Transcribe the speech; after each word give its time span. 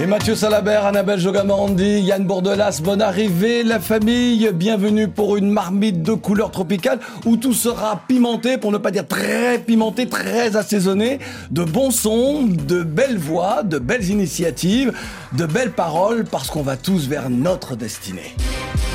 Et 0.00 0.06
Mathieu 0.06 0.34
Salabert, 0.34 0.86
Annabelle 0.86 1.20
Jogamorandi, 1.20 2.00
Yann 2.00 2.24
Bourdelas, 2.24 2.80
bonne 2.82 3.02
arrivée, 3.02 3.62
la 3.62 3.78
famille, 3.78 4.50
bienvenue 4.52 5.06
pour 5.06 5.36
une 5.36 5.50
marmite 5.50 6.02
de 6.02 6.14
couleur 6.14 6.50
tropicale 6.50 6.98
où 7.24 7.36
tout 7.36 7.52
sera 7.52 8.02
pimenté, 8.08 8.58
pour 8.58 8.72
ne 8.72 8.78
pas 8.78 8.90
dire 8.90 9.06
très 9.06 9.58
pimenté, 9.58 10.08
très 10.08 10.56
assaisonné, 10.56 11.20
de 11.50 11.62
bons 11.62 11.90
sons, 11.90 12.42
de 12.42 12.82
belles 12.82 13.18
voix, 13.18 13.62
de 13.62 13.78
belles 13.78 14.08
initiatives, 14.08 14.92
de 15.32 15.46
belles 15.46 15.72
paroles, 15.72 16.24
parce 16.24 16.50
qu'on 16.50 16.62
va 16.62 16.76
tous 16.76 17.06
vers 17.06 17.30
notre 17.30 17.76
destinée. 17.76 18.34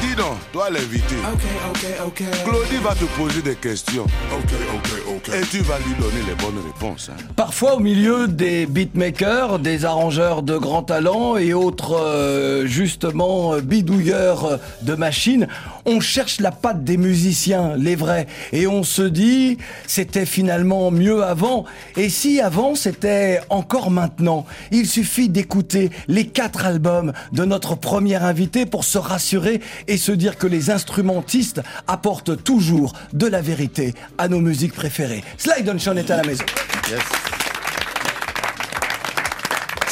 Dis 0.01 0.15
donc, 0.15 0.37
toi 0.51 0.69
l'invité. 0.69 1.15
Ok, 1.33 1.41
ok, 1.69 1.85
ok. 2.07 2.23
Claudie 2.43 2.83
va 2.83 2.93
te 2.95 3.05
poser 3.17 3.41
des 3.41 3.55
questions. 3.55 4.03
Ok, 4.03 4.51
ok, 4.75 4.91
ok. 5.06 5.06
Et 5.33 5.41
tu 5.51 5.59
vas 5.59 5.77
lui 5.79 5.93
donner 5.99 6.23
les 6.25 6.35
bonnes 6.35 6.63
réponses. 6.65 7.09
hein. 7.11 7.17
Parfois 7.35 7.75
au 7.75 7.79
milieu 7.79 8.27
des 8.29 8.65
beatmakers, 8.65 9.59
des 9.59 9.83
arrangeurs 9.83 10.41
de 10.41 10.57
grand 10.57 10.83
talent 10.83 11.35
et 11.35 11.53
autres 11.53 11.97
euh, 11.99 12.65
justement 12.65 13.53
euh, 13.55 13.61
bidouilleurs 13.61 14.59
de 14.83 14.95
machines, 14.95 15.47
on 15.87 16.01
cherche 16.01 16.39
la 16.41 16.51
patte 16.51 16.83
des 16.83 16.97
musiciens, 16.97 17.75
les 17.77 17.95
vrais, 17.95 18.27
et 18.51 18.67
on 18.67 18.83
se 18.83 19.01
dit 19.01 19.57
c'était 19.87 20.25
finalement 20.25 20.91
mieux 20.91 21.23
avant. 21.23 21.65
Et 21.95 22.09
si 22.09 22.41
avant 22.41 22.75
c'était 22.75 23.39
encore 23.49 23.89
maintenant, 23.89 24.45
il 24.71 24.85
suffit 24.85 25.29
d'écouter 25.29 25.89
les 26.07 26.27
quatre 26.27 26.65
albums 26.65 27.13
de 27.31 27.45
notre 27.45 27.75
premier 27.75 28.15
invité 28.15 28.65
pour 28.65 28.83
se 28.83 28.97
rassurer 28.97 29.61
et 29.87 29.97
se 29.97 30.11
dire 30.11 30.37
que 30.37 30.45
les 30.45 30.69
instrumentistes 30.69 31.61
apportent 31.87 32.43
toujours 32.43 32.93
de 33.13 33.25
la 33.25 33.41
vérité 33.41 33.93
à 34.17 34.27
nos 34.27 34.41
musiques 34.41 34.73
préférées. 34.73 35.23
Sly 35.37 35.63
Dunshon 35.63 35.95
est 35.95 36.11
à 36.11 36.17
la 36.17 36.23
maison. 36.23 36.43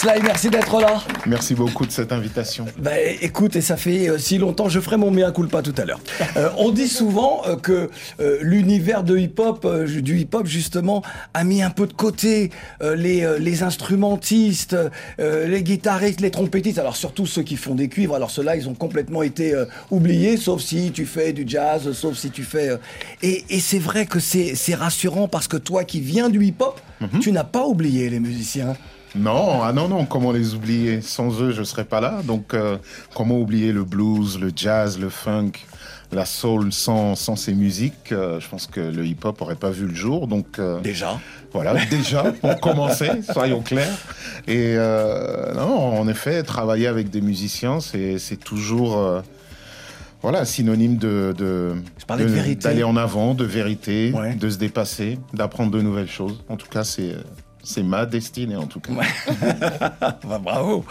Sly, 0.06 0.22
merci 0.22 0.52
d'être 0.52 0.80
là. 0.80 1.02
Merci 1.26 1.56
beaucoup 1.56 1.84
de 1.88 1.92
cette 1.92 2.12
invitation. 2.12 2.68
Bah, 2.78 2.92
écoute, 3.22 3.56
et 3.56 3.62
ça 3.62 3.76
fait 3.76 4.08
euh, 4.08 4.20
si 4.20 4.38
longtemps, 4.38 4.70
je 4.70 4.80
ferai 4.80 4.98
mon 4.98 5.10
mea 5.10 5.32
culpa 5.32 5.64
tout 5.64 5.74
à 5.80 5.86
l'heure. 5.86 6.00
Euh, 6.38 6.50
on 6.60 6.70
dit 6.70 6.88
souvent 6.88 7.42
euh, 7.48 7.56
que 7.56 7.90
l'univers 8.40 9.04
de 9.04 9.18
hip-hop, 9.18 9.66
du 9.88 10.20
hip-hop 10.20 10.46
justement, 10.46 11.02
a 11.34 11.44
mis 11.44 11.64
un 11.64 11.72
peu 11.72 11.88
de 11.88 11.94
côté 11.94 12.52
les, 12.82 13.28
les 13.40 13.64
instrumentistes, 13.64 14.78
les 15.18 15.64
guitaristes, 15.64 16.22
les 16.22 16.32
trompettistes, 16.32 16.78
alors 16.78 16.96
surtout 16.96 17.26
ceux 17.26 17.42
qui 17.42 17.56
font 17.56 17.74
des 17.76 17.88
cuivres, 17.88 18.16
alors 18.16 18.30
ceux-là, 18.30 18.56
ils 18.56 18.70
ont 18.70 18.74
complètement 18.74 19.24
été 19.24 19.54
oubliés, 19.92 20.38
sauf 20.38 20.62
si 20.62 20.92
tu 20.92 21.06
fais 21.06 21.34
du 21.34 21.46
jazz, 21.48 21.92
sauf 21.94 22.18
si 22.18 22.30
tu 22.30 22.44
fais... 22.44 22.78
Et, 23.24 23.44
et 23.50 23.60
c'est 23.60 23.80
vrai 23.80 24.06
que 24.06 24.20
c'est 24.20 24.56
c'est 24.56 24.76
rassurant 24.76 25.28
parce 25.28 25.48
que 25.48 25.58
toi 25.58 25.84
qui 25.84 26.00
viens 26.00 26.30
du 26.30 26.44
hip-hop, 26.44 26.80
tu 27.22 27.32
n'as 27.32 27.44
pas 27.44 27.66
oublié 27.66 28.10
les 28.10 28.20
musiciens. 28.20 28.76
Non, 29.16 29.62
ah 29.64 29.72
non, 29.74 29.88
non, 29.88 30.06
comment 30.06 30.32
les 30.32 30.56
oublier? 30.56 31.02
Sans 31.02 31.42
eux, 31.42 31.52
je 31.52 31.64
serais 31.64 31.86
pas 31.86 32.02
là. 32.02 32.22
Donc, 32.24 32.54
euh, 32.54 32.78
comment 33.16 33.40
oublier 33.40 33.72
le 33.72 33.84
blues, 33.84 34.38
le 34.40 34.52
jazz, 34.56 35.00
le 35.00 35.10
funk, 35.10 35.52
la 36.12 36.26
soul 36.26 36.74
sans, 36.74 37.16
sans 37.16 37.36
ces 37.36 37.54
musiques? 37.54 38.12
Euh, 38.12 38.40
Je 38.42 38.50
pense 38.50 38.68
que 38.68 38.82
le 38.82 39.06
hip-hop 39.06 39.42
aurait 39.42 39.56
pas 39.56 39.70
vu 39.72 39.88
le 39.88 39.96
jour. 39.96 40.28
Donc, 40.28 40.60
euh, 40.60 40.82
Déjà. 40.82 41.18
voilà, 41.54 41.74
déjà, 41.86 42.24
pour 42.34 42.60
commencer, 42.60 43.10
soyons 43.34 43.62
clairs. 43.62 43.98
Et 44.48 44.76
euh, 44.78 45.54
non, 45.54 45.98
en 46.00 46.08
effet, 46.10 46.44
travailler 46.44 46.88
avec 46.88 47.10
des 47.10 47.22
musiciens, 47.22 47.80
c'est 47.80 48.20
toujours... 48.44 48.98
euh, 48.98 49.22
voilà, 50.22 50.44
synonyme 50.44 50.98
de, 50.98 51.36
d'aller 52.60 52.84
en 52.84 52.96
avant, 52.98 53.36
de 53.36 53.44
vérité, 53.46 54.12
Ouais. 54.16 54.34
de 54.34 54.50
se 54.50 54.58
dépasser, 54.58 55.20
d'apprendre 55.34 55.70
de 55.72 55.82
nouvelles 55.82 56.10
choses. 56.10 56.44
En 56.50 56.58
tout 56.58 56.68
cas, 56.68 56.84
c'est 56.84 57.12
c'est 57.66 57.84
ma 57.84 58.06
destinée 58.06 58.56
en 58.56 58.68
tout 58.68 58.80
cas. 58.80 58.92
Bah, 60.26 60.40
bravo. 60.42 60.86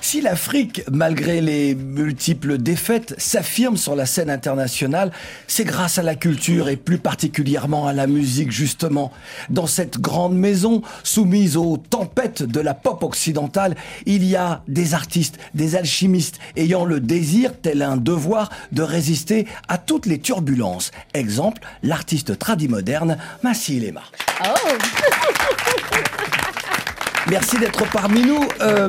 Si 0.00 0.20
l'Afrique, 0.20 0.82
malgré 0.90 1.40
les 1.40 1.74
multiples 1.74 2.58
défaites, 2.58 3.14
s'affirme 3.18 3.76
sur 3.76 3.96
la 3.96 4.06
scène 4.06 4.30
internationale, 4.30 5.10
c'est 5.48 5.64
grâce 5.64 5.98
à 5.98 6.02
la 6.02 6.14
culture 6.14 6.68
et 6.68 6.76
plus 6.76 6.98
particulièrement 6.98 7.88
à 7.88 7.92
la 7.92 8.06
musique 8.06 8.52
justement. 8.52 9.10
Dans 9.50 9.66
cette 9.66 9.98
grande 9.98 10.36
maison, 10.36 10.82
soumise 11.02 11.56
aux 11.56 11.76
tempêtes 11.76 12.44
de 12.44 12.60
la 12.60 12.74
pop 12.74 13.02
occidentale, 13.02 13.74
il 14.04 14.22
y 14.24 14.36
a 14.36 14.62
des 14.68 14.94
artistes, 14.94 15.38
des 15.54 15.74
alchimistes 15.74 16.38
ayant 16.56 16.84
le 16.84 17.00
désir, 17.00 17.50
tel 17.60 17.82
un 17.82 17.96
devoir, 17.96 18.50
de 18.70 18.82
résister 18.82 19.46
à 19.66 19.76
toutes 19.76 20.06
les 20.06 20.20
turbulences. 20.20 20.92
Exemple, 21.14 21.62
l'artiste 21.82 22.38
tradimoderne 22.38 23.18
Massi 23.42 23.80
Lema. 23.80 24.02
Merci 27.28 27.58
d'être 27.58 27.90
parmi 27.90 28.22
nous. 28.22 28.40
Euh, 28.60 28.88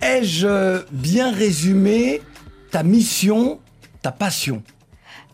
Ai-je 0.00 0.46
euh, 0.46 0.80
bien 0.90 1.32
résumé 1.32 2.20
ta 2.70 2.82
mission, 2.82 3.60
ta 4.00 4.10
passion? 4.12 4.62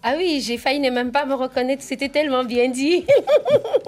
Ah 0.02 0.14
oui, 0.16 0.42
j'ai 0.44 0.58
failli 0.58 0.78
ne 0.78 0.90
même 0.90 1.10
pas 1.10 1.24
me 1.26 1.34
reconnaître, 1.34 1.82
c'était 1.82 2.08
tellement 2.08 2.44
bien 2.44 2.68
dit. 2.68 3.04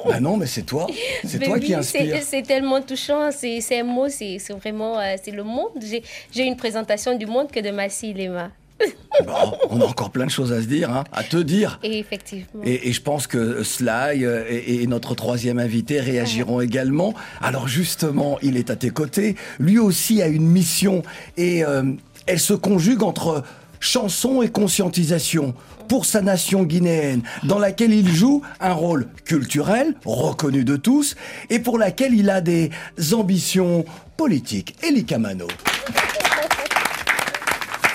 Bah 0.07 0.19
non, 0.19 0.37
mais 0.37 0.47
c'est 0.47 0.63
toi. 0.63 0.87
C'est 1.25 1.39
toi 1.39 1.55
oui, 1.55 1.61
qui 1.61 1.75
inspire. 1.75 2.19
c'est- 2.23 2.43
tellement 2.43 2.81
touchant, 2.81 3.31
c'est 3.31 3.61
un 3.79 3.85
mot, 3.85 4.09
c'est 4.09 4.39
vraiment 4.61 4.99
euh, 4.99 5.15
c'est 5.23 5.31
le 5.31 5.45
monde. 5.45 5.71
J'ai 5.81 6.03
j'ai 6.33 6.45
une 6.45 6.57
présentation 6.57 7.17
du 7.17 7.27
monde 7.27 7.51
que 7.53 7.61
de 7.61 7.71
Massi 7.71 8.13
Lema. 8.15 8.51
Bon, 9.27 9.59
on 9.69 9.81
a 9.83 9.85
encore 9.85 10.11
plein 10.11 10.25
de 10.25 10.31
choses 10.31 10.51
à 10.51 10.63
se 10.63 10.67
dire, 10.67 10.91
hein, 10.91 11.05
à 11.13 11.23
te 11.23 11.37
dire. 11.37 11.79
Et 11.83 11.99
effectivement. 11.99 12.63
Et, 12.65 12.89
et 12.89 12.93
je 12.93 13.03
pense 13.03 13.27
que 13.27 13.63
Sly 13.63 14.25
euh, 14.25 14.45
et, 14.49 14.83
et 14.83 14.87
notre 14.87 15.15
troisième 15.15 15.59
invité 15.59 16.01
réagiront 16.01 16.61
également. 16.61 17.13
Alors 17.43 17.69
justement, 17.69 18.39
il 18.41 18.57
est 18.57 18.71
à 18.71 18.77
tes 18.77 18.91
côtés. 18.91 19.37
Lui 19.59 19.79
aussi 19.79 20.23
a 20.23 20.27
une 20.27 20.47
mission 20.47 21.03
et 21.37 21.65
euh, 21.65 21.83
elle 22.27 22.41
se 22.41 22.55
conjugue 22.55 23.03
entre 23.03 23.43
chanson 23.81 24.43
et 24.43 24.49
conscientisation 24.49 25.55
pour 25.89 26.07
sa 26.07 26.23
nation 26.23 26.63
guinéenne, 26.63 27.23
dans 27.43 27.59
laquelle 27.59 27.93
il 27.93 28.09
joue 28.09 28.43
un 28.61 28.73
rôle 28.73 29.09
culturel, 29.25 29.95
reconnu 30.05 30.63
de 30.63 30.77
tous, 30.77 31.17
et 31.49 31.59
pour 31.59 31.79
laquelle 31.79 32.15
il 32.15 32.31
a 32.31 32.41
des 32.41 32.71
ambitions 33.13 33.85
politiques. 34.17 34.77
Eli 34.85 35.05
Kamano. 35.05 35.49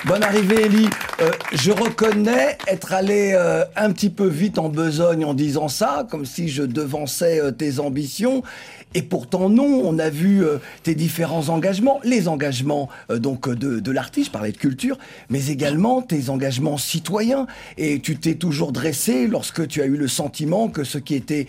Bonne 0.06 0.22
arrivée, 0.22 0.66
Ellie. 0.66 0.88
Euh, 1.20 1.32
je 1.52 1.72
reconnais 1.72 2.56
être 2.68 2.92
allé 2.92 3.32
euh, 3.34 3.64
un 3.74 3.90
petit 3.90 4.08
peu 4.08 4.28
vite 4.28 4.56
en 4.56 4.68
besogne 4.68 5.24
en 5.24 5.34
disant 5.34 5.66
ça, 5.66 6.06
comme 6.08 6.24
si 6.24 6.48
je 6.48 6.62
devançais 6.62 7.40
euh, 7.40 7.50
tes 7.50 7.80
ambitions. 7.80 8.44
Et 8.94 9.02
pourtant 9.02 9.48
non, 9.48 9.64
on 9.64 9.98
a 9.98 10.08
vu 10.08 10.44
tes 10.84 10.94
différents 10.94 11.48
engagements, 11.48 12.00
les 12.04 12.28
engagements 12.28 12.88
donc 13.10 13.50
de, 13.50 13.90
l'artiste, 13.90 14.28
je 14.28 14.30
parlais 14.30 14.52
de 14.52 14.56
culture, 14.56 14.96
mais 15.28 15.48
également 15.48 16.00
tes 16.00 16.30
engagements 16.30 16.78
citoyens. 16.78 17.46
Et 17.76 18.00
tu 18.00 18.16
t'es 18.16 18.36
toujours 18.36 18.72
dressé 18.72 19.26
lorsque 19.26 19.66
tu 19.66 19.82
as 19.82 19.86
eu 19.86 19.96
le 19.96 20.08
sentiment 20.08 20.68
que 20.68 20.82
ce 20.82 20.96
qui 20.96 21.14
était 21.14 21.46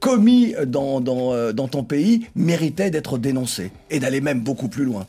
commis 0.00 0.54
dans 0.66 1.00
ton 1.00 1.84
pays 1.84 2.26
méritait 2.34 2.90
d'être 2.90 3.18
dénoncé 3.18 3.70
et 3.90 4.00
d'aller 4.00 4.22
même 4.22 4.40
beaucoup 4.40 4.68
plus 4.68 4.84
loin. 4.84 5.06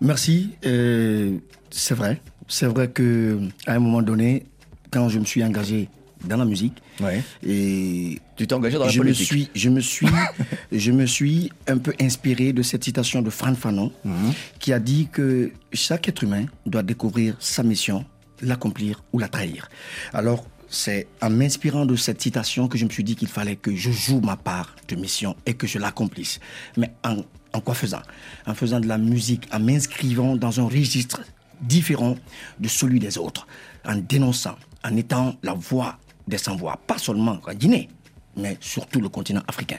Merci. 0.00 0.50
Euh, 0.64 1.36
c'est 1.70 1.94
vrai. 1.94 2.20
C'est 2.46 2.66
vrai 2.66 2.88
que 2.88 3.38
à 3.66 3.74
un 3.74 3.78
moment 3.78 4.02
donné, 4.02 4.44
quand 4.90 5.08
je 5.08 5.18
me 5.18 5.24
suis 5.24 5.42
engagé 5.44 5.88
dans 6.24 6.36
la 6.36 6.44
musique, 6.44 6.74
Ouais. 7.00 7.22
et 7.46 8.18
Tu 8.36 8.46
t'es 8.46 8.54
engagé 8.54 8.76
dans 8.78 8.86
la 8.86 8.90
je 8.90 9.00
me 9.02 9.12
suis, 9.12 9.48
je 9.54 9.68
me 9.68 9.80
suis, 9.80 10.06
je 10.72 10.90
me 10.90 11.06
suis 11.06 11.50
un 11.68 11.78
peu 11.78 11.92
inspiré 12.00 12.52
de 12.52 12.62
cette 12.62 12.82
citation 12.84 13.22
de 13.22 13.30
Fran 13.30 13.54
Fanon, 13.54 13.92
Mhm. 14.04 14.32
qui 14.58 14.72
a 14.72 14.80
dit 14.80 15.08
que 15.12 15.52
chaque 15.72 16.08
être 16.08 16.24
humain 16.24 16.46
doit 16.66 16.82
découvrir 16.82 17.36
sa 17.38 17.62
mission, 17.62 18.04
l'accomplir 18.42 19.02
ou 19.12 19.18
la 19.20 19.28
trahir. 19.28 19.68
Alors, 20.12 20.44
c'est 20.68 21.06
en 21.22 21.30
m'inspirant 21.30 21.86
de 21.86 21.96
cette 21.96 22.20
citation 22.20 22.68
que 22.68 22.76
je 22.76 22.84
me 22.84 22.90
suis 22.90 23.04
dit 23.04 23.16
qu'il 23.16 23.28
fallait 23.28 23.56
que 23.56 23.74
je 23.74 23.90
joue 23.90 24.20
ma 24.20 24.36
part 24.36 24.76
de 24.88 24.96
mission 24.96 25.36
et 25.46 25.54
que 25.54 25.66
je 25.66 25.78
l'accomplisse. 25.78 26.40
Mais 26.76 26.92
en, 27.04 27.60
quoi 27.60 27.74
faisant? 27.74 28.02
En 28.46 28.54
faisant 28.54 28.80
de 28.80 28.86
la 28.86 28.98
musique, 28.98 29.48
en 29.52 29.60
m'inscrivant 29.60 30.36
dans 30.36 30.60
un 30.60 30.64
registre 30.64 31.20
différent 31.60 32.16
de 32.60 32.68
celui 32.68 33.00
des 33.00 33.18
autres, 33.18 33.46
en 33.84 33.96
dénonçant, 33.96 34.56
en 34.84 34.96
étant 34.96 35.36
la 35.42 35.54
voix 35.54 35.98
des 36.26 36.38
sans-voix, 36.38 36.78
pas 36.86 36.98
seulement 36.98 37.40
en 37.46 37.54
Guinée, 37.54 37.88
mais 38.36 38.56
surtout 38.60 39.00
le 39.00 39.08
continent 39.08 39.42
africain. 39.48 39.78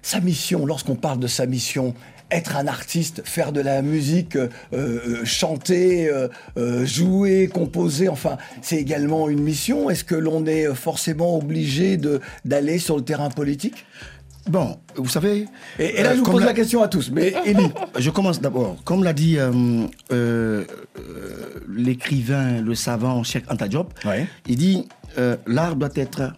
Sa 0.00 0.20
mission, 0.20 0.64
lorsqu'on 0.64 0.94
parle 0.94 1.18
de 1.18 1.26
sa 1.26 1.44
mission, 1.44 1.94
être 2.30 2.56
un 2.56 2.66
artiste, 2.66 3.22
faire 3.24 3.52
de 3.52 3.60
la 3.60 3.80
musique, 3.82 4.36
euh, 4.36 4.48
euh, 4.74 5.24
chanter, 5.24 6.10
euh, 6.10 6.84
jouer, 6.84 7.48
composer, 7.48 8.08
enfin, 8.08 8.36
c'est 8.62 8.76
également 8.76 9.28
une 9.28 9.40
mission. 9.40 9.88
Est-ce 9.90 10.04
que 10.04 10.14
l'on 10.14 10.44
est 10.46 10.74
forcément 10.74 11.36
obligé 11.38 11.96
de 11.96 12.20
d'aller 12.44 12.78
sur 12.78 12.96
le 12.96 13.02
terrain 13.04 13.30
politique? 13.30 13.86
Bon, 14.48 14.78
vous 14.96 15.08
savez. 15.08 15.46
Et, 15.78 16.00
et 16.00 16.02
là, 16.02 16.14
je 16.14 16.20
vous 16.20 16.24
pose 16.24 16.40
la- 16.40 16.46
la 16.46 16.54
question 16.54 16.82
à 16.82 16.88
tous. 16.88 17.10
Mais 17.10 17.34
Élie, 17.44 17.70
Je 17.98 18.08
commence 18.10 18.40
d'abord. 18.40 18.76
Comme 18.84 19.04
l'a 19.04 19.12
dit 19.12 19.38
euh, 19.38 19.50
euh, 20.10 20.64
euh, 20.98 21.60
l'écrivain, 21.68 22.60
le 22.62 22.74
savant 22.74 23.22
Cheikh 23.24 23.44
Anta 23.50 23.68
Diop, 23.68 23.92
Ouais. 24.06 24.26
il 24.46 24.56
dit 24.56 24.88
euh, 25.18 25.36
l'art 25.46 25.76
doit 25.76 25.90
être 25.96 26.32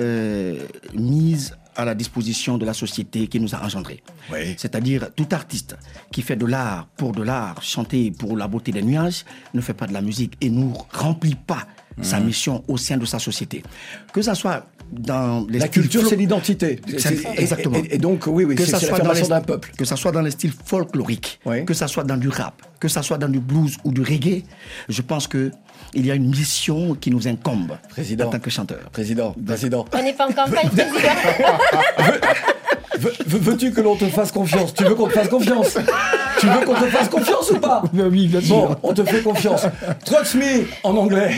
euh, 0.00 0.56
mis 0.94 1.50
à 1.76 1.84
la 1.84 1.94
disposition 1.94 2.58
de 2.58 2.64
la 2.64 2.74
société 2.74 3.26
qui 3.26 3.40
nous 3.40 3.54
a 3.54 3.62
engendrés. 3.64 4.02
Oui. 4.32 4.54
C'est-à-dire 4.56 5.08
tout 5.14 5.28
artiste 5.32 5.76
qui 6.12 6.22
fait 6.22 6.36
de 6.36 6.46
l'art 6.46 6.86
pour 6.96 7.12
de 7.12 7.22
l'art, 7.22 7.62
chanter 7.62 8.10
pour 8.10 8.36
la 8.36 8.48
beauté 8.48 8.72
des 8.72 8.82
nuages, 8.82 9.24
ne 9.54 9.60
fait 9.60 9.74
pas 9.74 9.86
de 9.86 9.92
la 9.92 10.00
musique 10.02 10.34
et 10.40 10.50
ne 10.50 10.72
remplit 10.92 11.34
pas 11.36 11.66
sa 12.02 12.18
Mhm. 12.18 12.26
mission 12.26 12.64
au 12.66 12.76
sein 12.76 12.96
de 12.96 13.06
sa 13.06 13.18
société. 13.20 13.62
Que 14.12 14.20
ça 14.20 14.34
soit 14.34 14.66
dans 14.92 15.46
les 15.48 15.58
la 15.60 15.68
culture, 15.68 16.06
c'est 16.08 16.16
l'identité. 16.16 16.80
Exactement. 17.36 17.76
Et, 17.78 17.94
et 17.94 17.98
donc, 17.98 18.24
oui, 18.26 18.44
oui, 18.44 18.54
que 18.54 18.64
c'est 18.64 18.72
ça 18.72 18.80
soit 18.80 18.98
dans 18.98 19.12
d'un 19.28 19.40
peuple. 19.40 19.72
que 19.76 19.84
ça 19.84 19.96
soit 19.96 20.12
dans 20.12 20.20
les 20.20 20.30
styles 20.32 20.52
folkloriques, 20.52 21.40
Oui. 21.46 21.64
que 21.64 21.72
ça 21.74 21.86
soit 21.88 22.04
dans 22.04 22.16
du 22.16 22.28
rap, 22.28 22.62
que 22.80 22.88
ça 22.88 23.02
soit 23.02 23.18
dans 23.18 23.28
du 23.28 23.40
blues 23.40 23.76
ou 23.84 23.92
du 23.92 24.02
reggae, 24.02 24.42
je 24.88 25.02
pense 25.02 25.26
que 25.28 25.50
il 25.94 26.06
y 26.06 26.10
a 26.10 26.14
une 26.14 26.28
mission 26.30 26.94
qui 26.94 27.10
nous 27.10 27.26
incombe 27.28 27.76
Président. 27.88 28.26
en 28.26 28.30
tant 28.30 28.38
que 28.40 28.50
chanteur. 28.50 28.78
Président, 28.92 29.34
président. 29.46 29.84
On 29.92 30.02
n'est 30.02 30.12
pas 30.12 30.26
en 30.26 30.32
campagne, 30.32 30.68
président. 30.68 30.88
Veux- 32.96 33.12
veux- 33.26 33.38
Veux-tu 33.40 33.72
que 33.72 33.80
l'on 33.80 33.96
te 33.96 34.04
fasse 34.06 34.30
confiance? 34.30 34.72
Tu 34.72 34.84
veux 34.84 34.94
qu'on 34.94 35.08
te 35.08 35.12
fasse 35.14 35.28
confiance? 35.28 35.76
Tu 36.38 36.46
veux 36.46 36.64
qu'on 36.64 36.74
te 36.74 36.86
fasse 36.86 37.08
confiance 37.08 37.50
ou 37.50 37.58
pas? 37.58 37.82
Oui, 37.92 38.28
bien 38.28 38.40
sûr. 38.40 38.54
Bon, 38.68 38.76
on 38.84 38.94
te 38.94 39.04
fait 39.04 39.20
confiance. 39.20 39.66
Trust 40.04 40.36
me 40.36 40.64
en 40.84 40.96
anglais. 40.96 41.32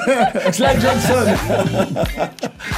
Sly 0.52 0.80
Johnson. 0.80 1.26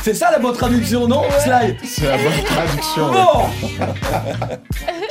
C'est 0.03 0.15
ça 0.15 0.33
la 0.33 0.41
bonne 0.41 0.55
traduction, 0.57 1.07
non? 1.07 1.23
Sly 1.45 1.77
C'est 1.85 2.07
la 2.09 2.17
bonne 2.19 2.45
traduction. 2.45 3.13
Bon 3.13 3.85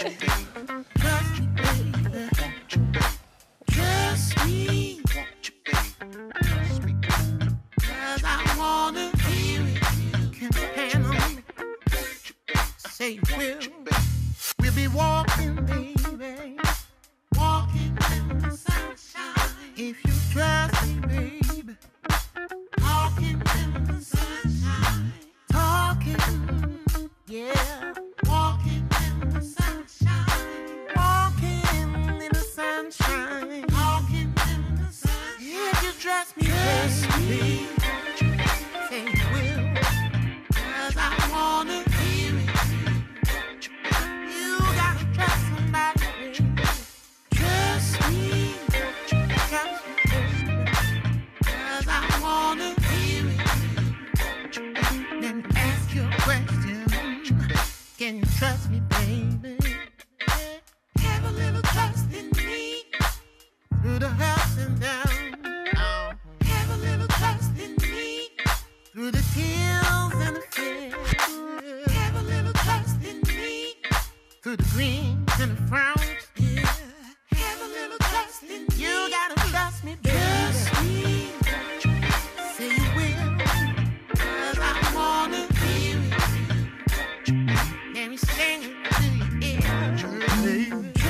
Jersey. 89.95 91.02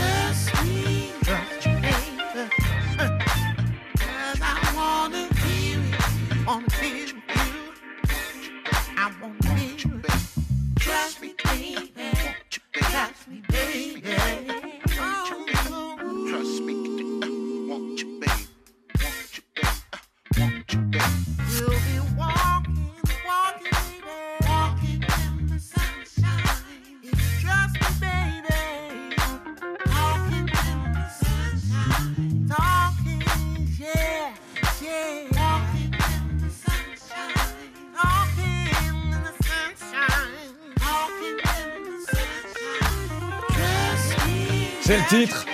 Titre. 45.13 45.45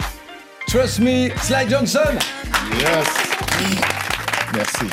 Trust 0.67 0.99
me, 0.99 1.29
Sly 1.41 1.67
Johnson. 1.69 2.17
Yes. 2.79 3.07
Merci. 4.53 4.85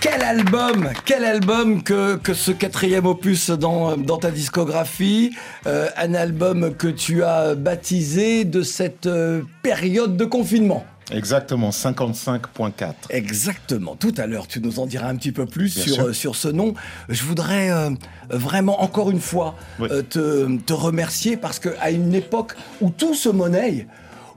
Quel 0.00 0.22
album, 0.22 0.90
quel 1.04 1.24
album 1.24 1.82
que, 1.82 2.14
que 2.16 2.34
ce 2.34 2.52
quatrième 2.52 3.06
opus 3.06 3.50
dans, 3.50 3.96
dans 3.96 4.18
ta 4.18 4.30
discographie, 4.30 5.34
Euh, 5.66 5.88
un 5.96 6.14
album 6.14 6.74
que 6.74 6.88
tu 6.88 7.24
as 7.24 7.54
baptisé 7.54 8.44
de 8.44 8.62
cette 8.62 9.06
euh, 9.06 9.40
période 9.62 10.16
de 10.16 10.26
confinement? 10.26 10.84
Exactement, 11.10 11.70
55.4. 11.70 12.94
Exactement. 13.10 13.96
Tout 13.96 14.14
à 14.16 14.26
l'heure, 14.26 14.46
tu 14.46 14.60
nous 14.60 14.78
en 14.78 14.86
diras 14.86 15.08
un 15.08 15.16
petit 15.16 15.32
peu 15.32 15.46
plus 15.46 15.68
sur, 15.68 16.00
euh, 16.06 16.12
sur 16.12 16.34
ce 16.36 16.48
nom. 16.48 16.74
Je 17.08 17.22
voudrais 17.24 17.70
euh, 17.70 17.90
vraiment, 18.30 18.82
encore 18.82 19.10
une 19.10 19.20
fois, 19.20 19.54
Oui. 19.78 19.88
euh, 19.90 20.02
te, 20.02 20.56
te 20.58 20.72
remercier 20.72 21.36
parce 21.36 21.58
qu'à 21.58 21.90
une 21.90 22.14
époque 22.14 22.54
où 22.80 22.90
tout 22.90 23.14
se 23.14 23.28
monnaie, 23.28 23.86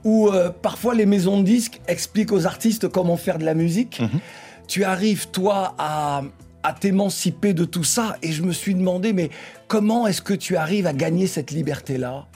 où 0.04 0.30
parfois 0.62 0.94
les 0.94 1.06
maisons 1.06 1.40
de 1.40 1.44
disques 1.44 1.80
expliquent 1.88 2.32
aux 2.32 2.46
artistes 2.46 2.88
comment 2.88 3.16
faire 3.16 3.38
de 3.38 3.44
la 3.44 3.54
musique, 3.54 4.00
Mhm. 4.00 4.20
tu 4.68 4.84
arrives, 4.84 5.28
toi, 5.28 5.74
à, 5.78 6.22
à 6.62 6.72
t'émanciper 6.72 7.52
de 7.52 7.64
tout 7.64 7.82
ça. 7.84 8.16
Et 8.22 8.30
je 8.32 8.42
me 8.42 8.52
suis 8.52 8.74
demandé, 8.74 9.12
mais 9.12 9.30
comment 9.66 10.06
est-ce 10.06 10.22
que 10.22 10.34
tu 10.34 10.56
arrives 10.56 10.86
à 10.86 10.92
gagner 10.92 11.26
cette 11.26 11.50
liberté-là? 11.50 12.26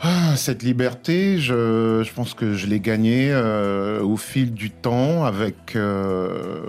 Ah, 0.00 0.36
cette 0.36 0.62
liberté, 0.62 1.38
je, 1.38 2.02
je 2.04 2.12
pense 2.12 2.32
que 2.34 2.54
je 2.54 2.66
l'ai 2.68 2.78
gagnée 2.78 3.30
euh, 3.32 4.00
au 4.00 4.16
fil 4.16 4.54
du 4.54 4.70
temps 4.70 5.24
avec 5.24 5.74
euh, 5.74 6.60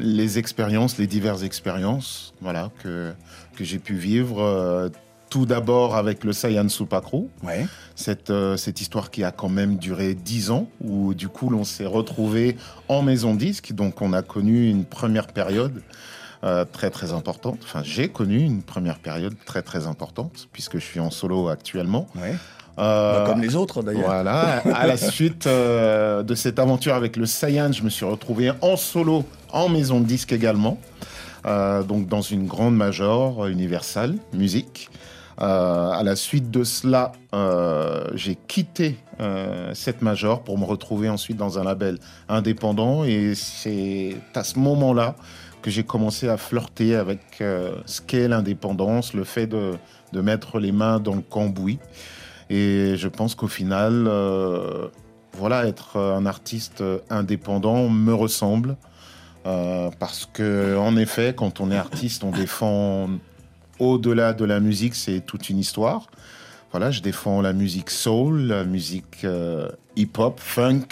les 0.00 0.38
expériences, 0.38 0.96
les 0.96 1.06
diverses 1.06 1.42
expériences 1.42 2.32
voilà, 2.40 2.70
que, 2.82 3.12
que 3.56 3.64
j'ai 3.64 3.78
pu 3.78 3.94
vivre. 3.94 4.40
euh, 4.42 4.88
tout 5.30 5.44
d'abord 5.44 5.94
avec 5.96 6.24
le 6.24 6.32
Saiyan 6.32 6.70
Supakru, 6.70 7.24
Ouais. 7.42 7.66
cette, 7.94 8.30
euh, 8.30 8.56
cette 8.56 8.80
histoire 8.80 9.10
qui 9.10 9.24
a 9.24 9.30
quand 9.30 9.50
même 9.50 9.76
duré 9.76 10.14
dix 10.14 10.50
ans, 10.50 10.70
où 10.80 11.12
du 11.12 11.28
coup 11.28 11.50
l'on 11.50 11.64
s'est 11.64 11.84
retrouvé 11.84 12.56
en 12.88 13.02
maison 13.02 13.34
disque, 13.34 13.74
donc 13.74 14.00
on 14.00 14.14
a 14.14 14.22
connu 14.22 14.70
une 14.70 14.86
première 14.86 15.26
période 15.26 15.82
euh, 16.44 16.64
très 16.64 16.88
très 16.88 17.12
importante. 17.12 17.58
Enfin, 17.62 17.82
j'ai 17.84 18.08
connu 18.08 18.38
une 18.40 18.62
première 18.62 18.98
période 19.00 19.34
très 19.44 19.60
très 19.60 19.86
importante, 19.86 20.48
puisque 20.50 20.78
je 20.78 20.84
suis 20.86 21.00
en 21.00 21.10
solo 21.10 21.48
actuellement. 21.48 22.06
Ouais. 22.18 22.34
Euh, 22.78 23.24
Bah, 23.24 23.30
comme 23.30 23.42
les 23.42 23.56
autres, 23.56 23.82
d'ailleurs. 23.82 24.06
Voilà. 24.06 24.62
À 24.74 24.86
la 24.86 24.96
suite 25.10 25.46
euh, 25.46 26.22
de 26.22 26.34
cette 26.34 26.58
aventure 26.58 26.94
avec 26.94 27.16
le 27.16 27.26
Saiyan, 27.26 27.72
je 27.72 27.82
me 27.82 27.90
suis 27.90 28.04
retrouvé 28.04 28.52
en 28.60 28.76
solo, 28.76 29.24
en 29.52 29.68
maison 29.68 30.00
de 30.00 30.06
disque 30.06 30.32
également. 30.32 30.78
Euh, 31.46 31.82
donc 31.82 32.08
dans 32.08 32.20
une 32.20 32.46
grande 32.46 32.76
major, 32.76 33.44
euh, 33.44 33.48
Universal 33.48 34.14
Music. 34.32 34.90
Euh, 35.40 35.90
à 35.90 36.02
la 36.02 36.16
suite 36.16 36.50
de 36.50 36.64
cela, 36.64 37.12
euh, 37.32 38.04
j'ai 38.14 38.34
quitté 38.34 38.98
euh, 39.20 39.70
cette 39.72 40.02
major 40.02 40.42
pour 40.42 40.58
me 40.58 40.64
retrouver 40.64 41.08
ensuite 41.08 41.36
dans 41.36 41.60
un 41.60 41.64
label 41.64 41.98
indépendant. 42.28 43.04
Et 43.04 43.34
c'est 43.36 44.16
à 44.34 44.42
ce 44.42 44.58
moment-là 44.58 45.14
que 45.62 45.70
j'ai 45.70 45.84
commencé 45.84 46.28
à 46.28 46.36
flirter 46.36 46.96
avec 46.96 47.20
ce 47.40 48.00
qu'est 48.00 48.28
l'indépendance, 48.28 49.12
le 49.12 49.24
fait 49.24 49.46
de, 49.46 49.74
de 50.12 50.20
mettre 50.20 50.58
les 50.60 50.70
mains 50.72 51.00
dans 51.00 51.14
le 51.14 51.20
cambouis. 51.20 51.78
Et 52.50 52.96
je 52.96 53.08
pense 53.08 53.34
qu'au 53.34 53.48
final, 53.48 54.06
euh, 54.06 54.88
voilà, 55.32 55.66
être 55.66 55.98
un 55.98 56.26
artiste 56.26 56.82
indépendant 57.10 57.88
me 57.88 58.14
ressemble. 58.14 58.76
Euh, 59.46 59.90
parce 59.98 60.26
que, 60.26 60.76
en 60.76 60.96
effet, 60.96 61.34
quand 61.36 61.60
on 61.60 61.70
est 61.70 61.76
artiste, 61.76 62.24
on 62.24 62.30
défend 62.30 63.08
au-delà 63.78 64.32
de 64.32 64.44
la 64.44 64.60
musique, 64.60 64.94
c'est 64.94 65.20
toute 65.20 65.48
une 65.48 65.58
histoire. 65.58 66.08
Voilà, 66.70 66.90
je 66.90 67.00
défends 67.00 67.40
la 67.40 67.52
musique 67.52 67.88
soul, 67.88 68.42
la 68.42 68.64
musique 68.64 69.24
euh, 69.24 69.68
hip-hop, 69.96 70.38
funk, 70.40 70.86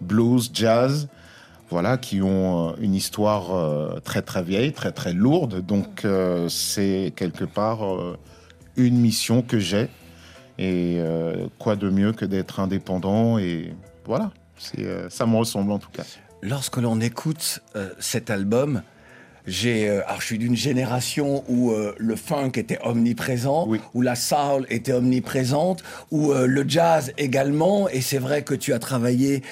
blues, 0.00 0.50
jazz, 0.52 1.08
voilà, 1.70 1.96
qui 1.96 2.20
ont 2.22 2.76
une 2.76 2.94
histoire 2.94 4.00
très 4.02 4.22
très 4.22 4.42
vieille, 4.42 4.72
très 4.72 4.90
très 4.90 5.12
lourde. 5.12 5.64
Donc 5.64 6.04
c'est 6.48 7.12
quelque 7.14 7.44
part 7.44 7.80
une 8.76 8.98
mission 8.98 9.42
que 9.42 9.60
j'ai. 9.60 9.88
Et 10.60 10.96
euh, 10.98 11.46
quoi 11.58 11.74
de 11.74 11.88
mieux 11.88 12.12
que 12.12 12.26
d'être 12.26 12.60
indépendant 12.60 13.38
et 13.38 13.72
voilà, 14.04 14.30
euh, 14.78 15.08
ça 15.08 15.24
me 15.24 15.36
ressemble 15.36 15.72
en 15.72 15.78
tout 15.78 15.88
cas. 15.90 16.04
Lorsque 16.42 16.76
l'on 16.76 17.00
écoute 17.00 17.60
euh, 17.76 17.90
cet 17.98 18.28
album, 18.28 18.82
j'ai, 19.50 19.88
euh, 19.88 20.00
alors 20.06 20.20
je 20.20 20.26
suis 20.26 20.38
d'une 20.38 20.56
génération 20.56 21.44
où 21.48 21.72
euh, 21.72 21.94
le 21.98 22.16
funk 22.16 22.52
était 22.54 22.78
omniprésent, 22.84 23.68
où 23.94 24.02
la 24.02 24.14
soul 24.14 24.64
était 24.70 24.92
omniprésente, 24.92 25.82
où 26.10 26.32
euh, 26.32 26.46
le 26.46 26.64
jazz 26.66 27.12
également. 27.18 27.88
Et 27.88 28.00
c'est 28.00 28.18
vrai 28.18 28.42
que 28.42 28.54
tu 28.54 28.72
as 28.72 28.78
travaillé 28.78 29.42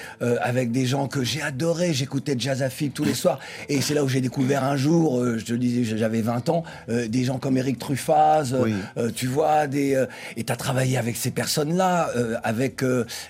avec 0.41 0.71
des 0.71 0.85
gens 0.85 1.07
que 1.07 1.23
j'ai 1.23 1.41
adorés. 1.41 1.93
J'écoutais 1.93 2.35
Jazz 2.37 2.61
à 2.63 2.69
Philippe 2.69 2.93
tous 2.93 3.03
les 3.03 3.13
soirs. 3.23 3.39
Et 3.67 3.81
c'est 3.81 3.93
là 3.93 4.03
où 4.03 4.07
j'ai 4.07 4.21
découvert 4.21 4.63
un 4.63 4.77
jour, 4.77 5.23
je 5.37 5.43
te 5.43 5.53
disais, 5.53 5.97
j'avais 5.97 6.21
20 6.21 6.49
ans, 6.49 6.63
des 6.87 7.23
gens 7.23 7.37
comme 7.37 7.57
Eric 7.57 7.77
Truffaz, 7.79 8.55
Oui. 8.59 8.73
tu 9.15 9.27
vois, 9.27 9.67
des, 9.67 10.05
et 10.37 10.43
tu 10.43 10.53
as 10.53 10.55
travaillé 10.55 10.97
avec 10.97 11.15
ces 11.17 11.31
personnes-là, 11.31 12.09
avec 12.43 12.83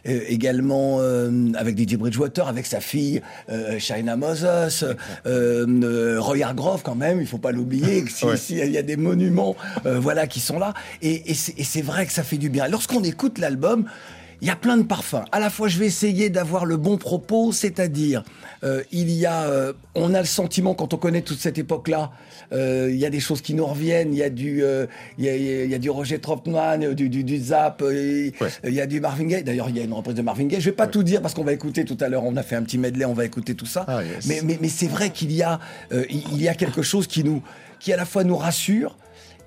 également 0.06 1.00
avec 1.56 1.76
Didier 1.76 1.98
Bridgewater, 1.98 2.48
avec 2.48 2.66
sa 2.66 2.80
fille 2.80 3.22
Shaina 3.80 4.16
Moses, 4.16 4.86
euh, 5.26 5.66
euh, 5.84 6.20
Quand 6.84 6.96
même, 6.96 7.22
il 7.22 7.28
faut 7.28 7.38
pas 7.38 7.52
l'oublier, 7.52 8.04
que 8.04 8.12
si, 8.12 8.26
Ouais. 8.30 8.38
si 8.38 8.56
y 8.56 8.78
a 8.78 8.82
des 8.82 8.98
monuments 8.98 9.56
euh, 9.86 10.00
voilà, 10.00 10.28
qui 10.28 10.40
sont 10.40 10.60
là. 10.60 10.74
Et 11.02 11.34
c'est 11.34 11.82
vrai 11.82 12.06
que 12.06 12.12
ça 12.12 12.24
fait 12.24 12.38
du 12.38 12.50
bien. 12.50 12.68
Lorsqu'on 12.68 13.04
écoute 13.04 13.38
l'album, 13.38 13.86
il 14.42 14.48
y 14.48 14.52
a 14.52 14.56
plein 14.56 14.78
de 14.78 14.84
parfums. 14.84 15.26
À 15.32 15.40
la 15.40 15.50
fois, 15.50 15.68
je 15.68 15.78
vais 15.80 15.86
essayer 15.86 16.30
d'avoir 16.30 16.66
le 16.66 16.78
bon 16.78 16.98
propos, 16.98 17.52
c'est-à-dire, 17.52 18.24
euh, 18.64 18.84
il 18.92 19.12
y 19.12 19.26
a, 19.26 19.44
euh, 19.44 19.74
on 19.96 20.14
a 20.14 20.20
le 20.20 20.26
sentiment 20.26 20.74
quand 20.74 20.94
on 20.94 20.98
connaît 20.98 21.22
toute 21.22 21.40
cette 21.40 21.58
époque-là, 21.58 22.12
euh, 22.54 22.90
il 22.90 22.98
y 22.98 23.06
a 23.06 23.10
des 23.10 23.20
choses 23.20 23.42
qui 23.42 23.54
nous 23.54 23.66
reviennent. 23.66 24.14
Il 24.14 24.18
y 24.18 24.24
a 24.24 24.30
du, 24.30 24.64
il 25.18 25.26
y, 25.26 25.30
a, 25.30 25.36
il 25.36 25.70
y 25.70 25.76
a 25.76 25.78
du 25.78 25.90
Roger 25.90 26.20
Troutman, 26.20 26.84
euh, 26.84 26.94
du, 26.94 27.10
du, 27.10 27.24
du 27.24 27.38
Zap, 27.38 27.84
il 27.84 28.34
y 28.64 28.82
a 28.82 28.86
du 28.88 29.02
Marvin 29.02 29.26
Gaye. 29.26 29.44
D'ailleurs, 29.44 29.70
il 29.70 29.78
y 29.78 29.80
a 29.80 29.84
une 29.84 29.94
reprise 29.94 30.16
de 30.16 30.22
Marvin 30.22 30.46
Gaye. 30.46 30.62
Je 30.62 30.70
vais 30.70 30.76
pas 30.76 30.88
tout 30.88 31.04
dire 31.04 31.22
parce 31.22 31.34
qu'on 31.34 31.44
va 31.44 31.54
écouter 31.54 31.86
tout 31.86 31.98
à 32.00 32.10
l'heure. 32.10 32.24
On 32.24 32.36
a 32.38 32.44
fait 32.44 32.56
un 32.56 32.64
petit 32.64 32.78
medley, 32.78 33.06
on 33.06 33.14
va 33.14 33.26
écouter 33.26 33.56
tout 33.56 33.66
ça. 33.66 33.86
Ah, 33.88 34.04
yes. 34.04 34.26
Mais, 34.28 34.42
mais, 34.44 34.58
mais 34.62 34.70
c'est 34.70 34.88
vrai 34.88 35.10
qu'il 35.10 35.32
y 35.32 35.44
a, 35.44 35.60
il 35.92 36.42
y 36.42 36.48
a 36.48 36.54
quelque 36.56 36.82
chose 36.82 37.08
qui 37.08 37.24
nous, 37.24 37.42
qui 37.80 37.94
à 37.94 37.98
la 37.98 38.06
fois 38.06 38.24
nous 38.24 38.38
rassure 38.38 38.98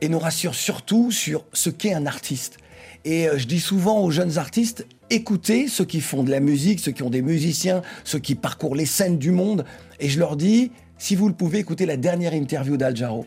et 0.01 0.09
nous 0.09 0.19
rassure 0.19 0.55
surtout 0.55 1.11
sur 1.11 1.45
ce 1.53 1.71
qu'est 1.71 1.95
un 1.95 2.07
artiste. 2.07 2.59
Et 3.05 3.29
euh, 3.29 3.39
je 3.39 3.47
dis 3.47 3.61
souvent 3.61 4.01
aux 4.01 4.11
jeunes 4.11 4.39
artistes, 4.39 4.87
écoutez 5.11 5.69
ceux 5.69 5.85
qui 5.85 6.01
font 6.01 6.23
de 6.23 6.31
la 6.31 6.41
musique, 6.41 6.81
ceux 6.81 6.93
qui 6.93 7.03
ont 7.03 7.11
des 7.11 7.23
musiciens, 7.23 7.83
ceux 8.05 8.19
qui 8.19 8.35
parcourent 8.35 8.77
les 8.77 8.87
scènes 8.87 9.19
du 9.19 9.31
monde. 9.33 9.65
Et 10.01 10.09
je 10.09 10.19
leur 10.19 10.37
dis, 10.37 10.71
si 10.99 11.17
vous 11.17 11.29
le 11.29 11.35
pouvez, 11.35 11.59
écoutez 11.59 11.87
la 11.87 11.97
dernière 11.97 12.33
interview 12.35 12.77
d'Al 12.77 12.97
Jarreau, 12.97 13.27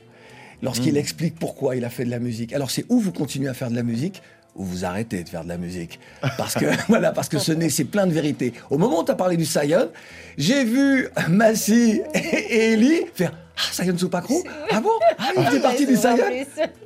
lorsqu'il 0.62 0.94
Mm. 0.94 0.98
explique 0.98 1.36
pourquoi 1.36 1.76
il 1.76 1.84
a 1.86 1.90
fait 1.90 2.06
de 2.06 2.10
la 2.12 2.20
musique. 2.20 2.54
Alors 2.54 2.72
c'est 2.72 2.86
où 2.90 3.00
vous 3.00 3.12
continuez 3.12 3.50
à 3.50 3.54
faire 3.54 3.70
de 3.70 3.76
la 3.76 3.84
musique 3.84 4.22
ou 4.56 4.64
vous 4.64 4.86
arrêtez 4.86 5.22
de 5.24 5.28
faire 5.28 5.44
de 5.44 5.50
la 5.50 5.58
musique. 5.58 6.00
Parce 6.38 6.54
que, 6.54 6.66
voilà, 6.88 7.12
parce 7.12 7.28
que 7.28 7.38
ce 7.40 7.52
n'est, 7.52 7.70
c'est 7.70 7.84
plein 7.84 8.08
de 8.08 8.14
vérités. 8.14 8.54
Au 8.70 8.78
moment 8.78 9.02
où 9.02 9.04
tu 9.04 9.12
as 9.12 9.16
parlé 9.16 9.36
du 9.36 9.44
Sion, 9.46 9.90
j'ai 10.38 10.64
vu 10.64 11.10
Massy 11.30 12.02
et, 12.14 12.18
et 12.50 12.74
Ellie 12.74 13.02
faire 13.14 13.34
Ah, 13.58 13.84
Sion 13.84 13.98
Soupacro 13.98 14.44
Ah 14.72 14.82
bon 14.82 14.90
Ah, 15.18 15.24
il 15.38 15.44
faisait 15.46 15.60
partie 15.62 15.86
du 15.86 15.96
Sion 15.96 16.16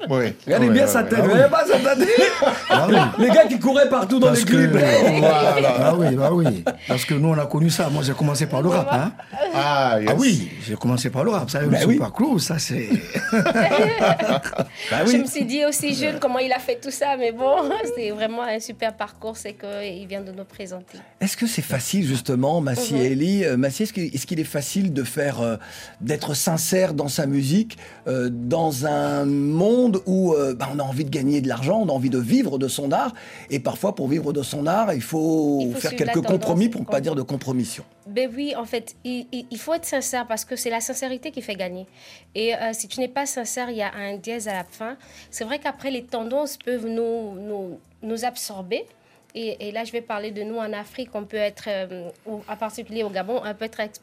Oui. 0.09 0.33
Regardez 0.45 0.69
bien 0.69 0.83
ouais, 0.83 0.87
sa 0.87 1.03
tête, 1.03 1.19
Ah 1.19 1.21
vous 1.23 1.27
oui. 1.29 1.33
voyez 1.35 1.49
pas 1.49 1.65
sa 1.65 1.95
tête 1.95 2.07
Ah. 2.69 2.87
Les 3.17 3.29
gars 3.29 3.45
qui 3.47 3.59
couraient 3.59 3.89
partout 3.89 4.19
dans 4.19 4.27
Parce 4.27 4.39
les 4.39 4.45
que, 4.45 4.67
clips. 4.67 4.83
Ah 5.81 5.95
oui, 5.97 6.15
bah 6.15 6.29
oui. 6.31 6.63
Parce 6.87 7.05
que 7.05 7.13
nous, 7.15 7.29
on 7.29 7.37
a 7.37 7.45
connu 7.47 7.69
ça. 7.69 7.89
Moi, 7.89 8.03
j'ai 8.03 8.13
commencé 8.13 8.45
par 8.45 8.61
le 8.61 8.69
rap. 8.69 8.87
Hein. 8.91 9.11
Ah, 9.55 9.97
yes. 9.99 10.09
Ah 10.11 10.15
oui, 10.17 10.49
j'ai 10.67 10.75
commencé 10.75 11.09
par 11.09 11.23
le 11.23 11.31
rap. 11.31 11.49
Ça, 11.49 11.59
Bah 11.61 11.77
oui. 11.87 11.99
clou, 12.15 12.37
ça 12.39 12.59
c'est. 12.59 12.89
Bah 14.91 15.05
Je 15.05 15.17
me 15.17 15.25
suis 15.25 15.45
dit 15.45 15.65
aussi 15.65 15.93
jeune 15.95 16.19
comment 16.19 16.39
il 16.39 16.51
a 16.51 16.59
fait 16.59 16.79
tout 16.81 16.91
ça, 16.91 17.15
mais 17.17 17.31
bon, 17.31 17.55
c'est 17.95 18.11
vraiment 18.11 18.43
un 18.43 18.59
super 18.59 18.93
parcours, 18.93 19.37
c'est 19.37 19.53
qu'il 19.53 20.07
vient 20.07 20.21
de 20.21 20.31
nous 20.31 20.43
présenter. 20.43 20.97
Est-ce 21.19 21.35
que 21.37 21.47
c'est 21.47 21.61
facile 21.61 22.05
justement, 22.05 22.61
Massy 22.61 22.93
Mhm. 22.93 22.99
et 23.01 23.05
Ellie 23.11 23.45
euh, 23.45 23.57
Massy, 23.57 23.83
est-ce 23.83 23.93
qu'il 23.93 24.05
est, 24.05 24.25
qu'il 24.25 24.39
est 24.39 24.43
facile 24.43 24.93
de 24.93 25.03
faire, 25.03 25.41
euh, 25.41 25.57
d'être 26.01 26.33
sincère 26.33 26.58
dans 26.93 27.07
sa 27.07 27.25
musique, 27.25 27.77
euh, 28.07 28.29
dans 28.29 28.85
un 28.85 29.25
monde 29.25 30.01
où 30.05 30.33
euh, 30.33 30.53
bah, 30.53 30.69
on 30.73 30.79
a 30.79 30.83
envie 30.83 31.05
de 31.05 31.09
gagner 31.09 31.41
de 31.41 31.47
l'argent, 31.47 31.79
on 31.81 31.89
a 31.89 31.91
envie 31.91 32.09
de 32.09 32.19
vivre 32.19 32.57
de 32.57 32.67
son 32.67 32.91
art, 32.91 33.13
et 33.49 33.59
parfois 33.59 33.95
pour 33.95 34.07
vivre 34.07 34.33
de 34.33 34.43
son 34.43 34.67
art, 34.67 34.93
il 34.93 35.01
faut, 35.01 35.59
Il 35.61 35.73
faut 35.73 35.79
faire 35.79 35.95
quelques 35.95 36.21
compromis 36.21 36.69
pour 36.69 36.81
ne 36.81 36.85
pas 36.85 37.01
dire 37.01 37.15
de 37.15 37.21
compromission. 37.21 37.83
Ben 38.07 38.29
oui, 38.35 38.55
en 38.55 38.65
fait, 38.65 38.95
il, 39.03 39.57
faut 39.57 39.73
être 39.73 39.85
sincère 39.85 40.25
parce 40.27 40.43
que 40.43 40.55
c'est 40.55 40.71
la 40.71 40.81
sincérité 40.81 41.29
qui 41.31 41.41
fait 41.41 41.55
gagner. 41.55 41.85
Et 42.33 42.55
euh, 42.55 42.71
si 42.73 42.87
tu 42.87 42.99
n'es 42.99 43.07
pas 43.07 43.27
sincère, 43.27 43.69
il 43.69 43.77
y 43.77 43.83
a 43.83 43.93
un 43.93 44.17
dièse 44.17 44.47
à 44.47 44.53
la 44.53 44.63
fin. 44.63 44.97
C'est 45.29 45.43
vrai 45.43 45.59
qu'après, 45.59 45.91
les 45.91 46.03
tendances 46.03 46.57
peuvent 46.57 46.87
nous, 46.87 47.35
nous, 47.35 47.79
nous 48.01 48.25
absorber. 48.25 48.85
Et, 49.35 49.67
et 49.67 49.71
là, 49.71 49.83
je 49.83 49.91
vais 49.91 50.01
parler 50.01 50.31
de 50.31 50.41
nous 50.41 50.57
en 50.57 50.73
Afrique. 50.73 51.09
On 51.13 51.23
peut 51.23 51.37
être, 51.37 51.65
euh, 51.67 52.09
ou 52.25 52.41
en 52.47 52.55
particulier 52.55 53.03
au 53.03 53.09
Gabon, 53.09 53.41
on 53.45 53.53
peut 53.53 53.65
être 53.65 54.01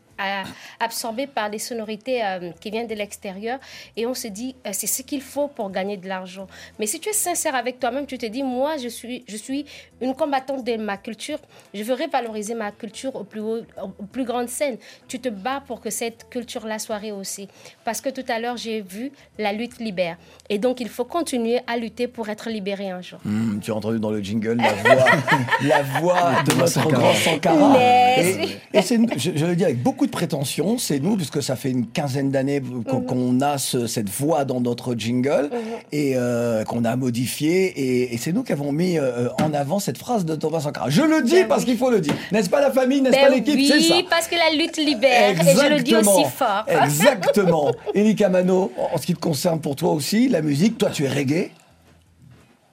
absorbé 0.80 1.26
par 1.26 1.50
des 1.50 1.58
sonorités 1.58 2.24
euh, 2.24 2.50
qui 2.60 2.70
viennent 2.70 2.86
de 2.86 2.94
l'extérieur. 2.94 3.58
Et 3.96 4.06
on 4.06 4.14
se 4.14 4.28
dit, 4.28 4.54
euh, 4.66 4.70
c'est 4.72 4.86
ce 4.86 5.02
qu'il 5.02 5.22
faut 5.22 5.48
pour 5.48 5.70
gagner 5.70 5.96
de 5.96 6.08
l'argent. 6.08 6.46
Mais 6.78 6.86
si 6.86 7.00
tu 7.00 7.08
es 7.08 7.12
sincère 7.12 7.54
avec 7.54 7.78
toi-même, 7.80 8.06
tu 8.06 8.18
te 8.18 8.26
dis, 8.26 8.42
moi, 8.42 8.76
je 8.76 8.88
suis, 8.88 9.24
je 9.28 9.36
suis 9.36 9.66
une 10.00 10.14
combattante 10.14 10.64
de 10.64 10.76
ma 10.76 10.96
culture. 10.96 11.38
Je 11.74 11.82
veux 11.82 11.94
revaloriser 11.94 12.54
ma 12.54 12.70
culture 12.70 13.14
au 13.16 13.24
plus, 13.24 13.40
haut, 13.40 13.62
au 13.98 14.04
plus 14.04 14.24
grande 14.24 14.48
scène. 14.48 14.76
Tu 15.08 15.18
te 15.18 15.28
bats 15.28 15.62
pour 15.66 15.80
que 15.80 15.90
cette 15.90 16.28
culture-là 16.30 16.78
soit 16.78 16.98
rehaussée. 16.98 17.48
Parce 17.84 18.00
que 18.00 18.10
tout 18.10 18.24
à 18.28 18.38
l'heure, 18.38 18.56
j'ai 18.56 18.80
vu 18.80 19.12
la 19.38 19.52
lutte 19.52 19.78
libère. 19.78 20.16
Et 20.48 20.58
donc, 20.58 20.80
il 20.80 20.88
faut 20.88 21.04
continuer 21.04 21.60
à 21.66 21.76
lutter 21.76 22.08
pour 22.08 22.28
être 22.28 22.50
libéré 22.50 22.90
un 22.90 23.02
jour. 23.02 23.20
Hum, 23.26 23.60
tu 23.62 23.70
as 23.70 23.74
entendu 23.74 23.98
dans 23.98 24.10
le 24.10 24.22
jingle 24.22 24.56
la 24.56 24.72
voix, 24.72 25.10
la 25.62 25.82
voix 25.82 26.42
de 26.44 26.54
notre 26.54 26.88
grand 26.88 27.14
Sankara. 27.14 27.78
Et 28.72 28.82
c'est, 28.82 28.98
je, 29.18 29.30
je 29.34 29.46
le 29.46 29.56
dis 29.56 29.64
avec 29.64 29.82
beaucoup 29.82 30.05
de 30.06 30.10
prétention, 30.10 30.78
c'est 30.78 30.98
nous, 31.00 31.16
puisque 31.16 31.42
ça 31.42 31.54
fait 31.56 31.70
une 31.70 31.86
quinzaine 31.86 32.30
d'années 32.30 32.62
qu'on, 32.88 33.00
qu'on 33.00 33.40
a 33.40 33.58
ce- 33.58 33.86
cette 33.86 34.08
voix 34.08 34.44
dans 34.44 34.60
notre 34.60 34.94
jingle 34.94 35.50
et 35.92 36.12
euh, 36.16 36.64
qu'on 36.64 36.84
a 36.84 36.96
modifié. 36.96 37.66
Et, 37.66 38.14
et 38.14 38.18
c'est 38.18 38.32
nous 38.32 38.42
qui 38.42 38.52
avons 38.52 38.72
mis 38.72 38.98
euh, 38.98 39.28
en 39.42 39.52
avant 39.54 39.78
cette 39.78 39.98
phrase 39.98 40.24
de 40.24 40.34
Thomas 40.34 40.60
Sankara. 40.60 40.88
Je 40.90 41.02
le 41.02 41.22
dis 41.22 41.32
Ben 41.34 41.48
parce 41.48 41.60
oui. 41.62 41.66
qu'il 41.70 41.78
faut 41.78 41.90
le 41.90 42.00
dire. 42.00 42.14
N'est-ce 42.32 42.48
pas 42.50 42.60
la 42.60 42.70
famille, 42.70 43.00
n'est-ce 43.00 43.14
Ben 43.16 43.28
pas 43.28 43.34
l'équipe? 43.34 43.54
oui, 43.54 43.66
C'est 43.70 43.80
ça. 43.80 43.94
parce 44.08 44.26
que 44.28 44.34
la 44.36 44.56
lutte 44.56 44.76
libère. 44.78 45.40
Et 45.40 45.54
je 45.54 45.74
le 45.74 45.82
dis 45.82 45.94
aussi 45.96 46.24
fort. 46.34 46.64
Exactement. 46.68 47.72
Elie 47.94 48.14
Kamano, 48.16 48.72
en 48.92 48.96
ce 48.98 49.06
qui 49.06 49.14
te 49.14 49.20
concerne 49.20 49.60
pour 49.60 49.76
toi 49.76 49.92
aussi, 49.92 50.28
la 50.28 50.42
musique, 50.42 50.78
toi 50.78 50.90
tu 50.90 51.04
es 51.04 51.08
reggae? 51.08 51.50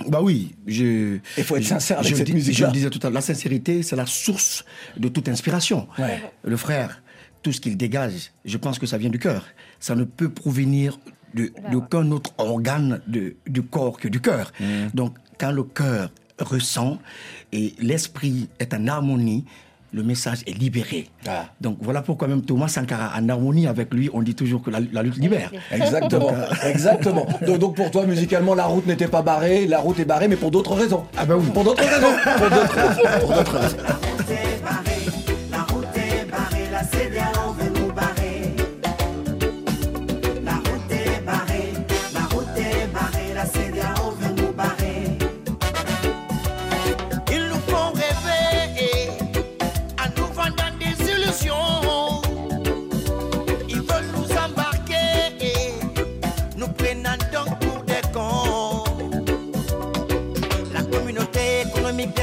Bah 0.08 0.20
oui, 0.22 0.54
je. 0.68 1.20
Il 1.38 1.44
faut 1.46 1.56
être 1.56 1.64
sincère 1.64 2.00
avec 2.00 2.12
je 2.12 2.16
cette 2.18 2.26
dis- 2.26 2.34
musique-là. 2.34 2.68
Je 2.68 2.72
le 2.72 2.72
disais 2.74 2.90
tout 2.90 3.00
à 3.04 3.06
l'heure, 3.06 3.14
la 3.14 3.22
sincérité, 3.22 3.84
c'est 3.84 3.96
la 3.96 4.06
source 4.06 4.66
de 4.98 5.08
toute 5.08 5.30
inspiration. 5.30 5.88
Ouais. 5.98 6.20
Le 6.44 6.58
frère, 6.58 7.02
tout 7.44 7.52
ce 7.52 7.62
qu'il 7.62 7.78
dégage, 7.78 8.32
je 8.46 8.58
pense 8.58 8.80
que 8.80 8.86
ça 8.88 8.98
vient 8.98 9.10
du 9.10 9.20
cœur. 9.20 9.46
Ça 9.80 9.94
ne 9.96 10.04
peut 10.06 10.30
provenir 10.30 10.98
de- 11.36 11.52
d'aucun 11.72 12.10
autre 12.12 12.32
organe 12.38 13.02
de- 13.08 13.36
du 13.48 13.62
corps 13.64 13.98
que 14.00 14.08
du 14.08 14.20
cœur. 14.22 14.52
Mmh. 14.60 14.66
Donc, 14.94 15.14
quand 15.38 15.52
le 15.52 15.64
cœur 15.64 16.10
ressent 16.40 16.98
et 17.52 17.74
l'esprit 17.80 18.50
est 18.60 18.74
en 18.74 18.88
harmonie, 18.88 19.46
le 19.92 20.02
message 20.04 20.40
est 20.48 20.58
libéré. 20.58 21.08
Ah. 21.28 21.46
Donc 21.62 21.78
voilà 21.80 22.02
pourquoi 22.02 22.28
même 22.28 22.42
Thomas 22.42 22.68
Sankara, 22.68 23.12
en 23.16 23.30
harmonie 23.30 23.68
avec 23.68 23.94
lui, 23.94 24.10
on 24.12 24.24
dit 24.24 24.34
toujours 24.34 24.64
que 24.64 24.72
la, 24.72 24.80
la 24.92 25.04
lutte 25.04 25.18
libère. 25.18 25.52
Exactement, 25.72 26.32
exactement. 26.66 27.28
Donc, 27.46 27.60
donc 27.60 27.76
pour 27.76 27.92
toi, 27.92 28.04
musicalement, 28.08 28.56
la 28.56 28.66
route 28.66 28.88
n'était 28.88 29.08
pas 29.08 29.22
barrée, 29.22 29.68
la 29.68 29.80
route 29.80 30.00
est 30.00 30.06
barrée, 30.06 30.28
mais 30.28 30.36
pour 30.36 30.50
d'autres 30.50 30.74
raisons. 30.74 31.04
Ah 31.16 31.26
bah 31.26 31.36
oui. 31.38 31.46
Pour 31.54 31.64
d'autres 31.64 31.84
raisons. 31.84 32.16
Pour 33.20 33.30
d'autres 33.36 33.58
raisons. 33.60 33.78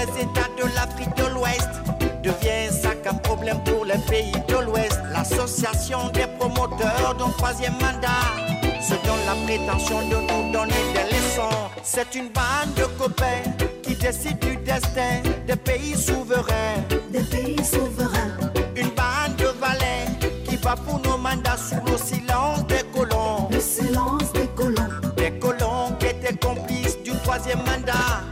Des 0.07 0.23
États 0.23 0.49
de 0.57 0.75
l'Afrique 0.75 1.14
de 1.16 1.26
l'Ouest 1.35 1.69
devient 2.23 2.69
un 2.69 2.73
sac 2.73 3.07
à 3.07 3.12
problème 3.12 3.59
pour 3.64 3.85
les 3.85 3.99
pays 4.09 4.33
de 4.49 4.57
l'Ouest. 4.64 4.99
L'association 5.12 6.09
des 6.14 6.26
promoteurs 6.38 7.14
d'un 7.19 7.28
troisième 7.30 7.75
mandat 7.75 8.25
se 8.80 8.95
donne 9.07 9.25
la 9.26 9.35
prétention 9.45 9.99
de 10.09 10.16
nous 10.16 10.52
donner 10.52 10.83
des 10.95 11.14
leçons. 11.14 11.57
C'est 11.83 12.14
une 12.14 12.28
bande 12.28 12.75
de 12.76 12.85
copains 12.99 13.42
qui 13.83 13.95
décide 13.95 14.38
du 14.38 14.57
destin 14.57 15.21
des 15.47 15.57
pays 15.57 15.97
souverains. 15.97 16.80
Des 17.11 17.23
pays 17.23 17.62
souverains. 17.62 18.33
Une 18.76 18.90
bande 18.90 19.37
de 19.37 19.49
valets 19.61 20.07
qui 20.47 20.57
va 20.57 20.76
pour 20.76 21.00
nos 21.00 21.19
mandats 21.19 21.59
sous 21.59 21.76
le 21.90 21.99
silence 21.99 22.66
des 22.66 22.85
colons. 22.95 23.49
Le 23.50 23.61
silence 23.61 24.33
des 24.33 24.49
colons. 24.57 24.88
Des 25.16 25.33
colons 25.38 25.92
qui 25.99 26.07
étaient 26.07 26.37
complices 26.37 27.02
du 27.02 27.12
troisième 27.23 27.59
mandat. 27.59 28.30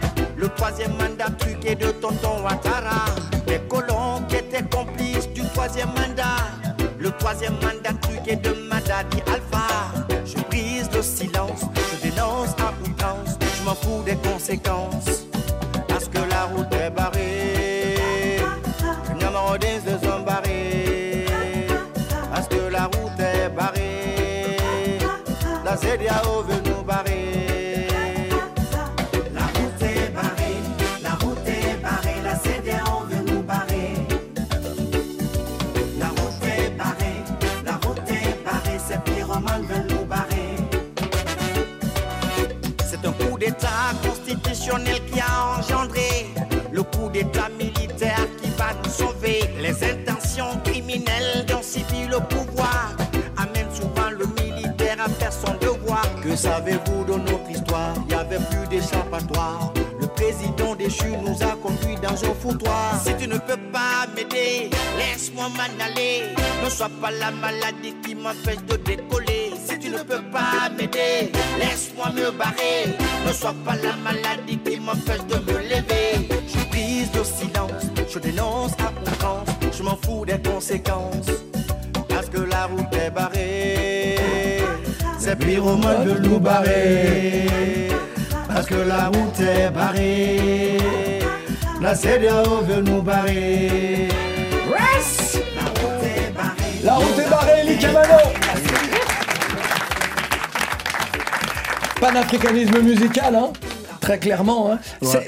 Troisième 0.58 0.92
mandat 0.96 1.30
truqué 1.38 1.76
de 1.76 1.92
Tonton 1.92 2.42
Ouattara. 2.42 3.04
Des 3.46 3.60
colons 3.68 4.20
qui 4.28 4.36
étaient 4.36 4.64
complices 4.64 5.28
du 5.28 5.42
troisième 5.54 5.88
mandat. 5.90 6.42
Le 6.98 7.12
troisième 7.12 7.54
mandat 7.54 7.94
truqué 8.02 8.34
de 8.34 8.50
Madadi 8.68 9.22
Alpha. 9.32 9.68
Je 10.26 10.42
brise 10.48 10.90
le 10.92 11.00
silence, 11.00 11.62
je 11.92 12.08
dénonce 12.08 12.50
à 12.58 12.72
outrance. 12.84 13.38
Je 13.40 13.62
m'en 13.64 13.74
fous 13.76 14.02
des 14.04 14.16
conséquences. 14.16 15.26
Parce 15.86 16.08
que 16.08 16.18
la 16.28 16.44
route 16.46 16.72
est 16.72 16.90
barrée. 16.90 18.40
Nyamorodins 19.16 19.80
se 19.86 20.06
sont 20.06 20.20
barrés. 20.26 21.24
Parce 22.34 22.48
que 22.48 22.68
la 22.68 22.84
route 22.86 23.20
est 23.20 23.48
barrée. 23.50 24.98
La 25.64 25.76
CDAO 25.76 26.42
veut 26.42 26.57
d'état 47.18 47.48
militaire 47.58 48.26
qui 48.40 48.50
va 48.50 48.68
nous 48.84 48.90
sauver. 48.90 49.40
Les 49.60 49.76
intentions 49.84 50.56
criminelles 50.64 51.44
d'un 51.46 51.62
civil 51.62 52.14
au 52.14 52.20
pouvoir 52.20 52.96
amènent 53.36 53.74
souvent 53.74 54.10
le 54.10 54.26
militaire 54.40 54.98
à 55.00 55.08
faire 55.08 55.32
son 55.32 55.54
devoir. 55.54 56.04
Que 56.22 56.36
savez-vous 56.36 57.04
de 57.04 57.18
notre 57.18 57.50
histoire? 57.50 57.94
Il 57.96 58.06
n'y 58.06 58.14
avait 58.14 58.38
plus 58.50 58.66
d'échappatoire. 58.68 59.72
Président 60.28 60.74
déchu 60.74 61.16
nous 61.24 61.42
a 61.42 61.56
conduits 61.56 61.96
dans 62.02 62.12
un 62.12 62.34
foutoir. 62.34 63.00
Si 63.02 63.14
tu 63.16 63.26
ne 63.26 63.38
peux 63.38 63.56
pas 63.72 64.06
m'aider, 64.14 64.68
laisse-moi 64.98 65.48
m'en 65.48 65.82
aller. 65.82 66.24
Ne 66.62 66.68
sois 66.68 66.90
pas 67.00 67.10
la 67.10 67.30
maladie 67.30 67.94
qui 68.04 68.14
m'empêche 68.14 68.62
de 68.68 68.76
décoller. 68.76 69.52
Si 69.66 69.78
tu 69.78 69.88
ne 69.88 70.02
peux 70.02 70.20
pas 70.30 70.68
m'aider, 70.76 71.32
laisse-moi 71.58 72.10
me 72.10 72.30
barrer. 72.32 72.94
Ne 73.26 73.32
sois 73.32 73.54
pas 73.64 73.76
la 73.76 73.96
maladie 73.96 74.58
qui 74.58 74.78
m'empêche 74.78 75.24
de 75.28 75.36
me 75.50 75.60
lever. 75.60 76.28
Je 76.46 76.68
brise 76.68 77.08
le 77.14 77.24
silence, 77.24 77.84
je 78.06 78.18
dénonce 78.18 78.72
à 78.72 78.92
outrance. 79.00 79.48
Je 79.72 79.82
m'en 79.82 79.96
fous 79.96 80.26
des 80.26 80.38
conséquences. 80.42 81.30
Parce 82.06 82.28
que 82.28 82.40
la 82.40 82.66
route 82.66 82.92
est 82.92 83.10
barrée. 83.10 84.16
C'est 85.18 85.38
pyromane 85.38 86.04
de 86.04 86.28
nous 86.28 86.38
barrer. 86.38 87.46
Parce 88.48 88.66
que 88.66 88.74
la 88.74 89.06
route 89.08 89.40
est 89.40 89.70
barrée. 89.70 90.78
La 91.80 91.94
CDAO 91.94 92.62
veut 92.62 92.82
nous 92.82 93.02
barrer. 93.02 94.08
Yes 94.68 95.38
La 95.54 95.62
route 95.62 96.02
est 96.02 96.32
barrée. 96.32 96.80
La 96.82 96.94
route 96.94 97.18
est 97.18 97.30
barrée, 97.30 97.60
Elie 97.62 97.78
Camano 97.78 98.18
Panafricanisme 102.00 102.80
musical, 102.80 103.34
hein 103.36 103.52
Très 104.08 104.18
clairement. 104.18 104.72
Hein. 104.72 104.78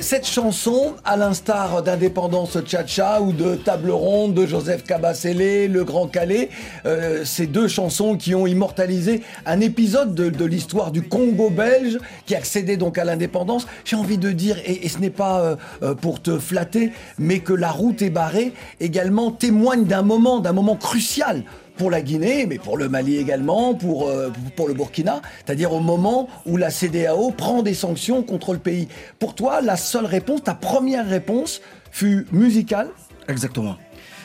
Cette 0.01 0.27
chanson, 0.27 0.95
à 1.05 1.19
l'instar 1.19 1.83
d'Indépendance 1.83 2.57
Tcha-Tcha 2.57 3.21
ou 3.21 3.35
de 3.35 3.55
Table 3.55 3.91
Ronde 3.91 4.33
de 4.33 4.47
Joseph 4.47 4.85
Cabasele, 4.85 5.71
Le 5.71 5.85
Grand 5.85 6.07
Calais, 6.07 6.49
euh, 6.87 7.23
ces 7.27 7.47
deux 7.47 7.69
chansons 7.69 8.17
qui 8.17 8.35
ont 8.35 8.47
immortalisé 8.47 9.23
un 9.45 9.61
épisode 9.61 10.15
de, 10.15 10.31
de 10.31 10.45
l'histoire 10.47 10.93
du 10.93 11.03
Congo 11.03 11.51
belge 11.51 11.99
qui 12.25 12.35
accédait 12.35 12.79
donc 12.79 12.97
à 12.97 13.05
l'indépendance. 13.05 13.67
J'ai 13.85 13.97
envie 13.97 14.17
de 14.17 14.31
dire, 14.31 14.57
et, 14.65 14.87
et 14.87 14.89
ce 14.89 14.97
n'est 14.97 15.11
pas 15.11 15.43
euh, 15.43 15.57
euh, 15.83 15.95
pour 15.95 16.23
te 16.23 16.39
flatter, 16.39 16.91
mais 17.19 17.41
que 17.41 17.53
la 17.53 17.73
route 17.73 18.01
est 18.01 18.09
barrée 18.09 18.55
également 18.81 19.31
témoigne 19.31 19.85
d'un 19.85 20.01
moment, 20.01 20.41
d'un 20.41 20.55
moment 20.55 20.77
crucial 20.77 21.45
pour 21.81 21.91
la 21.91 22.03
Guinée, 22.03 22.45
mais 22.45 22.59
pour 22.59 22.77
le 22.77 22.91
Mali 22.91 23.17
également, 23.17 23.73
pour, 23.73 24.07
euh, 24.07 24.29
pour 24.55 24.69
le 24.69 24.75
Burkina, 24.75 25.23
c'est-à-dire 25.47 25.73
au 25.73 25.81
moment 25.81 26.29
où 26.45 26.59
la 26.59 26.69
CDAO 26.69 27.31
prend 27.31 27.63
des 27.63 27.73
sanctions 27.73 28.23
contre 28.23 28.53
le 28.53 28.59
pays. 28.59 28.87
Pour 29.19 29.35
toi, 29.35 29.63
la 29.63 29.79
seule 29.79 30.05
réponse, 30.05 30.45
ta 30.45 30.53
première 30.53 31.09
réponse 31.09 31.63
fut 31.91 32.27
musicale 32.33 32.89
Exactement. 33.29 33.79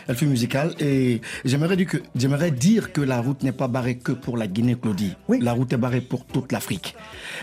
Elle 0.09 0.17
fut 0.17 0.25
musicale 0.25 0.73
et 0.81 1.21
j'aimerais 1.45 1.77
dire 1.77 1.87
que, 1.87 1.97
j'aimerais 2.13 2.51
dire 2.51 2.91
que 2.91 2.99
la 2.99 3.21
route 3.21 3.41
n'est 3.41 3.53
pas 3.53 3.69
barrée 3.69 3.95
que 3.95 4.11
pour 4.11 4.35
la 4.35 4.47
Guinée, 4.47 4.75
Claudie. 4.75 5.13
Oui. 5.29 5.39
La 5.41 5.53
route 5.53 5.71
est 5.71 5.77
barrée 5.77 6.01
pour 6.01 6.25
toute 6.25 6.51
l'Afrique. 6.51 6.93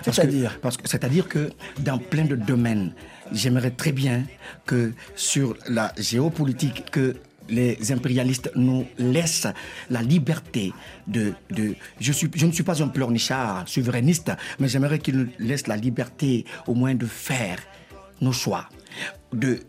C'est-à-dire? 0.03 0.59
parce 0.61 0.77
que 0.77 0.87
C'est-à-dire 0.87 1.27
que 1.27 1.53
dans 1.79 1.97
plein 1.97 2.27
de 2.27 2.37
domaines, 2.37 2.93
j'aimerais 3.33 3.71
très 3.71 3.93
bien 3.93 4.25
que 4.67 4.93
sur 5.17 5.57
la 5.71 5.95
géopolitique, 5.97 6.91
que 6.91 7.17
les 7.53 7.93
impérialistes 7.93 8.51
nous 8.57 8.87
laissent 8.99 9.47
la 9.91 10.03
liberté 10.03 10.73
de... 11.07 11.35
de 11.51 11.75
je, 12.01 12.13
suis, 12.13 12.29
je 12.35 12.47
ne 12.47 12.53
suis 12.53 12.65
pas 12.65 12.83
un 12.83 12.89
pleurnichard 12.89 13.69
souverainiste, 13.69 14.33
mais 14.59 14.69
j'aimerais 14.69 14.99
qu'ils 14.99 15.19
nous 15.19 15.29
laissent 15.39 15.69
la 15.69 15.77
liberté 15.77 16.45
au 16.67 16.75
moins 16.75 16.95
de 16.95 17.07
faire 17.07 17.59
nos 18.21 18.33
choix, 18.33 18.69
de 19.33 19.61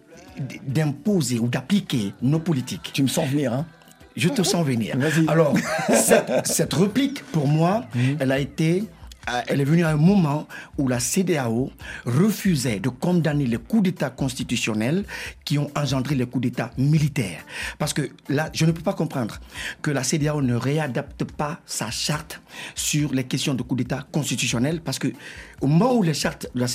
d'imposer 0.66 1.38
ou 1.38 1.48
d'appliquer 1.48 2.14
nos 2.24 2.40
politiques. 2.40 2.90
Tu 2.92 3.04
me 3.04 3.08
sens 3.08 3.30
venir, 3.30 3.54
hein? 3.54 3.68
Je 4.16 4.30
te 4.30 4.42
sens 4.42 4.66
venir. 4.66 4.96
Alors, 5.28 5.54
cette, 5.90 6.48
cette 6.48 6.74
réplique, 6.74 7.24
pour 7.26 7.48
moi, 7.48 7.86
elle 8.20 8.32
a 8.32 8.40
été. 8.40 8.84
Euh, 9.30 9.42
Elle 9.48 9.62
est 9.62 9.66
venue 9.66 9.84
à 9.84 9.90
un 9.90 9.98
moment 9.98 10.48
où 10.78 10.88
la 10.88 11.00
CDAO 11.00 11.72
refusait 12.06 12.80
de 12.80 12.90
condamner 12.90 13.46
les 13.46 13.58
coups 13.58 13.84
d'État 13.84 14.10
constitutionnels 14.10 15.06
qui 15.46 15.58
ont 15.58 15.72
engendré 15.76 16.16
les 16.16 16.26
coups 16.26 16.44
d'État 16.44 16.72
militaires. 16.78 17.44
Parce 17.80 17.94
que 17.94 18.10
là, 18.30 18.50
je 18.54 18.66
ne 18.66 18.72
peux 18.72 18.82
pas 18.82 18.94
comprendre 18.94 19.40
que 19.82 19.92
la 19.92 20.04
CDAO 20.04 20.42
ne 20.42 20.56
réadapte 20.56 21.24
pas 21.24 21.60
sa 21.66 21.92
charte 21.92 22.42
sur 22.76 23.14
les 23.14 23.24
questions 23.24 23.54
de 23.54 23.64
coups 23.64 23.80
d'État 23.80 24.06
constitutionnels. 24.12 24.82
Parce 24.82 25.00
que 25.00 25.10
au 25.62 25.68
moment 25.68 25.96
où 25.96 26.04
la 26.04 26.14
charte 26.14 26.48
de 26.54 26.60
la 26.60 26.68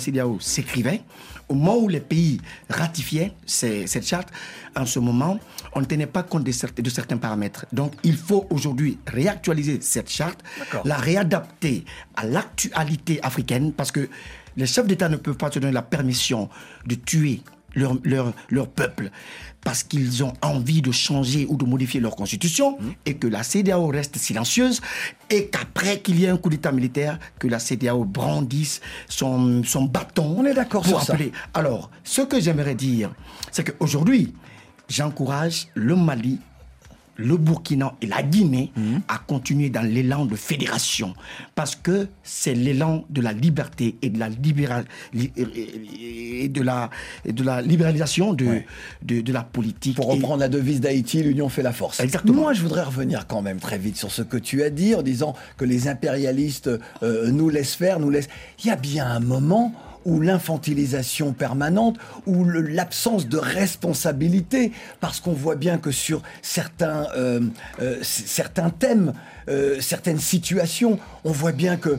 CDAO 0.00 0.40
s'écrivait, 0.40 1.02
au 1.48 1.54
moment 1.54 1.76
où 1.78 1.88
les 1.88 2.00
pays 2.00 2.40
ratifiaient 2.70 3.32
ces- 3.46 3.86
cette 3.86 4.06
charte, 4.06 4.28
en 4.76 4.86
ce 4.86 4.98
moment, 4.98 5.38
on 5.74 5.80
ne 5.80 5.84
tenait 5.86 6.06
pas 6.06 6.22
compte 6.22 6.44
de, 6.44 6.52
certes- 6.52 6.80
de 6.80 6.90
certains 6.90 7.16
paramètres. 7.18 7.66
Donc, 7.72 7.94
il 8.02 8.16
faut 8.16 8.46
aujourd'hui 8.50 8.98
réactualiser 9.06 9.78
cette 9.80 10.10
charte, 10.10 10.40
la 10.84 10.96
réadapter 10.96 11.84
à 12.16 12.24
l'actualité 12.26 13.20
africaine, 13.22 13.72
parce 13.72 13.92
que 13.92 14.08
les 14.56 14.66
chefs 14.66 14.86
d'État 14.86 15.08
ne 15.08 15.16
peuvent 15.16 15.36
pas 15.36 15.50
se 15.50 15.58
donner 15.58 15.72
la 15.72 15.82
permission 15.82 16.48
de 16.86 16.94
tuer 16.94 17.40
leur, 17.74 17.96
leur, 18.04 18.32
leur 18.50 18.68
peuple 18.68 19.10
parce 19.64 19.82
qu'ils 19.82 20.22
ont 20.22 20.34
envie 20.42 20.82
de 20.82 20.92
changer 20.92 21.46
ou 21.48 21.56
de 21.56 21.64
modifier 21.64 21.98
leur 21.98 22.14
constitution 22.14 22.78
et 23.06 23.14
que 23.14 23.26
la 23.26 23.42
CDAO 23.42 23.88
reste 23.88 24.18
silencieuse 24.18 24.80
et 25.30 25.46
qu'après 25.46 26.00
qu'il 26.00 26.20
y 26.20 26.26
ait 26.26 26.28
un 26.28 26.36
coup 26.36 26.50
d'État 26.50 26.70
militaire, 26.70 27.18
que 27.38 27.48
la 27.48 27.58
CDAO 27.58 28.04
brandisse 28.04 28.82
son, 29.08 29.64
son 29.64 29.84
bâton. 29.84 30.36
On 30.38 30.44
est 30.44 30.54
d'accord 30.54 30.86
sur 30.86 31.02
ça. 31.02 31.14
appeler. 31.14 31.32
Alors, 31.54 31.90
ce 32.04 32.20
que 32.20 32.38
j'aimerais 32.38 32.74
dire, 32.74 33.12
c'est 33.50 33.64
qu'aujourd'hui, 33.64 34.34
j'encourage 34.88 35.68
le 35.74 35.96
Mali, 35.96 36.38
le 37.16 37.36
Burkina 37.36 37.94
et 38.02 38.06
la 38.06 38.22
Guinée 38.22 38.72
Mhm. 38.76 39.02
à 39.08 39.18
continuer 39.18 39.70
dans 39.70 39.82
l'élan 39.82 40.26
de 40.26 40.34
fédération. 40.36 41.14
Parce 41.54 41.76
que 41.76 42.08
c'est 42.22 42.54
l'élan 42.54 43.04
de 43.10 43.20
la 43.20 43.32
liberté 43.32 43.96
et 44.02 44.10
de 44.10 44.18
la, 44.18 44.28
libéral- 44.28 44.84
li- 45.12 45.32
et 45.36 46.48
de 46.48 46.62
la, 46.62 46.90
et 47.24 47.32
de 47.32 47.42
la 47.42 47.62
libéralisation 47.62 48.32
de, 48.34 48.60
de, 49.02 49.20
de 49.20 49.32
la 49.32 49.42
politique. 49.42 49.96
Pour 49.96 50.08
reprendre 50.08 50.38
la 50.40 50.48
devise 50.48 50.80
d'Haïti, 50.80 51.22
l'union 51.22 51.48
fait 51.48 51.62
la 51.62 51.72
force. 51.72 52.00
Exactement. 52.00 52.42
Moi, 52.42 52.52
je 52.52 52.62
voudrais 52.62 52.82
revenir 52.82 53.26
quand 53.26 53.42
même 53.42 53.58
très 53.60 53.78
vite 53.78 53.96
sur 53.96 54.10
ce 54.10 54.22
que 54.22 54.36
tu 54.36 54.62
as 54.62 54.70
dit 54.70 54.94
en 54.94 55.02
disant 55.02 55.34
que 55.56 55.64
les 55.64 55.88
impérialistes 55.88 56.70
euh, 57.02 57.30
nous 57.30 57.48
laissent 57.48 57.74
faire, 57.74 58.00
nous 58.00 58.10
laissent. 58.10 58.28
Il 58.62 58.66
y 58.66 58.70
a 58.70 58.76
bien 58.76 59.06
un 59.06 59.20
moment 59.20 59.72
ou 60.04 60.20
l'infantilisation 60.20 61.32
permanente, 61.32 61.96
ou 62.26 62.44
l'absence 62.44 63.28
de 63.28 63.38
responsabilité, 63.38 64.72
parce 65.00 65.20
qu'on 65.20 65.32
voit 65.32 65.56
bien 65.56 65.78
que 65.78 65.90
sur 65.90 66.22
certains, 66.42 67.06
euh, 67.16 67.40
euh, 67.80 67.98
certains 68.02 68.70
thèmes, 68.70 69.12
euh, 69.48 69.80
certaines 69.80 70.18
situations, 70.18 70.98
on 71.24 71.32
voit 71.32 71.52
bien 71.52 71.76
que 71.76 71.98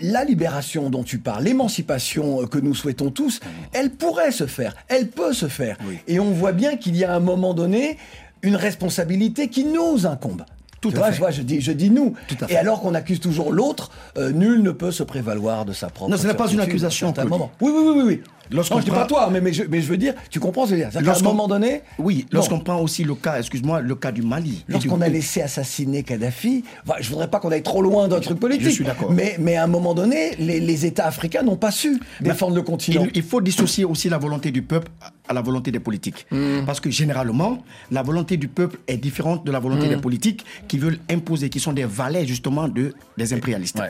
la 0.00 0.24
libération 0.24 0.90
dont 0.90 1.04
tu 1.04 1.18
parles, 1.18 1.44
l'émancipation 1.44 2.46
que 2.46 2.58
nous 2.58 2.74
souhaitons 2.74 3.10
tous, 3.10 3.40
elle 3.72 3.90
pourrait 3.90 4.32
se 4.32 4.46
faire, 4.46 4.74
elle 4.88 5.08
peut 5.08 5.32
se 5.32 5.46
faire. 5.46 5.76
Et 6.08 6.18
on 6.18 6.32
voit 6.32 6.52
bien 6.52 6.76
qu'il 6.76 6.96
y 6.96 7.04
a 7.04 7.12
à 7.12 7.16
un 7.16 7.20
moment 7.20 7.54
donné 7.54 7.96
une 8.42 8.56
responsabilité 8.56 9.48
qui 9.48 9.64
nous 9.64 10.06
incombe. 10.06 10.44
Tout 10.82 10.90
Tu 10.90 10.96
à 10.96 10.98
vois, 10.98 11.06
fait. 11.08 11.12
je, 11.14 11.18
vois, 11.20 11.30
je 11.30 11.42
dis, 11.42 11.60
je 11.62 11.72
dis 11.72 11.88
nous. 11.90 12.14
à 12.28 12.44
Et 12.44 12.48
fait. 12.48 12.56
alors 12.56 12.82
qu'on 12.82 12.92
accuse 12.94 13.20
toujours 13.20 13.52
l'autre, 13.52 13.90
euh, 14.18 14.32
nul 14.32 14.62
ne 14.62 14.72
peut 14.72 14.90
se 14.90 15.02
prévaloir 15.04 15.64
de 15.64 15.72
sa 15.72 15.88
propre. 15.88 16.10
Non, 16.10 16.16
ce 16.18 16.26
n'est 16.26 16.34
pas 16.34 16.48
une 16.50 16.60
accusation, 16.60 17.14
à 17.16 17.20
un 17.22 17.24
moment. 17.24 17.50
Oui, 17.60 17.70
oui, 17.74 17.92
oui, 17.96 18.02
oui. 18.04 18.22
Lorsqu'on 18.50 18.76
non, 18.76 18.80
je 18.80 18.84
dis 18.86 18.90
pas 18.90 19.06
toi, 19.06 19.28
mais, 19.30 19.40
mais, 19.40 19.52
je, 19.52 19.64
mais 19.68 19.80
je 19.80 19.86
veux 19.88 19.96
dire, 19.96 20.14
tu 20.30 20.40
comprends 20.40 20.64
ce 20.66 20.70
que 20.72 20.78
je 20.78 20.84
veux 20.84 20.90
dire. 20.90 21.02
Qu'à 21.02 21.18
un 21.18 21.22
moment 21.22 21.48
donné, 21.48 21.82
Oui, 21.98 22.26
lorsqu'on 22.32 22.60
prend 22.60 22.80
aussi 22.80 23.04
le 23.04 23.14
cas, 23.14 23.38
excuse-moi, 23.38 23.80
le 23.80 23.94
cas 23.94 24.12
du 24.12 24.22
Mali. 24.22 24.64
Lorsqu'on 24.68 25.00
a 25.00 25.08
laissé 25.08 25.42
assassiner 25.42 26.02
Kadhafi, 26.02 26.64
enfin, 26.86 26.96
je 27.00 27.08
voudrais 27.10 27.28
pas 27.28 27.38
qu'on 27.40 27.50
aille 27.52 27.62
trop 27.62 27.82
loin 27.82 28.08
d'un 28.08 28.20
truc 28.20 28.38
politique. 28.40 28.64
Je 28.66 28.70
suis 28.70 28.84
d'accord. 28.84 29.10
Mais, 29.12 29.36
mais 29.38 29.56
à 29.56 29.64
un 29.64 29.68
moment 29.68 29.94
donné, 29.94 30.34
les, 30.38 30.60
les 30.60 30.86
États 30.86 31.06
africains 31.06 31.42
n'ont 31.42 31.56
pas 31.56 31.70
su 31.70 32.00
défendre 32.20 32.54
le 32.56 32.62
continent. 32.62 33.04
Il, 33.04 33.10
il 33.14 33.22
faut 33.22 33.40
dissocier 33.40 33.84
aussi 33.84 34.08
la 34.08 34.18
volonté 34.18 34.50
du 34.50 34.62
peuple 34.62 34.88
à 35.28 35.32
la 35.34 35.40
volonté 35.42 35.70
des 35.70 35.80
politiques. 35.80 36.26
Hmm. 36.30 36.64
Parce 36.66 36.80
que 36.80 36.90
généralement, 36.90 37.58
la 37.90 38.02
volonté 38.02 38.36
du 38.36 38.48
peuple 38.48 38.78
est 38.88 38.96
différente 38.96 39.44
de 39.44 39.52
la 39.52 39.58
volonté 39.58 39.82
Mm. 39.82 39.88
des 39.88 39.96
politiques 39.96 40.44
qui 40.68 40.78
veulent 40.78 40.98
imposer, 41.10 41.48
qui 41.50 41.58
sont 41.58 41.72
des 41.72 41.84
valets 41.84 42.26
justement 42.26 42.68
de, 42.68 42.94
des 43.16 43.32
impérialistes. 43.32 43.80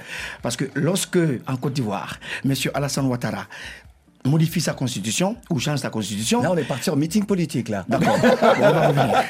Parce 0.42 0.56
que 0.56 0.64
lorsque, 0.74 1.18
en 1.46 1.56
Côte 1.56 1.74
d'Ivoire, 1.74 2.18
M. 2.44 2.54
Alassane 2.74 3.06
Ouattara 3.06 3.46
modifie 4.24 4.60
sa 4.60 4.72
constitution 4.72 5.36
ou 5.50 5.58
change 5.58 5.80
sa 5.80 5.90
constitution. 5.90 6.42
Là, 6.42 6.50
on 6.52 6.56
est 6.56 6.64
parti 6.64 6.90
en 6.90 6.96
meeting 6.96 7.24
politique, 7.24 7.68
là. 7.68 7.84
D'accord. 7.88 8.16
Bon, 8.18 8.28
on 8.30 8.70
va 8.72 8.86
revenir. 8.88 9.22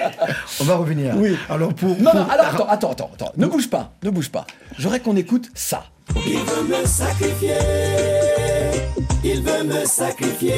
On 0.61 0.65
va 0.65 0.77
revenir. 0.77 1.15
Oui. 1.17 1.37
Alors 1.49 1.73
pour. 1.75 1.89
Non, 1.91 2.11
pour- 2.11 2.15
non, 2.15 2.27
alors 2.29 2.47
attends, 2.47 2.69
attends, 2.69 2.91
attends, 2.93 3.11
attends. 3.15 3.33
Ne 3.37 3.47
bouge 3.47 3.69
pas, 3.71 3.93
ne 4.03 4.11
bouge 4.11 4.31
pas. 4.31 4.47
J'aurais 4.79 5.01
qu'on 5.01 5.17
écoute 5.17 5.51
ça. 5.55 5.85
Il 6.27 6.39
veut 6.39 6.65
me 6.81 6.85
sacrifier, 6.87 7.55
il 9.25 9.41
veut 9.43 9.65
me 9.65 9.85
sacrifier. 9.87 10.55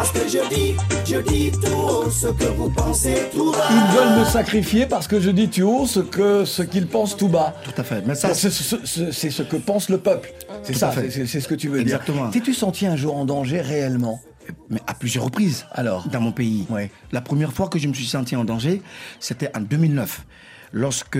Parce 0.00 0.12
que 0.12 0.20
je 0.30 0.48
dis, 0.48 0.74
je 1.04 1.20
dis 1.20 1.50
tout 1.50 1.76
haut 1.76 2.08
ce 2.10 2.28
que 2.28 2.44
vous 2.44 2.70
pensez 2.70 3.28
tout 3.34 3.52
bas. 3.52 3.68
Ils 3.70 3.94
veulent 3.94 4.18
me 4.20 4.24
sacrifier 4.24 4.86
parce 4.86 5.06
que 5.06 5.20
je 5.20 5.28
dis 5.28 5.50
tu 5.50 5.60
haut 5.60 5.86
ce 5.86 6.00
que 6.00 6.46
ce 6.46 6.62
qu'ils 6.62 6.86
pensent 6.86 7.18
tout 7.18 7.28
bas. 7.28 7.54
Tout 7.62 7.74
à 7.76 7.84
fait. 7.84 8.02
Mais 8.06 8.14
ça, 8.14 8.32
c'est 8.32 8.48
ce, 8.50 9.42
que 9.42 9.56
pense 9.56 9.90
le 9.90 9.98
peuple. 9.98 10.32
C'est 10.62 10.72
Tout 10.72 10.78
ça, 10.78 10.90
c'est- 10.94 11.26
ce 11.40 11.46
que 11.46 11.54
tu 11.54 11.68
veux 11.68 11.80
Exactement. 11.80 12.22
dire. 12.22 12.30
T'es-tu 12.30 12.54
senti 12.54 12.86
un 12.86 12.96
jour 12.96 13.14
en 13.14 13.26
danger 13.26 13.60
réellement 13.60 14.22
mais 14.70 14.80
à 14.86 14.94
plusieurs 14.94 15.24
reprises 15.26 15.66
Alors 15.72 16.08
dans 16.08 16.20
mon 16.22 16.32
pays. 16.32 16.66
La 17.12 17.20
première 17.20 17.52
fois 17.52 17.68
que 17.68 17.78
je 17.78 17.86
me 17.86 17.92
suis 17.92 18.06
senti 18.06 18.34
en 18.36 18.44
danger, 18.44 18.80
c'était 19.20 19.50
en 19.54 19.60
2009. 19.60 20.24
Lorsque, 20.72 21.18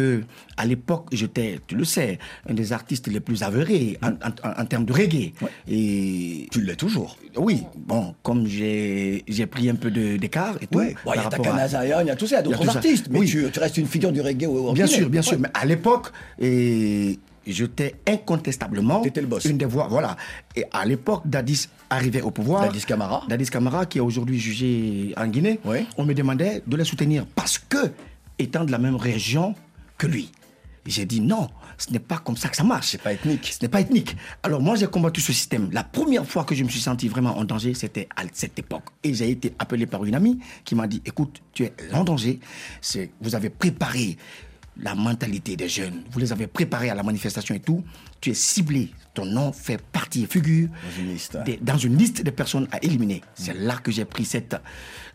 à 0.56 0.64
l'époque, 0.64 1.06
j'étais, 1.12 1.58
tu 1.66 1.74
le 1.74 1.84
sais, 1.84 2.18
un 2.48 2.54
des 2.54 2.72
artistes 2.72 3.08
les 3.08 3.20
plus 3.20 3.42
avérés 3.42 3.98
en, 4.02 4.10
en- 4.10 4.60
en 4.62 4.64
termes 4.66 4.84
de 4.84 4.92
reggae. 4.92 5.32
Et 5.68 6.46
tu 6.52 6.60
l'es 6.62 6.76
toujours. 6.76 7.16
Oui, 7.36 7.64
bon, 7.76 8.14
comme 8.22 8.46
j'ai 8.46 9.22
pris 9.50 9.68
un 9.68 9.74
peu 9.74 9.90
de- 9.90 10.16
d'écart 10.16 10.56
et 10.60 10.66
tout. 10.66 10.78
Ouais. 10.78 10.94
Bon, 11.04 11.12
il 11.14 11.16
y 11.16 11.18
a 11.18 11.22
par 11.22 11.32
rapport 11.32 11.46
à- 11.54 11.58
Takana 11.66 11.68
Zion, 11.68 12.00
il 12.02 12.06
y 12.06 12.10
a 12.10 12.16
tout 12.16 12.26
ça, 12.26 12.36
il 12.36 12.38
y 12.38 12.40
a 12.40 12.42
d'autres 12.56 12.68
artistes, 12.76 13.06
mais 13.10 13.18
Oui. 13.20 13.26
tu, 13.26 13.44
tu 13.52 13.58
restes 13.58 13.76
une 13.78 13.86
figure 13.86 14.12
du 14.12 14.20
reggae 14.20 14.46
au 14.46 14.68
au 14.68 14.72
Bien 14.72 14.86
sûr, 14.86 15.08
bien 15.10 15.22
sûr. 15.22 15.32
Ouais. 15.34 15.38
Mais 15.42 15.48
à 15.54 15.64
l'époque, 15.66 16.08
et 16.38 17.18
j'étais 17.46 17.96
incontestablement 18.06 19.02
une 19.44 19.58
des 19.58 19.64
voix. 19.64 19.88
Voilà. 19.90 20.16
Et 20.54 20.64
à 20.72 20.84
l'époque, 20.86 21.22
Dadis 21.24 21.66
arrivait 21.88 22.22
au 22.22 22.30
pouvoir. 22.30 22.62
Dadis 22.66 22.84
Camara. 22.84 23.24
Dadis 23.28 23.46
Camara, 23.50 23.86
qui 23.86 23.98
est 23.98 24.00
aujourd'hui 24.00 24.38
jugé 24.38 25.12
en 25.16 25.26
Guinée. 25.26 25.58
On 25.96 26.04
me 26.04 26.14
demandait 26.14 26.62
de 26.66 26.76
le 26.76 26.84
soutenir 26.84 27.26
parce 27.34 27.58
que, 27.58 27.90
étant 28.40 28.64
de 28.64 28.72
la 28.72 28.78
même 28.78 28.96
région 28.96 29.54
que 29.98 30.06
lui, 30.06 30.30
j'ai 30.86 31.04
dit 31.04 31.20
non. 31.20 31.48
Ce 31.78 31.90
n'est 31.90 31.98
pas 31.98 32.18
comme 32.18 32.36
ça 32.36 32.50
que 32.50 32.56
ça 32.56 32.62
marche. 32.64 32.88
C'est 32.88 33.00
pas 33.00 33.14
ethnique. 33.14 33.56
Ce 33.58 33.58
n'est 33.62 33.68
pas 33.68 33.80
ethnique. 33.80 34.14
Alors 34.42 34.60
moi, 34.60 34.76
j'ai 34.76 34.86
combattu 34.86 35.22
ce 35.22 35.32
système. 35.32 35.70
La 35.72 35.82
première 35.82 36.26
fois 36.26 36.44
que 36.44 36.54
je 36.54 36.62
me 36.62 36.68
suis 36.68 36.80
senti 36.80 37.08
vraiment 37.08 37.38
en 37.38 37.44
danger, 37.44 37.72
c'était 37.72 38.06
à 38.16 38.22
cette 38.34 38.58
époque. 38.58 38.84
Et 39.02 39.14
j'ai 39.14 39.30
été 39.30 39.54
appelé 39.58 39.86
par 39.86 40.04
une 40.04 40.14
amie 40.14 40.38
qui 40.64 40.74
m'a 40.74 40.86
dit, 40.86 41.00
écoute, 41.06 41.40
tu 41.54 41.64
es 41.64 41.72
en 41.94 42.04
danger. 42.04 42.38
C'est, 42.82 43.10
vous 43.22 43.34
avez 43.34 43.48
préparé 43.48 44.18
la 44.76 44.94
mentalité 44.94 45.56
des 45.56 45.70
jeunes. 45.70 46.02
Vous 46.10 46.18
les 46.18 46.32
avez 46.32 46.46
préparés 46.46 46.90
à 46.90 46.94
la 46.94 47.02
manifestation 47.02 47.54
et 47.54 47.60
tout. 47.60 47.82
Tu 48.20 48.30
es 48.30 48.34
ciblé. 48.34 48.90
Ton 49.14 49.24
nom 49.24 49.50
fait 49.52 49.80
partie, 49.80 50.26
figure 50.26 50.68
dans 50.68 51.02
une 51.02 51.12
liste, 51.12 51.38
des, 51.46 51.56
dans 51.56 51.78
une 51.78 51.96
liste 51.96 52.22
de 52.22 52.30
personnes 52.30 52.68
à 52.72 52.84
éliminer. 52.84 53.22
C'est 53.34 53.54
là 53.54 53.76
que 53.78 53.90
j'ai 53.90 54.04
pris 54.04 54.26
cette, 54.26 54.54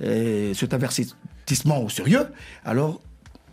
euh, 0.02 0.52
cet 0.56 0.74
avertissement 0.74 1.84
au 1.84 1.90
sérieux. 1.90 2.28
Alors, 2.64 3.02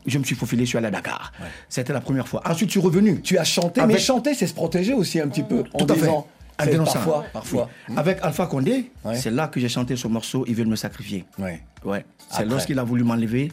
je 0.06 0.18
me 0.18 0.24
suis 0.24 0.34
faufilé, 0.34 0.64
je 0.64 0.70
suis 0.70 0.78
allé 0.78 0.88
à 0.88 0.90
Dakar. 0.90 1.32
C'était 1.68 1.92
la 1.92 2.00
première 2.00 2.28
fois. 2.28 2.42
Ensuite, 2.46 2.68
je 2.70 2.72
suis 2.78 2.80
revenu. 2.80 3.20
Tu 3.22 3.38
as 3.38 3.44
chanté, 3.44 3.84
mais 3.86 3.98
chanter, 3.98 4.34
c'est 4.34 4.46
se 4.46 4.54
protéger 4.54 4.92
aussi 4.94 5.20
un 5.20 5.28
petit 5.28 5.42
peu. 5.42 5.64
En 5.74 5.78
Tout 5.78 5.86
à 5.92 5.94
fait. 5.94 6.00
disant, 6.00 6.26
En 6.60 6.64
dénonçant. 6.66 6.92
Parfois, 6.94 7.24
parfois. 7.32 7.68
Oui. 7.88 7.94
Avec 7.96 8.18
Alpha 8.22 8.46
Condé, 8.46 8.90
Ouais. 9.04 9.16
c'est 9.16 9.30
là 9.30 9.48
que 9.48 9.58
j'ai 9.60 9.68
chanté 9.68 9.96
ce 9.96 10.06
morceau 10.08 10.44
Ils 10.46 10.54
veulent 10.54 10.66
me 10.68 10.76
sacrifier. 10.76 11.24
Ouais. 11.38 11.60
Ouais. 11.84 12.04
C'est 12.30 12.44
lorsqu'il 12.46 12.78
a 12.78 12.84
voulu 12.84 13.04
m'enlever. 13.04 13.50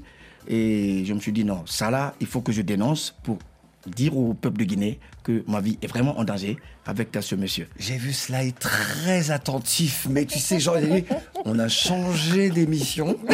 Et 0.48 1.04
je 1.06 1.14
me 1.14 1.20
suis 1.20 1.32
dit 1.32 1.44
non, 1.46 1.64
ça 1.66 1.92
là, 1.92 2.14
il 2.20 2.26
faut 2.28 2.42
que 2.42 2.52
je 2.52 2.62
dénonce 2.62 3.16
pour 3.24 3.38
dire 3.86 4.18
au 4.18 4.34
peuple 4.34 4.58
de 4.60 4.66
Guinée 4.66 5.00
que 5.24 5.44
ma 5.48 5.62
vie 5.62 5.78
est 5.82 5.88
vraiment 5.88 6.18
en 6.20 6.24
danger 6.24 6.58
avec 6.86 7.10
ce 7.22 7.36
monsieur. 7.36 7.68
J'ai 7.78 7.98
vu 7.98 8.14
cela 8.14 8.44
est 8.44 8.58
très 8.58 9.32
attentif, 9.32 10.08
mais 10.10 10.26
tu 10.26 10.40
sais, 10.40 10.60
genre, 10.60 10.78
on 11.46 11.60
a 11.60 11.68
changé 11.68 12.50
d'émission. 12.50 13.16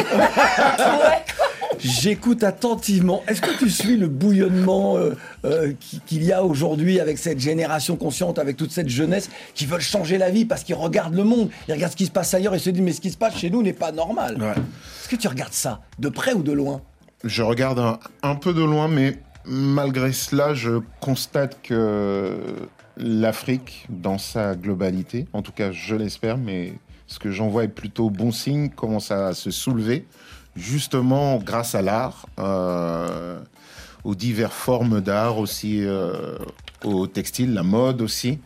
J'écoute 1.80 2.42
attentivement. 2.42 3.22
Est-ce 3.28 3.40
que 3.40 3.56
tu 3.58 3.68
suis 3.70 3.96
le 3.96 4.08
bouillonnement 4.08 4.96
euh, 4.96 5.14
euh, 5.44 5.72
qui- 5.78 6.00
qu'il 6.00 6.24
y 6.24 6.32
a 6.32 6.42
aujourd'hui 6.44 7.00
avec 7.00 7.18
cette 7.18 7.38
génération 7.40 7.96
consciente, 7.96 8.38
avec 8.38 8.56
toute 8.56 8.70
cette 8.72 8.88
jeunesse 8.88 9.30
qui 9.54 9.66
veulent 9.66 9.80
changer 9.80 10.18
la 10.18 10.30
vie 10.30 10.44
parce 10.44 10.64
qu'ils 10.64 10.74
regardent 10.74 11.14
le 11.14 11.24
monde, 11.24 11.50
ils 11.68 11.72
regardent 11.74 11.92
ce 11.92 11.96
qui 11.96 12.06
se 12.06 12.10
passe 12.10 12.32
ailleurs 12.34 12.54
et 12.54 12.58
se 12.58 12.70
disent 12.70 12.82
mais 12.82 12.92
ce 12.92 13.00
qui 13.00 13.10
se 13.10 13.16
passe 13.18 13.36
chez 13.36 13.50
nous 13.50 13.62
n'est 13.62 13.72
pas 13.72 13.92
normal. 13.92 14.36
Est-ce 15.00 15.08
que 15.08 15.16
tu 15.16 15.28
regardes 15.28 15.52
ça 15.52 15.80
de 15.98 16.08
près 16.08 16.32
ou 16.32 16.42
de 16.42 16.52
loin? 16.52 16.80
Je 17.24 17.42
regarde 17.42 17.78
un, 17.78 17.98
un 18.22 18.34
peu 18.34 18.52
de 18.54 18.62
loin, 18.62 18.88
mais 18.88 19.18
malgré 19.44 20.12
cela, 20.12 20.54
je 20.54 20.80
constate 21.00 21.58
que 21.62 22.36
l'Afrique, 22.96 23.86
dans 23.90 24.18
sa 24.18 24.54
globalité, 24.54 25.26
en 25.32 25.42
tout 25.42 25.52
cas 25.52 25.70
je 25.72 25.94
l'espère, 25.94 26.38
mais 26.38 26.74
ce 27.06 27.18
que 27.18 27.30
j'en 27.30 27.48
vois 27.48 27.64
est 27.64 27.68
plutôt 27.68 28.10
bon 28.10 28.32
signe, 28.32 28.68
commence 28.70 29.10
à 29.10 29.34
se 29.34 29.50
soulever, 29.50 30.06
justement 30.56 31.38
grâce 31.38 31.74
à 31.74 31.82
l'art, 31.82 32.26
euh, 32.38 33.38
aux 34.04 34.14
diverses 34.14 34.54
formes 34.54 35.00
d'art 35.00 35.38
aussi, 35.38 35.84
euh, 35.84 36.38
au 36.84 37.06
textile, 37.06 37.54
la 37.54 37.62
mode 37.62 38.02
aussi. 38.02 38.38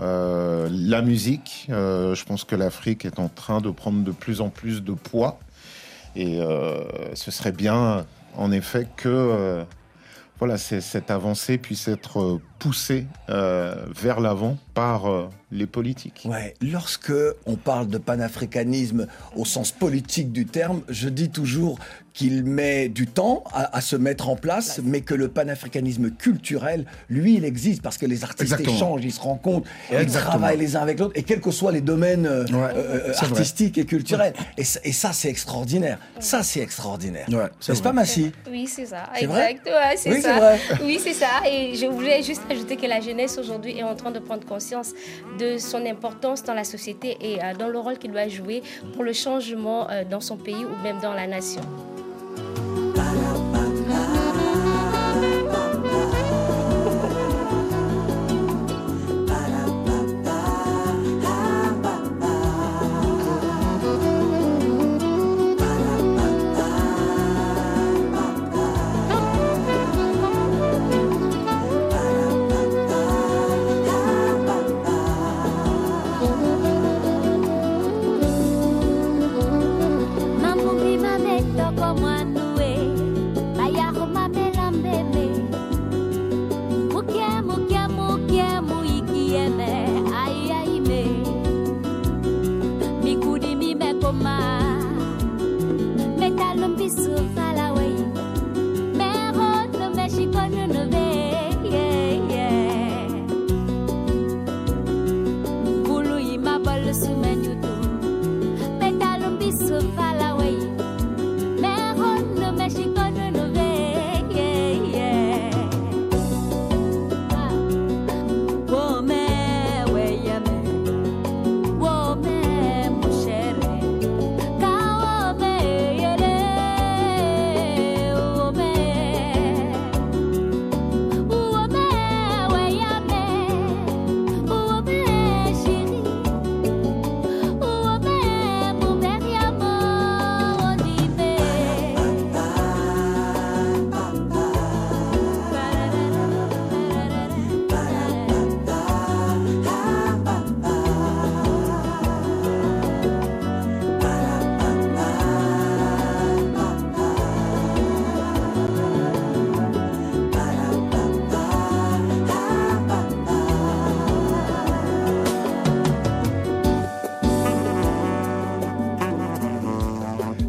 euh, 0.00 0.68
la 0.72 1.02
musique, 1.02 1.66
je 1.68 2.24
pense 2.24 2.44
que 2.44 2.56
l'Afrique 2.56 3.04
est 3.04 3.20
en 3.20 3.28
train 3.28 3.60
de 3.60 3.70
prendre 3.70 4.02
de 4.02 4.10
plus 4.10 4.40
en 4.40 4.48
plus 4.48 4.82
de 4.82 4.92
poids 4.92 5.38
et 6.16 6.40
ce 7.14 7.30
serait 7.30 7.52
bien, 7.52 8.04
en 8.36 8.52
effet, 8.52 8.88
que 8.96 9.64
voilà, 10.38 10.58
cette 10.58 11.10
avancée 11.10 11.58
puisse 11.58 11.86
être 11.88 12.40
poussée 12.68 13.04
euh, 13.28 13.74
vers 13.94 14.20
l'avant 14.20 14.56
par 14.72 15.06
euh, 15.06 15.28
les 15.52 15.66
politiques. 15.66 16.22
Ouais, 16.24 16.54
lorsque 16.62 17.12
on 17.44 17.56
parle 17.56 17.88
de 17.88 17.98
panafricanisme 17.98 19.06
au 19.36 19.44
sens 19.44 19.70
politique 19.70 20.32
du 20.32 20.46
terme, 20.46 20.80
je 20.88 21.10
dis 21.10 21.28
toujours 21.28 21.78
qu'il 22.14 22.44
met 22.44 22.88
du 22.88 23.08
temps 23.08 23.42
à, 23.52 23.76
à 23.76 23.80
se 23.80 23.96
mettre 23.96 24.28
en 24.28 24.36
place, 24.36 24.80
mais 24.84 25.00
que 25.00 25.14
le 25.14 25.26
panafricanisme 25.28 26.10
culturel, 26.12 26.86
lui, 27.10 27.34
il 27.34 27.44
existe 27.44 27.82
parce 27.82 27.98
que 27.98 28.06
les 28.06 28.22
artistes 28.22 28.42
Exactement. 28.52 28.76
échangent, 28.76 29.04
ils 29.04 29.12
se 29.12 29.20
rencontrent, 29.20 29.68
ils 29.90 29.96
Exactement. 29.96 30.30
travaillent 30.38 30.56
les 30.58 30.76
uns 30.76 30.80
avec 30.82 31.00
l'autre, 31.00 31.12
et 31.16 31.24
quels 31.24 31.40
que 31.40 31.50
soient 31.50 31.72
les 31.72 31.80
domaines 31.80 32.26
euh, 32.26 32.44
Ouais, 32.46 32.70
euh, 32.76 33.12
vrai. 33.12 33.16
artistiques 33.20 33.78
et 33.78 33.84
culturels. 33.84 34.32
Et, 34.56 34.62
ça- 34.64 34.78
et 34.84 34.92
ça, 34.92 35.12
c'est 35.12 35.28
extraordinaire. 35.28 35.98
Ça, 36.20 36.44
c'est 36.44 36.60
extraordinaire. 36.60 37.26
Ouais, 37.30 37.50
c'est 37.58 37.72
N'est-ce 37.72 37.82
pas, 37.82 37.88
vrai. 37.90 38.02
Massi 38.02 38.32
Oui, 38.48 38.68
c'est 38.68 38.86
ça. 38.86 39.10
C'est 39.18 39.26
vrai? 39.26 39.50
Exact. 39.50 39.68
C'est 39.96 40.10
Oui, 40.10 40.22
ça. 40.22 40.28
c'est 40.34 40.38
vrai. 40.40 40.58
Oui, 40.84 41.00
c'est 41.02 41.14
ça. 41.14 41.30
Et 41.50 41.74
je 41.74 41.86
voulais 41.86 42.22
juste 42.22 42.42
ajouter 42.54 42.76
que 42.76 42.86
la 42.86 43.00
jeunesse 43.00 43.38
aujourd'hui 43.38 43.78
est 43.78 43.82
en 43.82 43.94
train 43.94 44.10
de 44.10 44.18
prendre 44.18 44.44
conscience 44.46 44.92
de 45.38 45.58
son 45.58 45.84
importance 45.86 46.42
dans 46.42 46.54
la 46.54 46.64
société 46.64 47.16
et 47.20 47.42
euh, 47.42 47.54
dans 47.54 47.68
le 47.68 47.78
rôle 47.78 47.98
qu'il 47.98 48.12
doit 48.12 48.28
jouer 48.28 48.62
pour 48.94 49.02
le 49.02 49.12
changement 49.12 49.90
euh, 49.90 50.04
dans 50.04 50.20
son 50.20 50.36
pays 50.36 50.64
ou 50.64 50.82
même 50.82 51.00
dans 51.00 51.14
la 51.14 51.26
nation. 51.26 51.62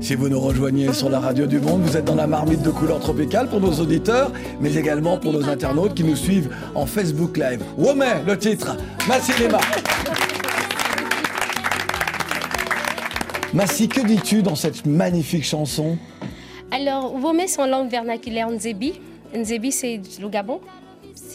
Si 0.06 0.14
vous 0.14 0.30
nous 0.30 0.40
rejoignez 0.40 0.94
sur 0.94 1.10
la 1.10 1.20
radio 1.20 1.48
du 1.48 1.60
monde, 1.60 1.82
vous 1.82 1.98
êtes 1.98 2.06
dans 2.06 2.14
la 2.14 2.28
marmite 2.28 2.62
de 2.62 2.70
couleur 2.70 3.00
tropicale 3.00 3.50
pour 3.50 3.60
nos 3.60 3.74
auditeurs, 3.74 4.32
mais 4.62 4.76
également 4.76 5.18
pour 5.18 5.34
nos 5.34 5.50
internautes 5.50 5.96
qui 5.96 6.04
nous 6.04 6.16
suivent 6.16 6.56
en 6.76 6.86
Facebook 6.86 7.38
Live. 7.38 7.64
Womet, 7.76 8.22
le 8.28 8.38
titre. 8.38 8.78
Massilema. 9.08 9.58
Massi, 13.52 13.88
que 13.88 14.02
dis-tu 14.06 14.44
dans 14.44 14.54
cette 14.54 14.86
magnifique 14.86 15.44
chanson? 15.44 15.98
Alors, 16.70 17.16
Womé, 17.16 17.48
c'est 17.48 17.64
en 17.64 17.66
langue 17.66 17.90
vernaculaire 17.90 18.52
Nzebi. 18.52 19.02
Nzebi, 19.36 19.72
c'est 19.72 20.00
le 20.22 20.30
Gabon. 20.30 20.62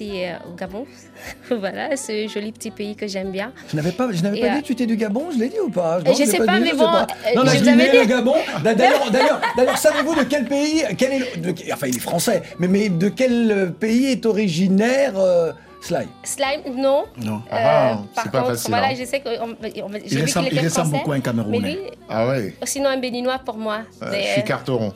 Euh, 0.02 0.34
au 0.50 0.54
Gabon. 0.56 0.86
voilà, 1.50 1.94
ce 1.96 2.26
joli 2.28 2.52
petit 2.52 2.70
pays 2.70 2.96
que 2.96 3.06
j'aime 3.06 3.30
bien. 3.30 3.52
Je 3.70 3.76
n'avais 3.76 3.92
pas, 3.92 4.08
je 4.10 4.22
n'avais 4.22 4.40
pas 4.40 4.46
euh, 4.46 4.54
dit 4.56 4.62
que 4.62 4.66
tu 4.68 4.72
étais 4.72 4.86
du 4.86 4.96
Gabon, 4.96 5.26
je 5.32 5.38
l'ai 5.38 5.48
dit 5.48 5.58
ou 5.64 5.68
pas? 5.70 6.00
Je 6.00 6.06
l'ai 6.06 6.26
sais 6.26 6.38
pas, 6.38 6.58
dit, 6.58 6.64
mais 6.64 6.72
bon, 6.72 6.78
pas. 6.84 7.06
euh, 7.26 7.34
Non, 7.36 7.42
la 7.42 7.52
je 7.54 7.58
vous 7.58 7.64
Guinée, 7.64 7.92
le. 7.92 8.04
Gabon. 8.06 8.34
D'ailleurs, 8.64 9.10
d'ailleurs, 9.10 9.40
d'ailleurs, 9.56 9.78
savez-vous 9.78 10.14
de 10.14 10.22
quel 10.24 10.46
pays, 10.46 10.82
quel 10.96 11.12
est 11.12 11.18
le- 11.36 11.52
de- 11.52 11.72
enfin, 11.72 11.86
il 11.88 11.96
est 11.96 12.00
français, 12.00 12.42
mais, 12.58 12.68
mais 12.68 12.88
de 12.88 13.08
quel 13.10 13.50
euh, 13.50 13.66
pays 13.66 14.06
est 14.06 14.24
originaire 14.26 15.12
euh, 15.18 15.52
Sly? 15.82 16.06
Slime, 16.24 16.74
non. 16.76 17.04
Non. 17.22 17.36
Euh, 17.36 17.40
Ah, 17.52 17.98
par 18.14 18.24
c'est 18.24 18.32
pas 18.32 18.44
facile, 18.44 18.70
voilà, 18.70 18.88
hein. 18.88 18.94
je 18.98 19.04
sais 19.04 19.20
que 19.20 19.28
on- 19.42 19.50
on- 19.50 19.92
j'ai 19.92 20.16
Il 20.16 20.22
ressemble, 20.22 20.48
il 20.50 20.54
était 20.58 20.66
ressemble 20.66 20.88
français. 20.88 20.98
beaucoup 20.98 21.12
à 21.12 21.16
un 21.16 21.20
Camerounais? 21.20 21.58
lui, 21.74 21.78
Ah 22.08 22.26
ouais 22.28 22.54
sinon 22.64 22.88
un 22.88 22.98
béninois 22.98 23.38
pour 23.44 23.56
moi. 23.58 23.80
Euh, 24.02 24.08
Mais, 24.10 24.22
Je 24.24 24.28
suis 24.32 24.44
carteron. 24.44 24.92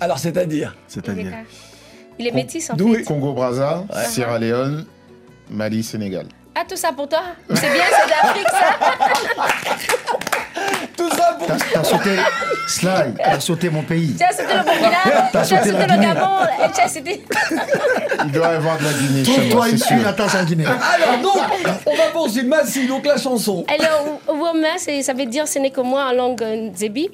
Alors, 0.00 0.18
c'est-à-dire? 0.18 0.74
C'est-à-dire 0.88 1.32
Il 2.18 2.26
est 2.26 2.32
métis 2.32 2.70
en 2.70 2.74
D'où 2.74 2.94
fait. 2.94 3.02
Congo-Brazza, 3.02 3.84
Sierra 4.06 4.38
Leone, 4.38 4.84
Mali, 5.50 5.82
Sénégal. 5.82 6.26
Ah, 6.54 6.64
tout 6.68 6.76
ça 6.76 6.92
pour 6.92 7.08
toi 7.08 7.22
C'est 7.54 7.72
bien, 7.72 7.82
c'est 7.90 8.08
d'Afrique 8.10 8.48
ça 8.50 8.58
Tout 10.96 11.08
ça 11.10 11.36
pour... 11.38 11.46
T'as 11.46 11.56
t'as 11.72 11.84
sauté, 11.84 12.10
Sly, 12.68 13.14
t'as 13.16 13.40
sauté 13.40 13.70
mon 13.70 13.82
pays. 13.82 14.14
Tu 14.16 14.22
as 14.22 14.32
sauté 14.32 14.52
le 14.54 14.62
Burkina, 14.62 15.28
tu 15.30 15.36
as 15.38 15.44
sauté 15.44 15.70
sauté 15.70 15.82
le. 15.82 16.02
Gabon, 16.02 16.26
et 16.62 16.70
tu 16.72 16.80
as 16.80 16.88
sauté. 16.88 17.24
Il 18.26 18.32
doit 18.32 18.52
y 18.52 18.54
avoir 18.56 18.78
de 18.78 18.84
la 18.84 18.92
Guinée 18.92 19.22
Trouve-toi 19.22 19.64
c'est 19.64 19.70
une, 19.72 19.78
sûr. 19.78 19.96
une 19.96 20.04
attache 20.04 20.34
en 20.34 20.44
Guinée. 20.44 20.66
Alors 20.66 21.18
donc, 21.22 21.42
on 21.86 21.96
va 21.96 22.04
poursuivre. 22.12 22.48
Massi, 22.48 22.86
donc 22.86 23.06
la 23.06 23.16
chanson. 23.16 23.64
Alors, 23.68 24.20
Woma, 24.28 24.76
ça 24.78 25.12
veut 25.14 25.26
dire 25.26 25.48
ce 25.48 25.58
n'est 25.58 25.70
que 25.70 25.80
moi 25.80 26.04
en 26.04 26.12
langue 26.12 26.42
euh, 26.42 26.70
Nzebi. 26.70 27.10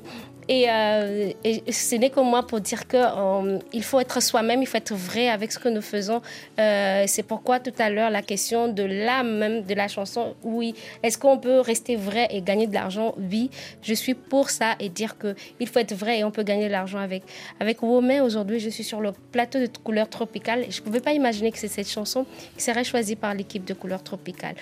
Et, 0.49 0.67
euh, 0.71 1.31
et 1.45 1.73
ce 1.73 1.95
n'est 1.97 2.09
que 2.09 2.21
moi 2.21 2.47
pour 2.47 2.61
dire 2.61 2.89
que 2.89 2.97
euh, 2.97 3.59
faut 3.83 4.01
être 4.01 4.23
soi-même, 4.23 4.63
il 4.63 4.67
faut 4.67 4.79
être 4.79 4.95
vrai 4.95 5.29
avec 5.29 5.53
ce 5.53 5.59
que 5.59 5.69
nous 5.69 5.83
faisons. 5.83 6.23
Euh, 6.59 7.05
c'est 7.07 7.23
pourquoi 7.23 7.61
tout 7.61 7.73
à 7.79 7.91
l'heure 7.91 8.11
la 8.11 8.23
question 8.23 8.69
de 8.69 8.83
l'âme 8.83 9.37
même 9.39 9.63
de 9.63 9.75
la 9.75 9.89
chanson, 9.89 10.35
oui, 10.43 10.75
est-ce 11.03 11.19
qu'on 11.19 11.39
peut 11.39 11.61
rester 11.61 11.97
vrai 11.97 12.29
et 12.31 12.41
gagner 12.41 12.67
de 12.67 12.75
l'argent? 12.75 13.15
Oui, 13.19 13.51
je 13.83 13.93
suis 13.93 14.15
pour 14.15 14.49
ça 14.49 14.75
et 14.81 14.89
dire 14.89 15.19
que 15.19 15.35
il 15.61 15.69
faut 15.69 15.79
être 15.81 15.95
vrai 15.95 16.21
et 16.21 16.25
on 16.25 16.31
peut 16.31 16.43
gagner 16.43 16.67
de 16.67 16.73
l'argent 16.73 16.99
avec 16.99 17.23
avec 17.61 17.83
Womé. 17.83 18.21
Aujourd'hui, 18.23 18.59
je 18.59 18.71
suis 18.71 18.85
sur 18.85 19.01
le 19.01 19.13
plateau 19.33 19.59
de 19.59 19.69
couleur 19.85 20.09
tropicale. 20.09 20.65
Je 20.71 20.81
ne 20.81 20.85
pouvais 20.85 21.01
pas 21.01 21.13
imaginer 21.13 21.53
que 21.53 21.59
c'est 21.59 21.69
cette 21.69 21.91
chanson 21.91 22.25
qui 22.57 22.63
serait 22.63 22.85
choisie 22.85 23.17
par 23.17 23.35
l'équipe 23.35 23.65
de 23.65 23.75
couleur 23.75 24.03
tropicale. 24.03 24.55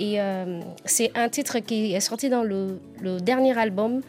Et 0.00 0.18
c'est 0.84 1.10
un 1.14 1.28
titre 1.28 1.58
qui 1.58 1.94
est 1.94 2.00
sorti 2.00 2.28
dans 2.28 2.42
le 2.42 3.20
dernier 3.20 3.56
album 3.58 4.00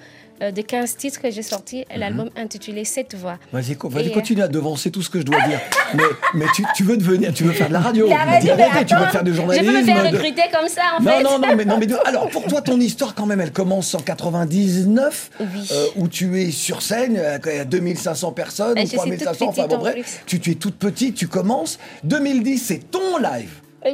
euh, 0.42 0.52
de 0.52 0.62
15 0.62 0.98
titres 0.98 1.22
que 1.22 1.32
j'ai 1.32 1.42
sorti, 1.42 1.86
l'album 1.96 2.30
intitulé 2.36 2.84
Cette 2.86 3.16
voix. 3.16 3.38
Vas-y, 3.54 3.76
co- 3.76 3.90
Et, 3.92 4.08
euh, 4.08 4.14
continue 4.14 4.42
à 4.42 4.48
devancer 4.48 4.92
tout 4.92 5.02
ce 5.02 5.10
que 5.10 5.20
je 5.20 5.24
dois 5.26 5.40
dire. 5.48 5.60
Mais, 5.94 6.04
mais 6.34 6.46
tu, 6.56 6.64
tu 6.76 6.84
veux 6.84 6.98
devenir, 6.98 7.34
tu 7.34 7.44
veux 7.44 7.52
faire 7.54 7.68
de 7.70 7.74
la 7.74 7.80
radio. 7.80 8.08
La 8.08 8.18
radio, 8.18 8.54
mais 8.58 8.86
tu 8.86 8.94
veux 8.96 9.02
attends, 9.02 9.12
faire 9.12 9.24
du 9.24 9.32
Je 9.32 9.36
journalisme. 9.38 9.66
peux 9.72 9.80
me 9.80 9.84
faire 9.86 10.12
de- 10.12 10.18
recruter 10.18 10.42
comme 10.54 10.68
ça, 10.68 10.82
en 11.00 11.04
Non, 11.04 11.12
fait. 11.12 11.24
non, 11.24 11.40
non, 11.40 11.56
mais, 11.56 11.66
non, 11.66 11.78
mais 11.78 11.86
de- 11.88 11.98
alors 12.06 12.30
pour 12.30 12.44
toi, 12.46 12.62
ton 12.62 12.80
histoire 12.80 13.16
quand 13.16 13.26
même, 13.26 13.40
elle 13.42 13.52
commence 13.54 13.94
en 13.96 14.00
99, 14.00 15.30
Oui. 15.40 15.48
euh, 15.72 15.86
où 15.96 16.08
tu 16.08 16.42
es 16.42 16.52
sur 16.52 16.82
scène, 16.82 17.16
euh, 17.18 17.38
il 17.46 17.56
y 17.56 17.60
a 17.60 17.66
2500 17.66 18.32
personnes, 18.32 18.76
Bah, 18.76 18.82
ou 18.82 18.84
je 18.84 18.90
suis 18.90 18.98
3500, 18.98 19.34
toute 19.46 19.48
enfin 19.60 19.68
bon 19.68 19.78
bref, 19.78 20.24
tu, 20.26 20.40
tu 20.40 20.52
es 20.52 20.56
toute 20.56 20.76
petite, 20.76 21.16
tu 21.16 21.28
commences. 21.28 21.80
2010, 22.04 22.58
c'est 22.60 22.92
ton 22.92 23.18
live, 23.18 23.52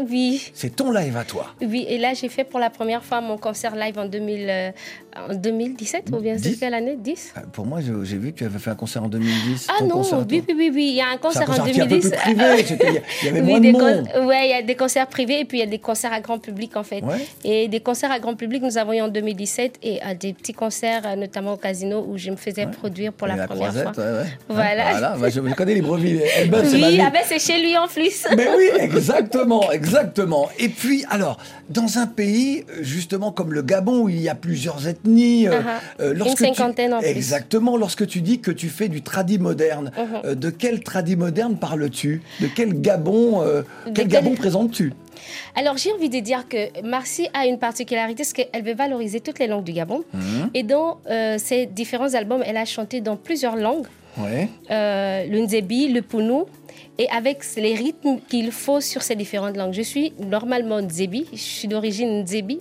Oui. 0.09 0.49
c'est 0.53 0.75
ton 0.75 0.91
live 0.91 1.17
à 1.17 1.23
toi. 1.23 1.47
Oui, 1.61 1.85
et 1.87 1.97
là, 1.97 2.13
j'ai 2.13 2.29
fait 2.29 2.43
pour 2.43 2.59
la 2.59 2.69
première 2.69 3.03
fois 3.03 3.21
mon 3.21 3.37
concert 3.37 3.75
live 3.75 3.97
en, 3.99 4.05
2000, 4.05 4.47
euh, 4.49 4.71
en 5.29 5.33
2017, 5.35 6.09
ou 6.13 6.17
bien 6.19 6.37
c'est 6.37 6.59
quelle 6.59 6.73
année? 6.73 6.95
10 6.97 7.33
Euh, 7.37 7.41
Pour 7.51 7.65
moi, 7.65 7.79
j'ai 7.81 8.17
vu 8.17 8.31
que 8.31 8.37
tu 8.39 8.45
avais 8.45 8.59
fait 8.59 8.69
un 8.71 8.75
concert 8.75 9.03
en 9.03 9.07
2010. 9.07 9.67
Ah 9.69 9.83
non, 9.83 9.89
concert 9.89 10.19
à 10.19 10.21
oui, 10.21 10.43
oui, 10.47 10.53
oui, 10.57 10.71
oui, 10.73 10.87
il 10.91 10.95
y 10.95 11.01
a 11.01 11.05
un 11.05 11.09
C'est 11.11 11.15
un 11.15 11.17
concert 11.17 11.43
en 11.43 11.45
concert 11.45 11.65
qui 11.73 11.79
est 11.79 11.83
un 11.83 11.87
peu 11.87 11.99
2010. 11.99 12.09
plus 12.09 12.19
privé, 12.19 12.65
il 13.21 13.25
y 13.25 13.29
avait 13.29 13.41
Oui, 13.41 13.47
moins 13.47 13.59
de 13.59 13.63
des 13.63 13.71
monde. 13.71 14.27
Ouais, 14.27 14.47
il 14.47 14.51
y 14.51 14.53
a 14.53 14.61
des 14.61 14.75
concerts 14.75 15.07
privés 15.07 15.39
et 15.41 15.45
puis 15.45 15.57
il 15.57 15.61
y 15.61 15.63
a 15.63 15.69
des 15.69 15.79
concerts 15.79 16.13
à 16.13 16.19
grand 16.21 16.39
public 16.39 16.75
en 16.77 16.83
fait. 16.83 17.01
Ouais. 17.03 17.17
Et 17.43 17.67
des 17.67 17.79
concerts 17.79 18.11
à 18.11 18.19
grand 18.19 18.35
public, 18.35 18.61
nous 18.63 18.77
avons 18.77 18.93
eu 18.93 19.01
en 19.01 19.07
2017 19.09 19.79
et 19.83 19.99
euh, 20.03 20.13
des 20.19 20.33
petits 20.33 20.53
concerts, 20.53 21.01
euh, 21.05 21.15
notamment 21.15 21.53
au 21.53 21.57
casino, 21.57 22.05
où 22.07 22.17
je 22.17 22.29
me 22.31 22.35
faisais 22.35 22.67
produire 22.67 23.13
pour 23.13 23.27
Et 23.27 23.35
la, 23.35 23.47
première 23.47 23.69
croisette, 23.69 23.93
fois. 23.95 24.03
ouais, 24.03 24.11
ouais. 24.11 24.25
Voilà. 24.49 24.91
Voilà, 24.91 25.17
bah, 25.19 25.29
je, 25.29 25.41
je 25.47 25.53
connais 25.55 25.73
les. 25.75 25.81
Elbeuf, 26.37 26.67
c'est 26.69 26.77
ma 26.77 26.87
Oui, 26.89 26.99
ah 27.05 27.09
ben, 27.11 27.21
c'est 27.25 27.39
chez 27.39 27.59
lui 27.61 27.75
en 27.77 27.87
plus. 27.87 28.25
Mais 28.37 28.47
oui, 28.57 28.69
exactement, 28.79 29.71
exactement. 29.71 30.49
Et 30.59 30.69
puis, 30.69 31.03
alors, 31.09 31.37
dans 31.69 31.97
un 31.97 32.07
pays, 32.07 32.63
justement, 32.81 33.31
comme 33.31 33.53
le 33.53 33.61
Gabon, 33.61 34.01
où 34.03 34.09
il 34.09 34.21
y 34.21 34.29
a 34.29 34.35
plusieurs 34.35 34.87
ethnies, 35.05 35.47
euh, 35.47 35.51
Uh-huh. 35.51 35.63
euh, 36.01 36.11
Une 36.13 36.17
lorsque 36.19 36.37
tu- 36.37 36.43
cinquantaine 36.45 36.93
en 36.93 36.99
plus. 36.99 37.07
Exactement, 37.07 37.77
lorsque 37.77 38.07
tu 38.07 38.21
dis 38.21 38.39
que 38.39 38.51
tu 38.51 38.69
fais 38.69 38.87
du 38.87 39.01
tradi 39.01 39.37
moderne, 39.39 39.91
Uh-huh. 39.97 40.25
euh, 40.25 40.35
de 40.35 40.49
quel 40.49 40.81
tradi 40.83 41.15
moderne 41.15 41.57
parles-tu? 41.57 42.21
De 42.39 42.47
quel 42.55 42.79
Gabon, 42.81 43.41
De 43.41 43.63
quel 43.85 43.93
quel- 43.93 44.07
Gabon 44.07 44.35
présentes-tu? 44.35 44.93
Alors, 45.55 45.77
j'ai 45.77 45.91
envie 45.91 46.09
de 46.09 46.19
dire 46.19 46.47
que 46.47 46.81
Marcy 46.83 47.27
a 47.33 47.45
une 47.45 47.59
particularité, 47.59 48.23
c'est 48.23 48.33
qu'elle 48.33 48.63
veut 48.63 48.73
valoriser 48.73 49.19
toutes 49.19 49.39
les 49.39 49.47
langues 49.47 49.63
du 49.63 49.73
Gabon. 49.73 50.03
Mhm. 50.13 50.49
Et 50.53 50.63
dans 50.63 50.99
euh, 51.09 51.37
ses 51.37 51.65
différents 51.67 52.13
albums, 52.15 52.43
elle 52.45 52.57
a 52.57 52.65
chanté 52.65 53.01
dans 53.01 53.15
plusieurs 53.17 53.55
langues. 53.55 53.85
Ouais. 54.17 54.49
euh, 54.71 55.25
le 55.25 55.39
Nzebi, 55.39 55.87
le 55.87 56.01
Pounou, 56.01 56.43
et 56.97 57.09
avec 57.09 57.39
les 57.57 57.73
rythmes 57.75 58.19
qu'il 58.29 58.51
faut 58.51 58.81
sur 58.81 59.01
ces 59.01 59.15
différentes 59.15 59.57
langues. 59.57 59.73
Je 59.73 59.81
suis 59.81 60.13
normalement 60.19 60.79
Nzebi, 60.81 61.25
je 61.31 61.37
suis 61.37 61.67
d'origine 61.67 62.23
Nzebi, 62.23 62.59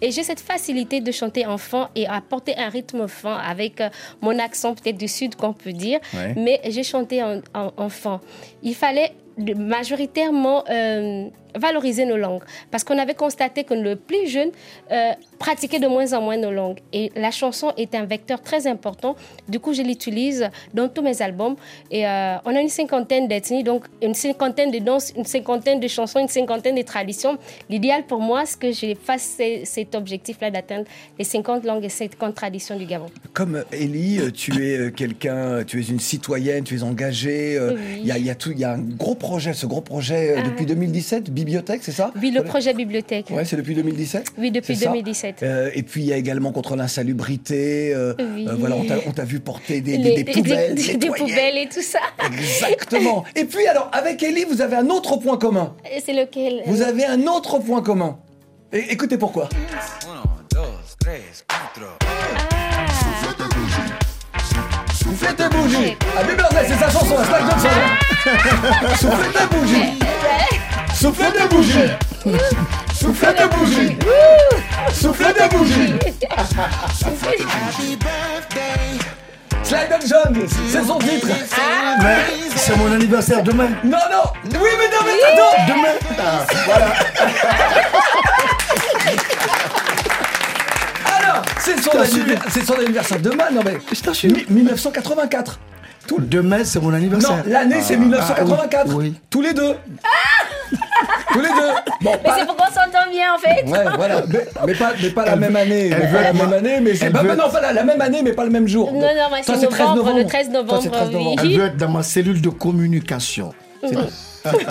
et 0.00 0.10
j'ai 0.10 0.22
cette 0.22 0.40
facilité 0.40 1.00
de 1.00 1.10
chanter 1.12 1.46
enfant 1.46 1.88
et 1.96 2.06
apporter 2.06 2.56
un 2.56 2.68
rythme 2.68 3.00
enfant 3.02 3.34
avec 3.34 3.80
euh, 3.80 3.88
mon 4.20 4.38
accent 4.38 4.74
peut-être 4.74 4.98
du 4.98 5.08
sud 5.08 5.34
qu'on 5.34 5.52
peut 5.52 5.72
dire, 5.72 5.98
Ouais. 6.14 6.34
mais 6.36 6.60
j'ai 6.68 6.82
chanté 6.84 7.22
en, 7.22 7.40
en- 7.54 7.72
enfant. 7.76 8.20
Il 8.62 8.74
fallait 8.74 9.12
majoritairement 9.56 10.64
euh, 10.70 11.28
valoriser 11.58 12.04
nos 12.04 12.16
langues 12.16 12.42
parce 12.70 12.84
qu'on 12.84 12.98
avait 12.98 13.14
constaté 13.14 13.64
que 13.64 13.74
le 13.74 13.96
plus 13.96 14.26
jeune 14.28 14.50
euh, 14.90 15.12
pratiquait 15.38 15.78
de 15.78 15.86
moins 15.86 16.12
en 16.12 16.22
moins 16.22 16.36
nos 16.36 16.50
langues 16.50 16.78
et 16.92 17.10
la 17.16 17.30
chanson 17.30 17.72
est 17.76 17.94
un 17.94 18.04
vecteur 18.04 18.40
très 18.42 18.66
important 18.66 19.16
du 19.48 19.58
coup 19.60 19.72
je 19.72 19.82
l'utilise 19.82 20.48
dans 20.74 20.88
tous 20.88 21.02
mes 21.02 21.22
albums 21.22 21.56
et 21.90 22.06
euh, 22.06 22.36
on 22.44 22.54
a 22.54 22.60
une 22.60 22.68
cinquantaine 22.68 23.28
d'ethnies 23.28 23.62
donc 23.64 23.84
une 24.02 24.14
cinquantaine 24.14 24.70
de 24.70 24.78
danses 24.78 25.12
une 25.16 25.24
cinquantaine 25.24 25.80
de 25.80 25.88
chansons 25.88 26.18
une 26.20 26.28
cinquantaine 26.28 26.74
de 26.76 26.82
traditions 26.82 27.36
l'idéal 27.68 28.04
pour 28.04 28.20
moi 28.20 28.44
c'est 28.46 28.58
que 28.58 28.72
je 28.72 28.94
fasse 28.94 29.36
ce- 29.38 29.60
cet 29.64 29.94
objectif 29.94 30.36
là 30.40 30.50
d'atteindre 30.50 30.84
les 31.18 31.24
50 31.24 31.64
langues 31.64 31.84
et 31.84 31.88
50 31.88 32.34
traditions 32.34 32.76
du 32.76 32.86
Gabon 32.86 33.06
Comme 33.32 33.56
euh, 33.56 33.62
Ellie, 33.72 34.20
tu 34.32 34.52
es 34.66 34.92
quelqu'un, 34.92 35.64
tu 35.64 35.80
es 35.80 35.84
une 35.84 36.00
citoyenne, 36.00 36.64
tu 36.64 36.76
es 36.76 36.82
engagée. 36.82 37.58
Oui. 37.60 37.80
Il 38.00 38.06
y, 38.06 38.12
a, 38.12 38.18
il 38.18 38.24
y 38.26 38.30
a 38.30 38.34
tout, 38.34 38.50
il 38.52 38.58
y 38.58 38.64
a 38.64 38.72
un 38.72 38.78
gros 38.78 39.14
projet, 39.14 39.52
ce 39.52 39.66
gros 39.66 39.80
projet 39.80 40.34
Ah. 40.38 40.42
depuis 40.42 40.66
2017, 40.66 41.30
bibliothèque, 41.44 41.80
c'est 41.82 41.92
ça 41.92 42.12
oui 42.20 42.30
le 42.30 42.42
projet 42.44 42.72
bibliothèque 42.74 43.26
Ouais, 43.30 43.44
c'est 43.44 43.56
depuis 43.56 43.74
2017 43.74 44.32
oui 44.38 44.50
depuis 44.50 44.76
c'est 44.76 44.84
ça 44.84 44.90
2017 44.90 45.42
Euh, 45.42 45.70
et 45.74 45.82
puis 45.82 46.02
il 46.02 46.06
y 46.06 46.12
a 46.12 46.16
également 46.16 46.52
contre 46.52 46.76
l'insalubrité. 46.76 47.92
euh, 47.94 48.14
Oui. 48.34 48.46
euh, 48.48 48.54
voilà, 48.58 48.76
on 48.76 49.12
t'a- 49.12 49.24
vu 49.24 49.40
porter 49.40 49.80
des, 49.80 49.98
des- 49.98 50.14
Les- 50.16 50.22
des 50.24 50.32
poubelles. 50.32 50.74
des, 50.74 51.08
poubelles 51.10 51.58
et 51.58 51.68
tout 51.68 51.82
ça 51.82 51.98
Exactement. 52.26 53.24
Et 53.36 53.44
puis 53.44 53.66
alors, 53.66 53.90
avec 53.92 54.22
Ellie, 54.22 54.44
vous 54.44 54.60
avez 54.62 54.76
un 54.76 54.88
autre 54.88 55.16
point 55.18 55.36
commun. 55.36 55.74
Et 55.94 56.00
c'est 56.04 56.12
lequel 56.14 56.62
Vous 56.66 56.82
avez 56.82 57.04
un 57.06 57.26
autre 57.26 57.58
point 57.58 57.82
commun. 57.82 58.18
Et, 58.72 58.92
écoutez 58.92 59.18
pourquoi. 59.18 59.48
Soufflez 64.94 65.34
tes 65.34 65.48
bougies. 65.48 65.96
Birthday, 66.36 66.64
c'est 66.68 66.74
sa 66.78 66.90
chanson, 66.90 67.16
Slack 67.24 67.42
Johnson. 67.42 67.68
Soufflez 69.00 69.32
tes 69.32 69.56
bougies. 69.56 69.98
Soufflez 71.00 71.32
tes 71.32 71.46
bougies. 71.48 71.90
Soufflez 72.94 73.34
tes 73.34 73.46
bougies. 73.56 73.96
Soufflez 74.92 75.32
tes 75.32 75.56
bougies. 75.56 75.94
Slide 79.62 79.88
John, 80.06 80.34
c'est 80.68 80.84
son 80.84 80.98
titre. 80.98 81.28
Mais 82.02 82.16
c'est 82.56 82.76
mon 82.76 82.92
anniversaire 82.92 83.42
demain. 83.42 83.68
Non, 83.84 83.98
non. 84.10 84.30
Oui, 84.44 84.68
mais 84.78 84.88
non, 84.88 85.02
mais 85.06 85.22
attends. 85.32 85.66
Demain. 85.68 85.94
Ah, 86.18 86.44
voilà. 86.66 86.86
Alors, 91.18 91.42
c'est 91.60 91.80
son, 91.80 91.90
T'as 91.92 91.98
anniver- 92.00 92.10
suivi 92.10 92.38
c'est 92.50 92.64
son 92.66 92.74
anniversaire 92.74 93.20
demain, 93.20 93.50
non 93.52 93.62
mais. 93.64 93.78
Je 93.92 94.00
t'en 94.02 94.12
suis. 94.14 94.46
1984. 94.50 95.58
Demain, 96.18 96.64
c'est 96.64 96.80
mon 96.82 96.88
Non, 96.90 96.96
anniversaire. 96.96 97.42
l'année 97.46 97.80
c'est 97.80 97.94
Ah, 97.94 97.98
1984. 97.98 98.86
oui, 98.88 98.94
oui. 98.96 99.14
Tous 99.30 99.40
les 99.42 99.54
deux. 99.54 99.76
Tous 101.32 101.40
les 101.40 101.48
deux. 101.48 101.70
Bon, 102.00 102.12
Mais 102.24 102.30
c'est 102.38 102.46
pourquoi 102.46 102.66
on 102.70 102.74
s'entend 102.74 103.10
bien 103.10 103.34
en 103.34 103.38
fait. 103.38 103.64
Ouais, 103.68 103.84
voilà. 103.96 104.22
Mais, 104.28 104.46
mais 104.66 104.74
pas, 104.74 104.92
mais 105.02 105.10
pas 105.10 105.24
la 105.26 105.36
même 105.36 105.56
année. 105.56 105.88
elle 105.90 105.98
Mais 105.98 106.06
veut 106.06 106.16
pas 106.16 106.22
la 106.22 106.32
même 106.32 106.52
année, 106.52 106.80
mais 106.80 106.94
c'est 106.94 107.08
veut 107.08 107.34
non, 107.36 107.50
pas 107.50 107.60
la, 107.60 107.72
la 107.72 107.84
même 107.84 108.00
année, 108.00 108.22
mais 108.22 108.32
pas 108.32 108.44
le 108.44 108.50
même 108.50 108.66
jour. 108.68 108.92
Non, 108.92 109.00
non, 109.00 109.06
mais 109.32 109.42
Toi, 109.42 109.54
c'est 109.58 109.66
13 109.66 109.78
novembre, 109.80 109.96
novembre. 109.96 110.18
le 110.18 110.24
13 110.26 110.46
Toi, 110.50 110.54
novembre, 110.62 110.80
c'est 110.82 110.90
13 110.90 111.08
oui. 111.08 111.14
novembre. 111.14 111.40
Elle 111.42 111.56
veut 111.58 111.66
être 111.66 111.76
dans 111.76 111.88
ma 111.90 112.02
cellule 112.02 112.40
de 112.40 112.48
communication. 112.50 113.52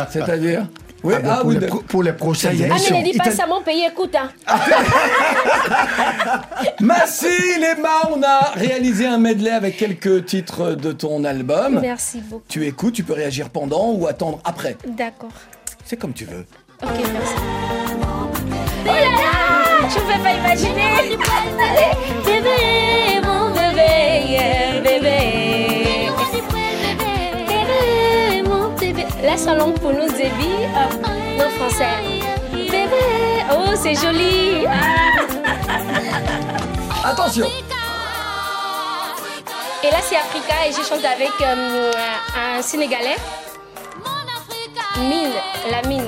C'est-à-dire 0.10 0.66
Oui, 1.04 1.14
Ah 1.18 1.22
ah, 1.32 1.36
pour, 1.38 1.46
oui, 1.50 1.56
les 1.56 1.60
de- 1.62 1.68
pour 1.72 2.04
les 2.04 2.14
prochaines. 2.14 2.58
Ah, 2.72 2.76
mais 2.92 3.00
ne 3.00 3.04
dis 3.12 3.18
pas 3.18 3.32
ça, 3.32 3.46
mon 3.48 3.62
pays 3.62 3.86
écoute. 3.90 4.16
Hein. 4.16 4.30
Merci 6.82 7.28
Emma, 7.58 8.10
on 8.16 8.22
a 8.24 8.52
réalisé 8.56 9.06
un 9.06 9.18
medley 9.18 9.52
avec 9.52 9.78
quelques 9.78 10.26
titres 10.26 10.72
de 10.72 10.92
ton 10.92 11.24
album. 11.24 11.80
Merci 11.82 12.20
beaucoup. 12.22 12.44
Tu 12.50 12.66
écoutes, 12.66 12.94
tu 12.96 13.04
peux 13.04 13.14
réagir 13.14 13.50
pendant 13.50 13.92
ou 13.92 14.08
attendre 14.08 14.40
après. 14.44 14.76
D'accord. 14.88 15.30
C'est 15.90 15.98
comme 15.98 16.14
tu 16.14 16.26
veux. 16.26 16.46
Ok, 16.84 16.90
merci. 17.12 17.34
Oh 17.36 18.86
là 18.86 18.94
là 18.94 19.90
Je 19.90 19.96
ne 19.98 20.02
peux 20.06 20.22
pas 20.24 20.34
imaginer 20.34 21.18
bébé, 22.24 23.20
mon 23.24 23.50
bébé, 23.50 24.22
yeah, 24.30 24.82
bébé 24.82 26.12
Bébé, 27.48 28.44
mon 28.48 28.70
bébé 28.78 29.04
Laisse 29.24 29.48
en 29.48 29.56
langue 29.56 29.80
pour 29.80 29.92
nous, 29.92 30.08
Zébi. 30.10 30.52
Hop, 30.76 31.08
non 31.40 31.50
français. 31.58 31.98
Bébé, 32.54 33.04
oh, 33.52 33.74
c'est 33.76 33.96
joli 33.96 34.68
Ah. 34.68 35.24
Attention 37.10 37.48
Et 39.84 39.90
là, 39.90 39.98
c'est 40.08 40.18
Africa 40.18 40.68
et 40.68 40.72
je 40.72 40.84
chante 40.88 41.04
avec 41.04 41.32
euh, 41.42 41.92
un 42.38 42.62
Sénégalais. 42.62 43.18
Mine, 45.08 45.32
la 45.72 45.88
mine. 45.88 46.04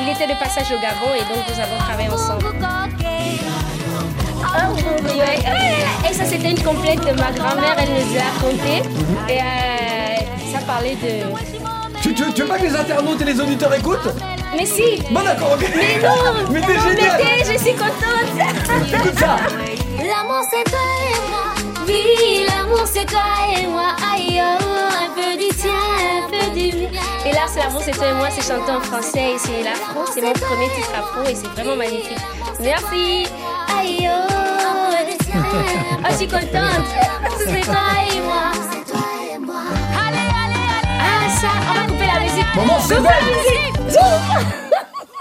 Il 0.00 0.08
était 0.08 0.26
de 0.26 0.38
passage 0.38 0.70
au 0.70 0.80
Gabon 0.80 1.14
et 1.14 1.20
donc 1.32 1.44
nous 1.48 1.60
avons 1.60 1.78
travaillé 1.78 2.08
ensemble. 2.08 2.46
Oh, 4.40 4.70
mon 4.70 5.08
Dieu. 5.12 5.22
Et 6.08 6.14
ça, 6.14 6.24
c'était 6.24 6.50
une 6.50 6.62
complète 6.62 7.00
de 7.00 7.12
ma 7.20 7.30
grand-mère, 7.32 7.76
elle 7.78 7.90
nous 7.90 8.16
a 8.16 8.22
raconté. 8.34 8.82
Et 9.28 9.40
euh, 9.40 10.52
ça 10.52 10.60
parlait 10.66 10.96
de. 10.96 12.00
Tu, 12.00 12.14
tu, 12.14 12.32
tu 12.32 12.42
veux 12.42 12.48
pas 12.48 12.58
que 12.58 12.62
les 12.64 12.76
internautes 12.76 13.20
et 13.20 13.24
les 13.24 13.40
auditeurs 13.40 13.74
écoutent? 13.74 14.08
Mais 14.56 14.64
si 14.64 15.02
Bon 15.10 15.22
d'accord, 15.22 15.52
ok. 15.54 15.68
Mais 15.76 16.00
non 16.00 16.14
Mais 16.50 16.60
t'es 16.60 16.78
génial 16.78 17.18
mettez, 17.18 17.52
je 17.52 17.58
suis 17.58 17.74
contente 17.74 18.38
Écoute 18.94 19.18
ça 19.18 19.36
L'amour 19.98 20.42
c'est 20.48 20.64
toi 20.70 20.78
et 21.04 21.18
moi 21.28 21.54
Oui, 21.86 22.46
l'amour 22.46 22.86
c'est 22.86 23.04
toi 23.04 23.20
et 23.60 23.66
moi 23.66 23.88
Aïe, 24.14 24.40
oh, 24.40 24.62
un 24.62 25.10
peu 25.14 25.36
du 25.36 25.48
tien, 25.54 25.70
Et 26.60 27.32
là, 27.32 27.42
c'est 27.46 27.60
l'amour 27.60 27.80
c'est 27.84 27.92
toi 27.92 28.06
et 28.08 28.14
moi, 28.14 28.28
c'est 28.30 28.42
chanté 28.42 28.70
en 28.70 28.80
français 28.80 29.32
et 29.34 29.38
c'est 29.38 29.62
l'afro, 29.62 30.00
c'est 30.12 30.20
mon 30.22 30.32
premier 30.32 30.68
titre 30.74 30.90
afro 30.98 31.22
et 31.28 31.34
c'est 31.34 31.46
vraiment 31.48 31.76
magnifique. 31.76 32.18
Merci 32.60 33.26
Aïe, 33.78 34.08
oh, 34.10 34.26
oh, 34.28 35.36
je 36.10 36.16
suis 36.16 36.26
contente 36.26 36.88
C'est 37.38 37.60
toi 37.60 37.76
et 38.12 38.18
moi 38.18 38.50
Allez, 39.94 40.26
allez, 40.42 40.64
allez 40.74 40.88
Ah 40.98 41.28
ça, 41.40 41.48
on 41.70 41.74
va 41.74 41.86
couper 41.86 42.06
la 42.12 42.20
musique 42.20 42.54
Maman, 42.56 42.78
c'est 42.80 42.94
la 42.94 43.00
musique 43.00 43.90
Zoom 43.92 44.44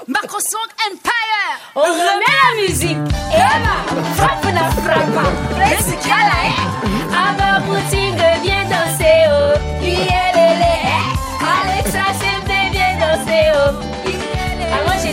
Macrosong 0.08 0.71
Empire. 0.89 1.52
On 1.76 1.82
remet 1.82 2.34
la 2.41 2.62
musique. 2.62 2.97
Emma, 3.34 3.78
frappe 4.15 4.45
na 4.54 4.71
frappe. 4.71 5.28
Laisse 5.60 5.93
qu'il 6.00 6.10
y 6.10 6.13
a 6.13 6.15
là, 6.15 6.39
hein. 6.47 6.60
Ava 7.12 7.62
Poutine 7.62 8.15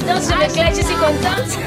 Ah, 0.06 0.12
moi, 0.12 0.20
je 0.48 0.54
danse, 0.54 0.76
je 0.76 0.82
suis 0.84 0.94
contente. 0.96 1.58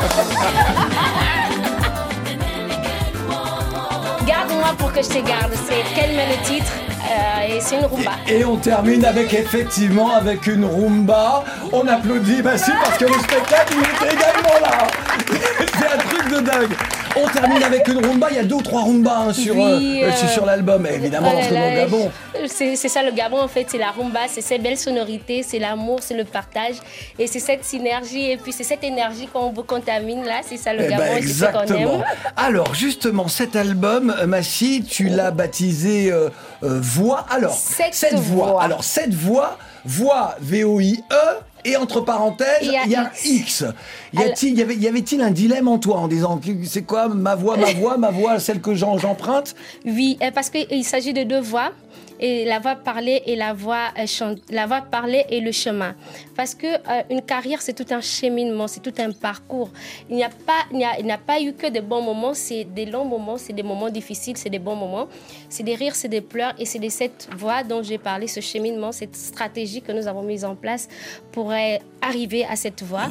Garde-moi 4.28 4.76
pour 4.78 4.93
que 4.93 5.02
je 5.02 5.08
te 5.10 5.28
garde. 5.28 5.54
C'est 5.67 6.08
met 6.08 6.28
le 6.38 6.43
titre 6.45 6.71
Euh, 7.10 7.56
Et 7.56 7.62
c'est 7.62 7.78
une 7.80 7.86
rumba. 7.86 8.12
Et 8.28 8.43
on 8.45 8.58
termine 8.58 9.06
avec 9.06 9.34
effectivement 9.34 10.12
avec 10.12 10.45
une 10.47 10.65
rumba. 10.65 11.43
On 11.71 11.88
applaudit, 11.88 12.41
bah 12.41 12.52
parce 12.52 12.97
que 12.97 13.06
le 13.06 13.13
spectacle 13.13 13.73
il 13.73 14.08
était 14.08 14.13
également 14.15 14.60
là. 14.62 14.88
C'est 15.80 15.93
un 15.93 15.97
truc 15.97 16.30
de 16.30 16.39
dingue. 16.41 16.76
On 17.23 17.27
termine 17.30 17.63
avec 17.63 17.88
une 17.88 18.06
rumba. 18.06 18.27
Il 18.32 18.36
y 18.38 18.39
a 18.39 18.43
deux 18.43 18.56
ou 18.56 18.62
trois 18.62 18.84
rumbas 18.84 19.17
hein, 19.27 19.34
sur, 19.34 19.56
Oui, 19.56 20.01
euh, 20.03 20.08
euh, 20.08 20.12
sur- 20.13 20.30
sur 20.30 20.45
l'album, 20.45 20.86
évidemment, 20.86 21.32
Oh 21.34 21.53
là 21.53 21.69
là, 21.69 21.75
Gabon. 21.75 22.12
C'est 22.47 22.75
ça 22.75 23.01
le 23.03 23.12
Gabon 23.12 23.39
en 23.41 23.47
fait, 23.47 23.65
c'est 23.69 23.77
la 23.77 23.91
rumba, 23.91 24.21
c'est 24.30 24.41
ces 24.41 24.58
belles 24.60 24.77
sonorités, 24.77 25.43
c'est 25.43 25.60
l'amour, 25.60 25.99
c'est 26.01 26.13
le 26.13 26.23
partage 26.25 26.75
et 27.17 27.25
c'est 27.27 27.39
cette 27.39 27.63
synergie 27.65 28.32
et 28.32 28.38
puis 28.38 28.51
c'est 28.53 28.63
cette 28.63 28.84
énergie 28.84 29.27
qu'on 29.32 29.51
vous 29.51 29.63
contamine 29.63 30.23
là, 30.23 30.41
c'est 30.47 30.58
ça 30.58 30.73
le 30.73 30.84
Eh 30.86 30.89
Gabon 30.89 31.03
ben, 31.03 31.08
ce 31.08 31.45
qu'on 31.45 31.62
exactement. 31.62 31.93
aime. 31.95 32.03
Alors 32.36 32.73
justement, 32.75 33.27
cet 33.27 33.56
album, 33.56 34.13
euh, 34.19 34.27
Massy, 34.27 34.84
tu 34.84 35.06
l'as 35.10 35.32
baptisé 35.32 36.12
euh, 36.12 36.30
euh, 36.63 36.80
Voix. 36.82 37.25
Alors, 37.30 37.53
Cette 37.58 38.13
voix. 38.15 38.47
voix. 38.51 38.63
Alors 38.63 38.84
cette 38.84 39.13
voix, 39.13 39.58
voix 39.86 40.36
V-O-I-E. 40.41 41.39
Et 41.67 41.75
entre 41.75 41.99
parenthèses, 42.01 42.47
Il 42.62 42.69
y 42.69 42.91
y 42.91 42.95
a 42.95 43.12
X. 43.25 43.65
Y 44.13 44.23
a-t-il- 44.23 44.58
y 44.58 44.62
avait- 44.62 44.75
y 44.75 44.88
avait-il 44.88 45.21
un 45.21 45.32
dilemme 45.32 45.67
en 45.67 45.77
toi 45.80 45.97
en 45.97 46.08
disant 46.08 46.39
c'est 46.63 46.84
quoi 46.84 47.10
ma 47.10 47.36
voix, 47.36 47.58
ma 47.58 47.73
voix, 47.73 47.97
ma 47.97 48.10
voix, 48.10 48.39
celle 48.39 48.62
que 48.62 48.73
j'en- 48.73 48.98
j'emprunte? 48.98 49.54
Oui, 49.85 50.17
euh, 50.23 50.31
parce 50.33 50.50
qu'il 50.50 50.85
s'agit 50.85 51.12
de 51.13 51.23
deux 51.23 51.41
voix. 51.41 51.71
Et 52.19 52.45
la 52.45 52.59
voix 52.59 52.75
parlée 52.75 53.21
et 53.25 53.35
la 53.35 53.53
voix 53.53 53.89
euh, 53.97 54.35
la 54.49 54.65
voix 54.65 54.81
parlée 54.81 55.25
et 55.29 55.39
le 55.39 55.51
chemin. 55.51 55.95
Parce 56.35 56.55
que 56.55 56.67
euh, 56.67 57.03
une 57.09 57.21
carrière, 57.21 57.61
c'est 57.61 57.73
tout 57.73 57.93
un 57.93 58.01
cheminement, 58.01 58.67
c'est 58.67 58.79
tout 58.79 58.93
un 58.99 59.11
parcours. 59.11 59.69
Il 60.09 60.15
n'y 60.15 60.23
a 60.23 60.29
pas, 60.29 60.65
il 60.71 60.77
n'y 60.77 61.11
a, 61.11 61.15
a 61.15 61.17
pas 61.17 61.39
eu 61.41 61.53
que 61.53 61.67
des 61.67 61.81
bons 61.81 62.01
moments, 62.01 62.33
c'est 62.33 62.63
des 62.63 62.85
longs 62.85 63.05
moments, 63.05 63.37
c'est 63.37 63.53
des 63.53 63.63
moments 63.63 63.89
difficiles, 63.89 64.37
c'est 64.37 64.49
des 64.49 64.59
bons 64.59 64.75
moments, 64.75 65.07
c'est 65.49 65.63
des 65.63 65.75
rires, 65.75 65.95
c'est 65.95 66.07
des 66.07 66.21
pleurs, 66.21 66.53
et 66.57 66.65
c'est 66.65 66.79
de 66.79 66.89
cette 66.89 67.29
voix 67.35 67.63
dont 67.63 67.83
j'ai 67.83 67.97
parlé, 67.99 68.27
ce 68.27 68.39
cheminement, 68.39 68.91
cette 68.91 69.15
stratégie 69.15 69.81
que 69.81 69.91
nous 69.91 70.07
avons 70.07 70.23
mise 70.23 70.43
en 70.43 70.55
place 70.55 70.87
pour 71.31 71.51
euh, 71.51 71.77
arriver 72.01 72.45
à 72.45 72.55
cette 72.55 72.81
voix. 72.83 73.09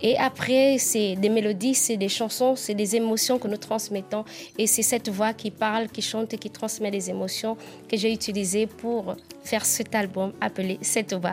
Et 0.00 0.16
après, 0.16 0.78
c'est 0.78 1.16
des 1.16 1.28
mélodies, 1.28 1.74
c'est 1.74 1.96
des 1.96 2.08
chansons, 2.08 2.56
c'est 2.56 2.74
des 2.74 2.96
émotions 2.96 3.38
que 3.38 3.48
nous 3.48 3.56
transmettons, 3.56 4.24
et 4.56 4.66
c'est 4.66 4.82
cette 4.82 5.10
voix 5.10 5.34
qui 5.34 5.50
parle, 5.50 5.88
qui 5.88 6.00
chante 6.00 6.32
et 6.32 6.38
qui 6.38 6.50
transmet 6.50 6.90
les 6.90 7.10
émotions 7.10 7.56
que 7.88 7.96
j'ai 7.96 8.12
utilisées 8.12 8.45
pour 8.66 9.16
faire 9.44 9.64
cet 9.64 9.94
album 9.94 10.32
appelé. 10.40 10.78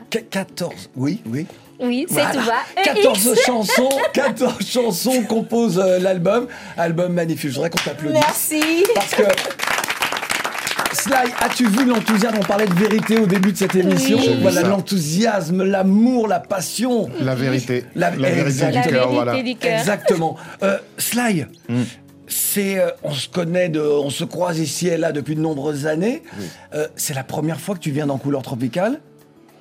Qu- 0.10 0.24
14, 0.30 0.90
oui, 0.96 1.22
oui. 1.26 1.46
Oui, 1.80 2.06
cette 2.08 2.18
Voilà. 2.18 2.42
voix. 2.42 2.54
14 2.84 3.28
EX. 3.34 3.46
chansons, 3.46 3.90
14 4.14 4.54
chansons 4.66 5.24
composent 5.24 5.80
euh, 5.80 6.00
l'album. 6.00 6.48
Album 6.78 7.14
magnifique. 7.14 7.50
Je 7.50 7.56
voudrais 7.56 7.70
qu'on 7.72 7.84
t'applaudisse. 7.84 8.22
Merci. 8.22 8.62
Parce 8.96 9.16
que. 9.16 9.24
Sly, 10.94 11.34
as-tu 11.42 11.68
vu 11.68 11.86
l'enthousiasme? 11.86 12.38
On 12.40 12.46
parlait 12.46 12.68
de 12.68 12.74
vérité 12.76 13.18
au 13.18 13.26
début 13.26 13.52
de 13.52 13.58
cette 13.58 13.76
émission. 13.76 14.18
Oui. 14.22 14.38
Voilà 14.42 14.62
l'enthousiasme, 14.62 15.64
l'amour, 15.64 16.28
la 16.28 16.40
passion. 16.40 17.10
La 17.20 17.34
vérité. 17.36 17.84
La, 17.96 18.12
La 18.12 18.30
vérité 18.30 18.68
du 18.68 18.82
cœur, 18.90 19.12
voilà. 19.12 19.36
Exactement. 19.38 20.38
Euh, 20.62 20.78
Sly, 20.98 21.46
Hmm. 21.68 21.82
C'est, 22.34 22.80
euh, 22.80 22.90
on 23.04 23.12
se 23.14 23.28
connaît, 23.30 23.70
de, 23.70 23.80
on 23.82 24.10
se 24.10 24.24
croise 24.24 24.60
ici 24.60 24.88
et 24.88 24.98
là 24.98 25.12
depuis 25.12 25.36
de 25.36 25.42
nombreuses 25.42 25.86
années. 25.88 26.24
Euh, 26.74 26.88
c'est 26.96 27.14
la 27.14 27.24
première 27.24 27.60
fois 27.60 27.76
que 27.76 27.80
tu 27.80 27.92
viens 27.92 28.08
dans 28.08 28.18
Couleur 28.18 28.42
Tropicale 28.42 29.00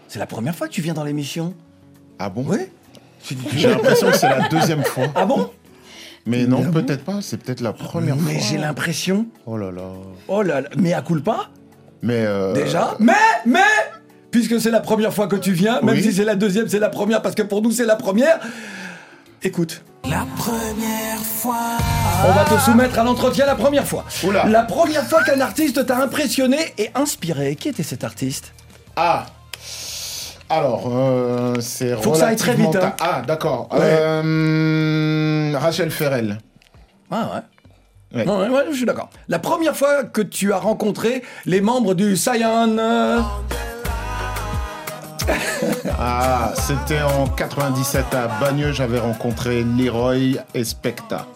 C'est 0.09 0.19
la 0.19 0.27
première 0.27 0.55
fois 0.55 0.69
que 0.69 0.73
tu 0.73 0.81
viens 0.83 0.95
dans 0.95 1.05
l'émission 1.05 1.55
Ah 2.19 2.29
bon? 2.31 2.45
Oui. 2.49 2.59
J'ai 3.57 3.69
l'impression 3.69 4.11
que 4.11 4.17
c'est 4.17 4.29
la 4.29 4.49
deuxième 4.49 4.83
fois. 4.85 5.05
Ah 5.15 5.25
bon? 5.25 5.51
Mais 6.27 6.47
non, 6.47 6.71
peut-être 6.71 7.05
pas. 7.05 7.19
C'est 7.21 7.37
peut-être 7.37 7.61
la 7.61 7.73
première 7.73 8.17
Mais 8.17 8.35
fois. 8.35 8.43
j'ai 8.49 8.59
l'impression. 8.59 9.27
Oh 9.47 9.57
là 9.57 9.71
là. 9.71 9.83
Oh 10.29 10.43
là 10.43 10.61
là. 10.63 10.69
Mais 10.77 10.93
à 10.93 11.03
culpa 11.03 11.51
Mais 12.03 12.25
euh, 12.27 12.53
Déjà 12.53 12.97
Mais, 13.01 13.13
mais 13.47 13.61
Puisque 14.31 14.61
c'est 14.61 14.71
la 14.71 14.81
première 14.81 15.13
fois 15.13 15.27
que 15.27 15.37
tu 15.37 15.53
viens, 15.53 15.81
même 15.83 15.95
Oui. 15.97 16.03
si 16.03 16.13
c'est 16.13 16.25
la 16.25 16.35
deuxième, 16.37 16.67
c'est 16.69 16.79
la 16.79 16.89
première, 16.89 17.21
parce 17.23 17.35
que 17.35 17.43
pour 17.43 17.61
nous 17.61 17.71
c'est 17.71 17.85
la 17.85 17.97
première. 17.97 18.41
Écoute. 19.43 19.83
La 20.09 20.27
première 20.37 21.19
fois. 21.21 21.79
On 22.27 22.33
va 22.33 22.45
te 22.45 22.59
soumettre 22.61 22.99
à 22.99 23.05
l'entretien 23.05 23.47
la 23.47 23.55
première 23.55 23.87
fois. 23.87 24.05
Oula. 24.25 24.45
La 24.47 24.63
première 24.63 25.05
fois 25.05 25.23
qu'un 25.23 25.41
artiste 25.41 25.87
t'a 25.87 25.97
impressionné 25.99 26.75
et 26.79 26.91
inspiré. 26.95 27.57
Qui 27.57 27.69
était 27.69 27.83
cet 27.83 28.05
artiste? 28.05 28.53
Ah 28.97 29.27
alors, 30.51 30.85
euh, 30.93 31.55
c'est 31.61 31.97
Faut 32.03 32.11
que 32.11 32.19
ça 32.19 32.27
aille 32.27 32.37
très 32.37 32.55
vite, 32.55 32.77
hein. 32.77 32.93
Ah, 33.01 33.23
d'accord. 33.27 33.69
Ouais. 33.73 33.79
Euh, 33.81 35.57
Rachel 35.59 35.91
Ferrell. 35.91 36.37
Ah 37.11 37.31
ouais. 38.13 38.19
Ouais. 38.27 38.29
Ouais, 38.31 38.49
ouais, 38.51 38.65
je 38.71 38.77
suis 38.77 38.85
d'accord. 38.85 39.09
La 39.29 39.39
première 39.39 39.75
fois 39.75 40.05
que 40.05 40.21
tu 40.21 40.53
as 40.53 40.59
rencontré 40.59 41.23
les 41.47 41.63
membres 41.63 41.95
du 41.95 42.19
Cyan. 42.19 42.77
euh, 42.79 43.21
Ah, 45.99 46.53
c'était 46.57 47.03
en 47.03 47.27
97 47.29 48.15
à 48.15 48.27
Bagneux, 48.41 48.73
j'avais 48.73 48.99
rencontré 48.99 49.63
Leroy 49.63 50.39
et 50.55 50.65
Specta. 50.65 51.27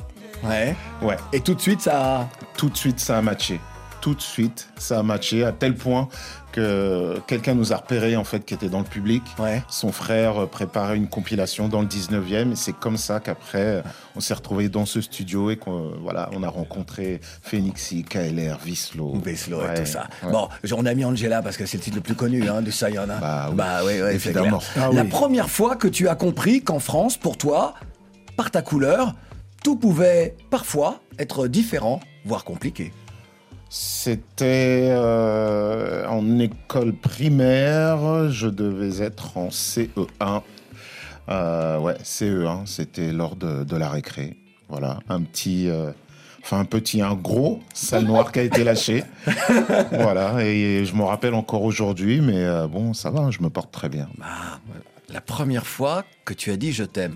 Ouais. 0.42 0.74
Ouais. 1.02 1.16
Et 1.32 1.40
tout 1.40 1.54
de 1.54 1.60
suite, 1.60 1.82
ça. 1.82 2.28
Tout 2.56 2.68
de 2.68 2.76
suite, 2.76 2.98
ça 3.00 3.18
a 3.18 3.22
matché. 3.22 3.60
tout 4.00 4.14
de 4.14 4.20
suite, 4.20 4.68
ça 4.78 5.00
a 5.00 5.02
matché 5.02 5.44
à 5.44 5.52
tel 5.52 5.74
point 5.74 6.08
que 6.56 7.20
quelqu'un 7.26 7.54
nous 7.54 7.72
a 7.72 7.76
repéré 7.76 8.16
en 8.16 8.24
fait 8.24 8.40
qui 8.44 8.54
était 8.54 8.68
dans 8.70 8.78
le 8.78 8.84
public. 8.86 9.22
Son 9.68 9.92
frère 9.92 10.42
euh, 10.42 10.46
préparait 10.46 10.96
une 10.96 11.08
compilation 11.08 11.68
dans 11.68 11.82
le 11.82 11.86
19e 11.86 12.52
et 12.52 12.56
c'est 12.56 12.72
comme 12.72 12.96
ça 12.96 13.20
qu'après 13.20 13.58
euh, 13.62 13.82
on 14.16 14.20
s'est 14.20 14.34
retrouvé 14.34 14.68
dans 14.68 14.86
ce 14.86 15.00
studio 15.00 15.50
et 15.50 15.56
qu'on 15.56 15.92
voilà, 16.02 16.30
on 16.32 16.42
a 16.42 16.48
rencontré 16.48 17.20
Phoenixy, 17.42 18.02
KLR, 18.04 18.58
Vislo. 18.64 19.12
Veslo 19.22 19.60
Ouais, 19.60 19.74
et 19.76 19.80
tout 19.84 19.86
ça. 19.90 20.08
ouais. 20.24 20.32
Bon, 20.32 20.48
on 20.76 20.86
a 20.86 20.94
mis 20.94 21.04
Angela 21.04 21.42
parce 21.42 21.56
que 21.56 21.66
c'est 21.66 21.76
le 21.76 21.82
titre 21.82 21.96
le 21.96 22.02
plus 22.02 22.14
connu 22.14 22.48
hein, 22.48 22.62
de 22.62 22.70
Sayana. 22.70 23.18
Bah 23.18 23.46
oui, 23.50 23.56
Bah 23.56 23.80
oui, 23.84 23.92
oui, 24.02 24.10
évidemment. 24.14 24.60
Ah 24.76 24.88
La 24.92 25.02
oui. 25.02 25.08
première 25.08 25.50
fois 25.50 25.76
que 25.76 25.88
tu 25.88 26.08
as 26.08 26.14
compris 26.14 26.62
qu'en 26.62 26.78
France, 26.80 27.16
pour 27.18 27.36
toi, 27.36 27.74
par 28.36 28.50
ta 28.50 28.62
couleur, 28.62 29.14
tout 29.62 29.76
pouvait 29.76 30.36
parfois 30.50 31.00
être 31.18 31.48
différent, 31.48 32.00
voire 32.24 32.44
compliqué. 32.44 32.92
C'était 33.68 34.88
euh, 34.90 36.06
en 36.06 36.38
école 36.38 36.92
primaire, 36.92 38.30
je 38.30 38.46
devais 38.46 39.02
être 39.02 39.36
en 39.36 39.48
CE1. 39.48 40.42
Euh, 41.28 41.78
ouais, 41.78 41.96
CE1, 42.04 42.66
c'était 42.66 43.12
lors 43.12 43.34
de, 43.34 43.64
de 43.64 43.76
la 43.76 43.88
récré. 43.88 44.36
Voilà, 44.68 45.00
un 45.08 45.20
petit, 45.22 45.68
euh, 45.68 45.90
enfin 46.42 46.60
un 46.60 46.64
petit, 46.64 47.02
un 47.02 47.14
gros 47.14 47.60
salle 47.74 48.04
noire 48.04 48.30
qui 48.30 48.38
a 48.38 48.42
été 48.42 48.62
lâché. 48.62 49.02
voilà, 49.90 50.44
et 50.44 50.84
je 50.84 50.94
me 50.94 51.02
rappelle 51.02 51.34
encore 51.34 51.62
aujourd'hui, 51.62 52.20
mais 52.20 52.46
bon, 52.68 52.94
ça 52.94 53.10
va, 53.10 53.30
je 53.30 53.40
me 53.42 53.50
porte 53.50 53.72
très 53.72 53.88
bien. 53.88 54.08
Ah, 54.22 54.60
La 55.12 55.20
première 55.20 55.66
fois 55.66 56.04
que 56.24 56.34
tu 56.34 56.52
as 56.52 56.56
dit 56.56 56.72
je 56.72 56.84
t'aime, 56.84 57.14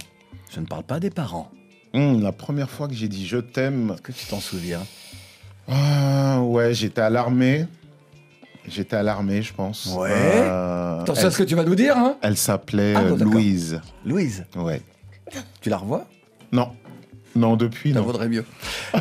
je 0.53 0.59
ne 0.59 0.67
parle 0.67 0.85
pas 0.85 0.99
des 0.99 1.11
parents. 1.11 1.51
Hum, 1.95 2.23
la 2.23 2.33
première 2.33 2.71
fois 2.71 2.89
que 2.89 2.95
j'ai 2.95 3.09
dit 3.09 3.27
je 3.27 3.39
t'aime. 3.39 3.93
Est-ce 3.93 4.03
que 4.03 4.13
tu 4.13 4.27
t'en 4.27 4.41
souviens? 4.41 4.83
Ah, 5.71 6.41
ouais, 6.41 6.75
j'étais 6.75 7.01
à 7.01 7.11
l'armée. 7.11 7.67
J'étais 8.69 8.97
à 8.97 9.03
l'armée, 9.03 9.43
je 9.43 9.53
pense. 9.55 9.95
Ouais. 9.99 10.11
Euh, 10.13 11.01
Attention 11.01 11.29
à 11.29 11.31
ce 11.31 11.39
que 11.39 11.43
tu 11.45 11.55
vas 11.55 11.65
nous 11.65 11.75
dire, 11.75 11.97
hein? 11.97 12.17
Elle 12.23 12.37
s'appelait 12.37 12.95
Ah, 12.97 13.03
bon, 13.03 13.17
d'accord. 13.17 13.33
Louise. 13.35 13.81
Louise, 14.05 14.45
Ouais. 14.57 14.83
tu 15.61 15.71
la 15.71 15.77
revois? 15.79 16.07
Non. 16.53 16.71
Non, 17.37 17.57
depuis, 17.57 17.93
Ça 17.93 18.01
non. 18.01 18.07
vaudrait 18.07 18.29
mieux. 18.29 18.45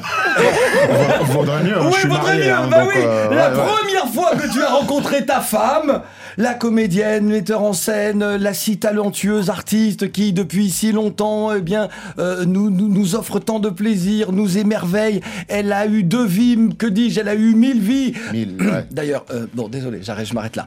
Vaudrait 1.24 1.64
mieux. 1.64 1.78
hein, 1.78 1.82
Oui, 1.86 1.92
je 1.94 2.00
suis 2.00 2.08
vaudrait 2.08 2.24
marié, 2.38 2.46
mieux, 2.46 2.54
hein, 2.54 2.68
bah 2.70 2.80
donc, 2.84 2.90
oui. 2.96 3.02
euh, 3.04 3.30
la 3.36 3.52
ouais, 3.52 3.58
ouais. 3.58 3.66
première 3.66 4.08
fois 4.08 4.32
que 4.36 4.52
tu 4.54 4.62
as 4.64 4.70
rencontré 4.70 5.26
ta 5.26 5.42
femme, 5.42 6.02
la 6.40 6.54
comédienne, 6.54 7.26
metteur 7.28 7.62
en 7.62 7.74
scène, 7.74 8.38
la 8.38 8.54
si 8.54 8.80
talentueuse 8.80 9.50
artiste 9.50 10.12
qui, 10.12 10.32
depuis 10.32 10.70
si 10.72 10.94
longtemps, 10.94 11.54
eh 11.54 11.62
bien, 11.62 11.90
euh, 12.18 12.46
nous, 12.46 12.70
nous, 12.70 12.88
nous 12.88 13.16
offre 13.16 13.40
tant 13.40 13.60
de 13.60 13.70
plaisir, 13.70 14.32
nous 14.32 14.58
émerveille. 14.58 15.20
Elle 15.50 15.74
a 15.74 15.86
eu 15.86 16.02
deux 16.04 16.26
vies, 16.26 16.58
que 16.78 16.88
dis-je, 16.88 17.20
elle 17.20 17.28
a 17.28 17.36
eu 17.36 17.54
mille 17.56 17.82
vies. 17.82 18.14
Mille, 18.32 18.56
ouais. 18.62 18.88
D'ailleurs, 18.92 19.26
euh, 19.32 19.48
bon, 19.54 19.68
désolé, 19.68 20.00
j'arrête, 20.02 20.28
je 20.28 20.34
m'arrête 20.34 20.56
là. 20.56 20.66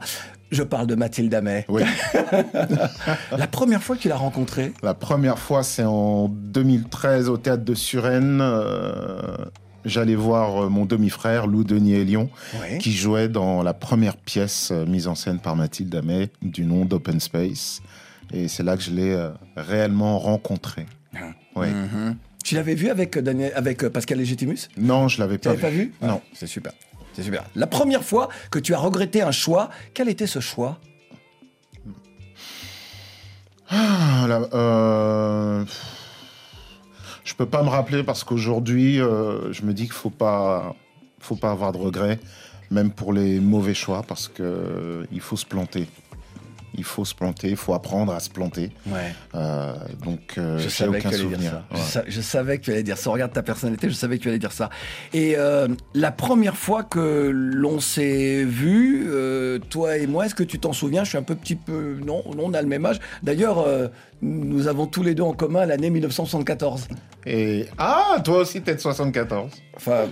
Je 0.51 0.61
parle 0.61 0.85
de 0.85 0.93
Mathilde 0.93 1.33
Amet. 1.33 1.65
Oui. 1.67 1.81
La 3.35 3.47
première 3.47 3.81
fois 3.81 3.95
que 3.95 4.01
tu 4.01 4.09
l'as 4.09 4.15
rencontrée, 4.15 4.71
La 4.83 4.93
première 4.93 5.39
fois, 5.39 5.63
c'est 5.63 5.83
en 5.83 6.27
2013 6.29 7.29
au 7.29 7.37
théâtre 7.37 7.65
de 7.65 7.73
Suresnes. 7.73 8.39
euh, 8.41 9.37
J'allais 9.85 10.15
voir 10.15 10.63
euh, 10.65 10.69
mon 10.69 10.85
demi-frère, 10.85 11.45
Lou 11.47 11.63
Denis 11.63 11.93
Elion, 11.93 12.29
Ouais. 12.61 12.77
qui 12.77 12.91
jouait 12.93 13.27
dans 13.27 13.63
la 13.63 13.73
première 13.73 14.15
pièce 14.17 14.69
euh, 14.71 14.85
mise 14.85 15.07
en 15.07 15.15
scène 15.15 15.39
par 15.39 15.55
Mathilde 15.55 15.93
Amet, 15.95 16.29
du 16.41 16.65
nom 16.65 16.85
d'Open 16.85 17.19
Space. 17.19 17.81
Et 18.31 18.47
c'est 18.47 18.63
là 18.63 18.77
que 18.77 18.83
je 18.83 18.91
l'ai 18.91 19.11
euh, 19.11 19.29
réellement 19.57 20.17
rencontré. 20.19 20.85
Ouais. 21.55 21.69
Mhm. 21.69 22.15
tu 22.43 22.55
l'avais 22.55 22.73
vu 22.75 22.89
avec, 22.89 23.17
Daniel, 23.19 23.51
avec 23.55 23.87
Pascal 23.89 24.17
Légitimus 24.17 24.57
Non, 24.77 25.07
je 25.07 25.19
l'avais 25.19 25.37
Tu 25.37 25.47
pas 25.49 25.55
l'avais 25.55 25.69
vu. 25.69 25.89
pas 25.89 26.05
vu 26.07 26.11
Non. 26.13 26.21
C'est 26.33 26.47
super. 26.47 26.71
C'est 27.13 27.21
super. 27.23 27.43
La 27.55 27.67
première 27.67 28.03
fois 28.03 28.29
que 28.49 28.57
tu 28.57 28.73
as 28.73 28.79
regretté 28.79 29.21
un 29.21 29.31
choix, 29.31 29.69
quel 29.93 30.09
était 30.09 30.25
ce 30.27 30.39
choix? 30.39 30.79
Ah, 33.69 34.25
là, 34.27 34.41
euh, 34.53 35.65
Je 37.23 37.33
peux 37.35 37.45
pas 37.45 37.63
me 37.63 37.69
rappeler 37.69 38.03
parce 38.03 38.23
qu'aujourd'hui, 38.23 38.99
euh, 39.01 39.51
je 39.53 39.63
me 39.63 39.73
dis 39.73 39.83
qu'il 39.83 39.93
faut 39.93 40.09
pas, 40.09 40.75
faut 41.19 41.35
pas 41.35 41.51
avoir 41.51 41.71
de 41.71 41.77
regrets, 41.77 42.19
même 42.69 42.91
pour 42.91 43.13
les 43.13 43.39
mauvais 43.39 43.73
choix, 43.73 44.03
parce 44.07 44.27
que 44.27 44.43
euh, 44.43 45.05
il 45.11 45.21
faut 45.21 45.37
se 45.37 45.45
planter. 45.45 45.87
Il 46.75 46.83
faut 46.83 47.05
se 47.05 47.13
planter, 47.13 47.49
il 47.51 47.55
faut 47.55 47.75
apprendre 47.75 48.11
à 48.13 48.19
se 48.19 48.31
planter. 48.31 48.71
Ouais. 48.87 49.13
Euh, 49.35 49.75
donc, 50.03 50.39
Je 50.57 50.67
savais 50.69 50.99
que 50.99 51.07
aucun 51.07 51.09
tu 51.09 51.15
allais 51.15 51.25
dire 51.27 51.31
souvenir. 51.37 51.51
ça. 51.51 51.63
Je, 51.71 51.75
Ouais. 51.77 51.83
sa- 51.83 52.03
je 52.09 52.21
savais 52.21 52.57
que 52.57 52.63
tu 52.63 52.71
allais 52.71 52.81
dire 52.81 52.97
ça. 52.97 53.11
Regarde 53.11 53.31
ta 53.31 53.43
personnalité, 53.43 53.89
je 53.89 53.93
savais 53.93 54.17
que 54.17 54.23
tu 54.23 54.29
allais 54.29 54.39
dire 54.39 54.51
ça. 54.51 54.71
Et 55.13 55.35
la 55.93 56.11
première 56.11 56.57
fois 56.57 56.81
que 56.83 57.29
l'on 57.31 57.79
s'est 57.79 58.43
vu, 58.43 59.07
toi 59.69 59.97
et 59.97 60.07
moi, 60.07 60.25
est-ce 60.25 60.33
que 60.33 60.41
tu 60.43 60.57
t'en 60.57 60.73
souviens? 60.73 61.03
Je 61.03 61.09
suis 61.09 61.17
un 61.19 61.23
peu 61.23 61.35
petit 61.35 61.55
peu. 61.55 61.99
Non, 62.03 62.23
non, 62.35 62.45
on 62.47 62.53
a 62.55 62.61
le 62.63 62.67
même 62.67 62.87
âge. 62.87 62.99
D'ailleurs, 63.21 63.63
nous 64.23 64.67
avons 64.67 64.87
tous 64.87 65.03
les 65.03 65.13
deux 65.15 65.23
en 65.23 65.33
commun 65.33 65.65
l'année 65.65 65.89
1974. 65.89 66.87
Et 67.25 67.67
ah, 67.77 68.17
toi 68.23 68.39
aussi, 68.39 68.61
t'es 68.61 68.75
de 68.75 68.79
74. 68.79 69.51
Enfin, 69.75 70.05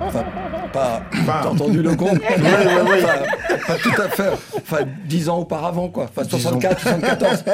enfin 0.00 0.24
pas. 0.72 1.02
Enfin, 1.12 1.40
T'as 1.42 1.48
entendu 1.48 1.82
le 1.82 1.94
compte 1.94 2.12
Oui, 2.18 2.20
oui, 2.38 2.90
oui. 2.90 2.98
Enfin, 3.02 3.56
Pas 3.66 3.76
tout 3.78 4.02
à 4.02 4.08
fait. 4.08 4.30
Enfin, 4.56 4.78
10 5.06 5.28
ans 5.28 5.38
auparavant, 5.38 5.88
quoi. 5.88 6.04
Enfin, 6.04 6.28
64, 6.28 6.80
74. 6.80 7.44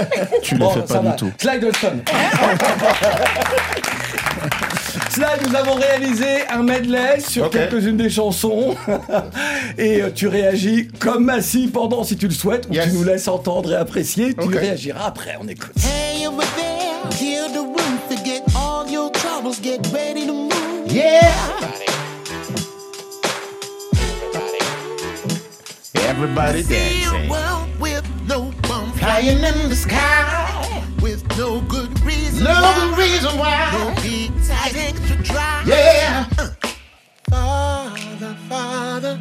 Tu 0.42 0.56
le 0.56 0.66
fais 0.66 0.80
pas 0.80 0.86
ça 0.86 0.98
du 0.98 1.06
va. 1.06 1.12
tout. 1.12 1.30
Slidestone. 1.38 2.02
Slide, 5.14 5.46
nous 5.48 5.54
avons 5.54 5.74
réalisé 5.74 6.46
un 6.50 6.62
medley 6.64 7.20
sur 7.20 7.44
Ok. 7.46 7.52
quelques-unes 7.52 7.96
des 7.96 8.10
chansons. 8.10 8.74
et 9.78 10.02
euh, 10.02 10.10
tu 10.12 10.26
réagis 10.26 10.88
comme 10.98 11.24
Massy 11.24 11.68
pendant, 11.68 12.02
si 12.02 12.16
tu 12.16 12.26
le 12.26 12.34
souhaites, 12.34 12.66
ou 12.68 12.74
Yes. 12.74 12.86
tu 12.88 12.92
nous 12.94 13.04
laisses 13.04 13.28
entendre 13.28 13.72
et 13.72 13.76
apprécier. 13.76 14.34
Tu 14.34 14.44
Ok. 14.48 14.54
réagiras 14.56 15.06
après, 15.06 15.36
on 15.40 15.46
écoute. 15.46 15.72
Hey 15.84 16.26
over 16.26 16.44
there, 16.56 17.16
hear 17.20 17.46
the 17.52 17.58
roof, 17.58 18.00
forget 18.08 18.42
all 18.56 18.90
your 18.90 19.12
troubles, 19.12 19.60
get 19.62 19.78
ready 19.92 20.26
to 20.26 20.32
move. 20.32 20.52
Yeah. 20.88 21.20
Everybody 26.08 26.62
See 26.64 26.74
a 26.74 27.10
dancing. 27.12 27.28
world 27.30 27.68
with 27.80 28.02
no 28.28 28.50
bum 28.68 28.92
flying 28.94 29.38
in 29.42 29.68
the 29.68 29.74
sky, 29.76 30.53
with 31.04 31.22
no 31.36 31.60
good 31.68 31.92
reason. 32.00 32.44
No 32.44 32.50
why. 32.50 32.74
good 32.80 32.98
reason 32.98 33.38
why. 33.38 33.70
No 33.72 33.88
and 33.90 34.76
extra 34.88 35.22
try. 35.22 35.62
Yeah. 35.66 36.24
Father, 37.28 38.34
Father, 38.48 39.18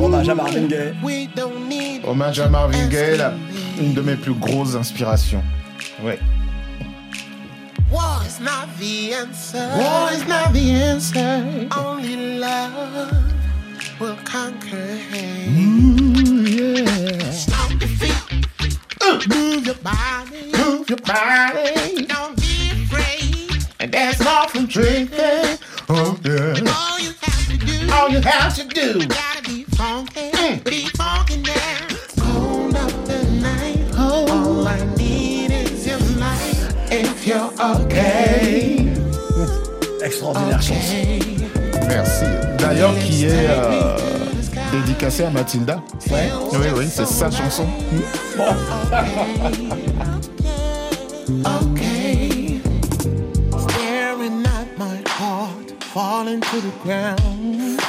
Hommage 0.00 0.28
à 0.30 0.34
Marvin 0.34 0.66
Gaye. 0.66 0.94
we 1.02 1.26
don't 1.36 1.68
need 1.68 2.04
Hommage 2.06 2.40
à 2.40 2.48
Marvin 2.48 2.88
Gaye, 2.88 3.18
la- 3.18 3.34
une 3.78 3.92
de 3.92 4.00
mes 4.00 4.16
plus 4.16 4.32
grosses 4.32 4.74
inspirations. 4.76 5.42
Ouais. 6.02 6.18
War 7.90 8.22
is 8.26 8.40
not 8.40 8.68
the 8.78 9.12
answer. 9.12 9.68
War 9.76 10.10
is 10.12 10.26
not 10.26 10.54
the 10.54 10.70
answer. 10.70 11.68
Only 11.76 12.38
love 12.38 13.12
will 14.00 14.16
conquer 14.24 14.96
hate. 15.10 15.50
Ooh, 15.50 16.46
yeah. 16.46 17.30
Stomp 17.32 17.80
your 17.80 17.90
feet. 18.00 18.17
Move 19.08 19.64
your 19.66 19.74
body. 19.76 20.52
Move 20.52 20.88
your 20.90 20.98
body. 20.98 22.04
Don't 22.06 22.36
be 22.36 22.70
afraid. 22.72 23.64
And 23.80 23.90
that's 23.92 24.24
all 24.26 24.48
from 24.48 24.66
drinking. 24.66 25.58
Oh, 25.88 26.18
yeah. 26.22 26.54
All 26.76 26.98
you 27.00 27.12
have 27.22 27.48
to 27.48 27.56
do. 27.56 27.90
All 27.92 28.08
you 28.10 28.20
have 28.20 28.54
to 28.56 28.64
do. 28.64 29.06
Gotta 29.06 29.42
be 29.44 29.64
funky. 29.64 30.30
Mm. 30.32 30.62
Be 30.64 30.86
funky 30.88 31.38
now. 31.38 31.88
Cold 32.20 32.76
up 32.76 32.92
the 33.06 33.24
night. 33.40 33.80
All 33.98 34.68
I 34.68 34.78
need 34.96 35.52
is 35.52 35.86
your 35.86 35.98
light. 36.20 36.74
If 36.90 37.26
you're 37.26 37.50
okay. 37.60 38.94
Extraordinaire 40.02 40.60
chanson. 40.60 40.96
okay. 40.96 41.88
Merci. 41.88 42.24
D'ailleurs, 42.58 42.94
qui 42.98 43.24
est 43.24 43.46
euh, 43.48 43.96
dédicacée 44.70 45.24
à 45.24 45.30
Mathilda. 45.30 45.82
Ouais. 46.10 46.30
Oui, 46.52 46.66
oui, 46.76 46.86
c'est 46.90 47.06
sa 47.06 47.30
chanson. 47.30 47.66
okay. 51.44 52.60
Staring 53.50 54.44
at 54.46 54.78
my 54.78 55.02
heart 55.06 55.72
falling 55.92 56.40
to 56.40 56.60
the 56.60 56.72
ground. 56.82 57.80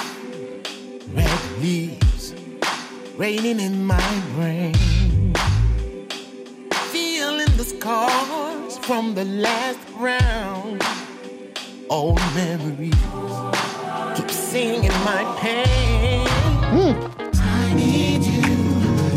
Red 1.15 1.39
leaves 1.61 2.33
raining 3.17 3.59
in 3.59 3.85
my 3.85 4.21
brain. 4.35 4.73
Feeling 6.91 7.51
the 7.57 7.63
scars 7.63 8.77
from 8.81 9.15
the 9.15 9.25
last 9.25 9.79
round. 9.97 10.83
Old 11.89 12.21
memories 12.35 12.93
keep 14.15 14.29
singing 14.29 14.91
my 15.03 15.23
pain. 15.39 16.48
I 16.71 17.73
need 17.73 18.23
you 18.23 18.41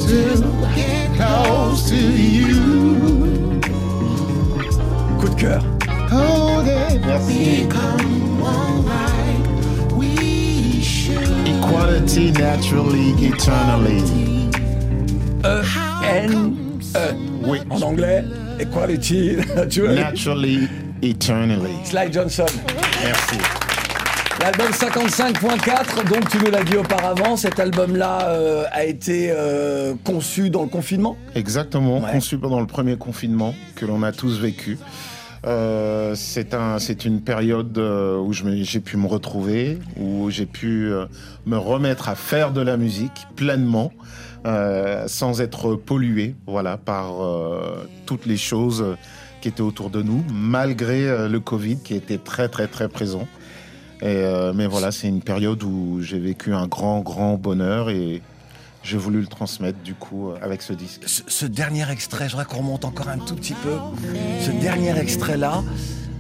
to 0.06 0.74
get 0.74 1.14
close 1.16 1.88
to 1.90 1.96
you. 1.96 3.60
Coup 5.20 5.28
de 5.28 5.34
cœur. 5.40 5.62
Oh, 6.12 6.62
yeah. 6.64 6.98
Merci. 7.06 7.64
Become 7.66 8.40
one 8.40 8.84
like 8.86 9.92
we 9.96 10.80
should. 10.82 11.48
Equality 11.48 12.32
naturally, 12.32 13.10
eternally. 13.26 13.98
E, 15.44 15.52
N, 16.04 16.80
uh, 16.94 17.12
E. 17.12 17.46
Oui. 17.46 17.60
En 17.70 17.82
anglais, 17.82 18.24
Equality, 18.60 19.36
naturally. 19.54 19.94
Naturally, 19.96 20.68
eternally. 21.02 21.84
Sly 21.84 22.08
Johnson. 22.08 22.46
Merci. 23.02 23.61
L'album 24.42 24.70
55.4, 24.72 26.08
donc 26.08 26.28
tu 26.28 26.38
nous 26.38 26.50
l'as 26.50 26.64
dit 26.64 26.76
auparavant, 26.76 27.36
cet 27.36 27.60
album-là 27.60 28.28
euh, 28.30 28.64
a 28.72 28.84
été 28.84 29.28
euh, 29.30 29.94
conçu 30.02 30.50
dans 30.50 30.62
le 30.62 30.68
confinement? 30.68 31.16
Exactement, 31.36 32.00
Ouais. 32.00 32.10
conçu 32.10 32.38
pendant 32.38 32.58
le 32.58 32.66
premier 32.66 32.96
confinement 32.96 33.54
que 33.76 33.86
l'on 33.86 34.02
a 34.02 34.10
tous 34.10 34.40
vécu. 34.40 34.78
Euh, 35.46 36.14
c'est 36.16 36.54
un, 36.54 36.80
c'est 36.80 37.04
une 37.04 37.20
période 37.20 37.78
euh, 37.78 38.18
où 38.18 38.32
j'ai 38.32 38.80
pu 38.80 38.96
me 38.96 39.06
retrouver, 39.06 39.78
où 39.96 40.28
j'ai 40.30 40.46
pu 40.46 40.86
euh, 40.90 41.06
me 41.46 41.56
remettre 41.56 42.08
à 42.08 42.16
faire 42.16 42.50
de 42.50 42.60
la 42.62 42.76
musique 42.76 43.28
pleinement, 43.36 43.92
euh, 44.44 45.04
sans 45.06 45.40
être 45.40 45.76
pollué, 45.76 46.34
voilà, 46.48 46.78
par 46.78 47.22
euh, 47.24 47.88
toutes 48.06 48.26
les 48.26 48.36
choses 48.36 48.96
qui 49.40 49.46
étaient 49.48 49.60
autour 49.60 49.90
de 49.90 50.02
nous, 50.02 50.24
malgré 50.32 51.28
le 51.28 51.38
Covid 51.40 51.78
qui 51.78 51.94
était 51.94 52.18
très 52.18 52.48
très 52.48 52.66
très 52.66 52.88
présent. 52.88 53.26
Et, 54.02 54.06
euh, 54.16 54.52
mais 54.52 54.66
voilà, 54.66 54.90
c'est 54.90 55.08
une 55.08 55.22
période 55.22 55.62
où 55.62 56.00
j'ai 56.02 56.18
vécu 56.18 56.52
un 56.54 56.66
grand 56.66 57.00
grand 57.00 57.34
bonheur 57.34 57.88
et 57.88 58.20
j'ai 58.82 58.98
voulu 58.98 59.20
le 59.20 59.28
transmettre 59.28 59.78
du 59.84 59.94
coup 59.94 60.30
euh, 60.30 60.36
avec 60.42 60.60
ce 60.60 60.72
disque. 60.72 61.02
ce, 61.06 61.22
ce 61.28 61.46
dernier 61.46 61.88
extrait, 61.90 62.26
je 62.26 62.32
voudrais 62.32 62.46
qu'on 62.46 62.58
remonte 62.58 62.84
encore 62.84 63.08
un 63.08 63.18
tout 63.18 63.36
petit 63.36 63.54
peu. 63.54 63.76
Ce 64.40 64.50
dernier 64.50 64.98
extrait-là, 64.98 65.62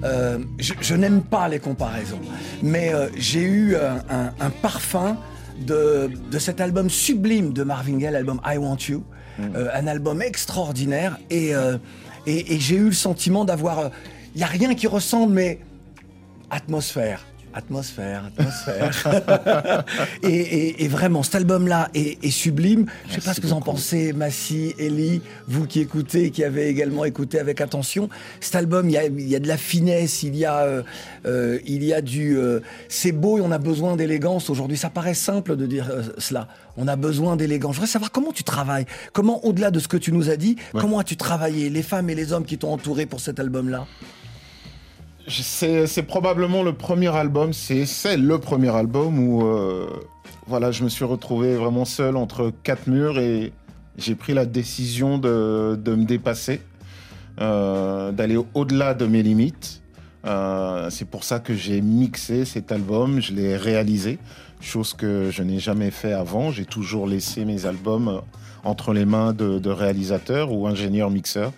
euh, 0.04 0.38
je, 0.60 0.74
je 0.80 0.94
n'aime 0.94 1.22
pas 1.22 1.48
les 1.48 1.58
comparaisons, 1.58 2.20
mais 2.62 2.94
euh, 2.94 3.08
j'ai 3.16 3.42
eu 3.42 3.74
un, 3.74 3.96
un- 4.08 4.32
un 4.38 4.50
parfum 4.50 5.16
de, 5.66 6.08
de 6.30 6.38
cet 6.38 6.60
album 6.60 6.88
sublime 6.88 7.52
de 7.52 7.64
Marvin 7.64 7.98
Gaye, 7.98 8.12
l'album 8.12 8.40
I 8.46 8.58
Want 8.58 8.78
You, 8.88 9.02
Euh, 9.40 9.70
un 9.74 9.86
album 9.88 10.20
extraordinaire, 10.22 11.18
et, 11.30 11.52
et, 12.26 12.54
et 12.54 12.60
j'ai 12.60 12.76
eu 12.76 12.84
le 12.94 12.98
sentiment 13.08 13.44
d'avoir... 13.46 13.90
Il 14.34 14.38
n'y 14.38 14.44
a 14.44 14.52
rien 14.58 14.74
qui 14.74 14.86
ressemble, 14.86 15.32
mais 15.32 15.58
atmosphère. 16.50 17.20
Atmosphère, 17.54 18.24
atmosphère. 18.36 19.84
et, 20.22 20.28
et- 20.28 20.84
et 20.84 20.88
vraiment, 20.88 21.22
cet 21.22 21.34
album-là 21.36 21.90
est, 21.94 22.22
est 22.24 22.30
sublime. 22.30 22.86
Je 23.08 23.14
sais 23.14 23.20
pas 23.20 23.34
ce 23.34 23.40
que 23.40 23.46
vous 23.46 23.52
en 23.52 23.60
pensez, 23.60 24.12
Massy, 24.12 24.74
Ellie, 24.78 25.20
vous 25.48 25.66
qui 25.66 25.80
écoutez, 25.80 26.30
qui 26.30 26.44
avez 26.44 26.68
également 26.68 27.04
écouté 27.04 27.38
avec 27.38 27.60
attention. 27.60 28.08
Cet 28.40 28.54
album, 28.54 28.88
il 28.88 28.92
y 28.92 28.98
a, 28.98 29.04
il 29.04 29.28
y 29.28 29.36
a 29.36 29.38
de 29.40 29.48
la 29.48 29.56
finesse, 29.58 30.22
il 30.22 30.34
y 30.36 30.44
a, 30.44 30.60
euh, 30.60 30.82
euh, 31.26 31.58
il 31.66 31.84
y 31.84 31.92
a 31.92 32.00
du. 32.00 32.36
euh, 32.38 32.60
c'est 32.88 33.12
beau 33.12 33.38
et 33.38 33.40
on 33.42 33.50
a 33.52 33.58
besoin 33.58 33.96
d'élégance 33.96 34.48
aujourd'hui. 34.50 34.76
Ça 34.78 34.90
paraît 34.90 35.14
simple 35.14 35.56
de 35.56 35.66
dire 35.66 35.88
euh, 35.90 36.02
cela. 36.18 36.48
On 36.78 36.88
a 36.88 36.96
besoin 36.96 37.36
d'élégance. 37.36 37.72
Je 37.74 37.80
voudrais 37.80 37.92
savoir 37.92 38.10
comment 38.12 38.32
tu 38.32 38.44
travailles. 38.44 38.86
Comment, 39.12 39.44
au-delà 39.44 39.70
de 39.70 39.78
ce 39.78 39.88
que 39.88 39.98
tu 39.98 40.10
nous 40.12 40.30
as 40.30 40.36
dit, 40.36 40.56
comment 40.72 40.98
as-tu 41.00 41.16
travaillé 41.16 41.68
Les 41.68 41.82
femmes 41.82 42.08
et 42.08 42.14
les 42.14 42.32
hommes 42.32 42.46
qui 42.46 42.56
t'ont 42.56 42.72
entouré 42.72 43.04
pour 43.04 43.20
cet 43.20 43.38
album-là? 43.40 43.86
C'est 45.28 46.02
probablement 46.02 46.62
le 46.62 46.72
premier 46.72 47.14
album, 47.14 47.52
c'est 47.52 48.16
le 48.16 48.38
premier 48.38 48.70
album 48.70 49.18
où 49.18 49.46
euh, 49.46 49.86
voilà, 50.46 50.72
je 50.72 50.82
me 50.82 50.88
suis 50.88 51.04
retrouvé 51.04 51.54
vraiment 51.54 51.84
seul 51.84 52.16
entre 52.16 52.52
quatre 52.62 52.88
murs 52.88 53.18
et 53.18 53.52
j'ai 53.96 54.14
pris 54.16 54.34
la 54.34 54.46
décision 54.46 55.18
de, 55.18 55.78
me 55.86 56.04
dépasser, 56.04 56.60
euh, 57.40 58.10
d'aller 58.10 58.38
au-delà 58.54 58.94
de 58.94 59.06
mes 59.06 59.22
limites. 59.22 59.82
Euh, 60.24 60.90
c'est 60.90 61.08
pour 61.08 61.24
ça 61.24 61.38
que 61.38 61.54
j'ai 61.54 61.80
mixé 61.80 62.44
cet 62.44 62.72
album, 62.72 63.20
je 63.20 63.32
l'ai 63.32 63.56
réalisé, 63.56 64.18
chose 64.60 64.92
que 64.92 65.30
je 65.30 65.42
n'ai 65.42 65.60
jamais 65.60 65.90
fait 65.92 66.12
avant. 66.12 66.50
J'ai 66.50 66.64
toujours 66.64 67.06
laissé 67.06 67.44
mes 67.44 67.64
albums 67.66 68.22
entre 68.64 68.92
les 68.92 69.04
mains 69.04 69.32
de 69.32 69.70
réalisateurs 69.70 70.52
ou 70.52 70.66
ingénieurs 70.66 71.10
mixeurs. 71.10 71.52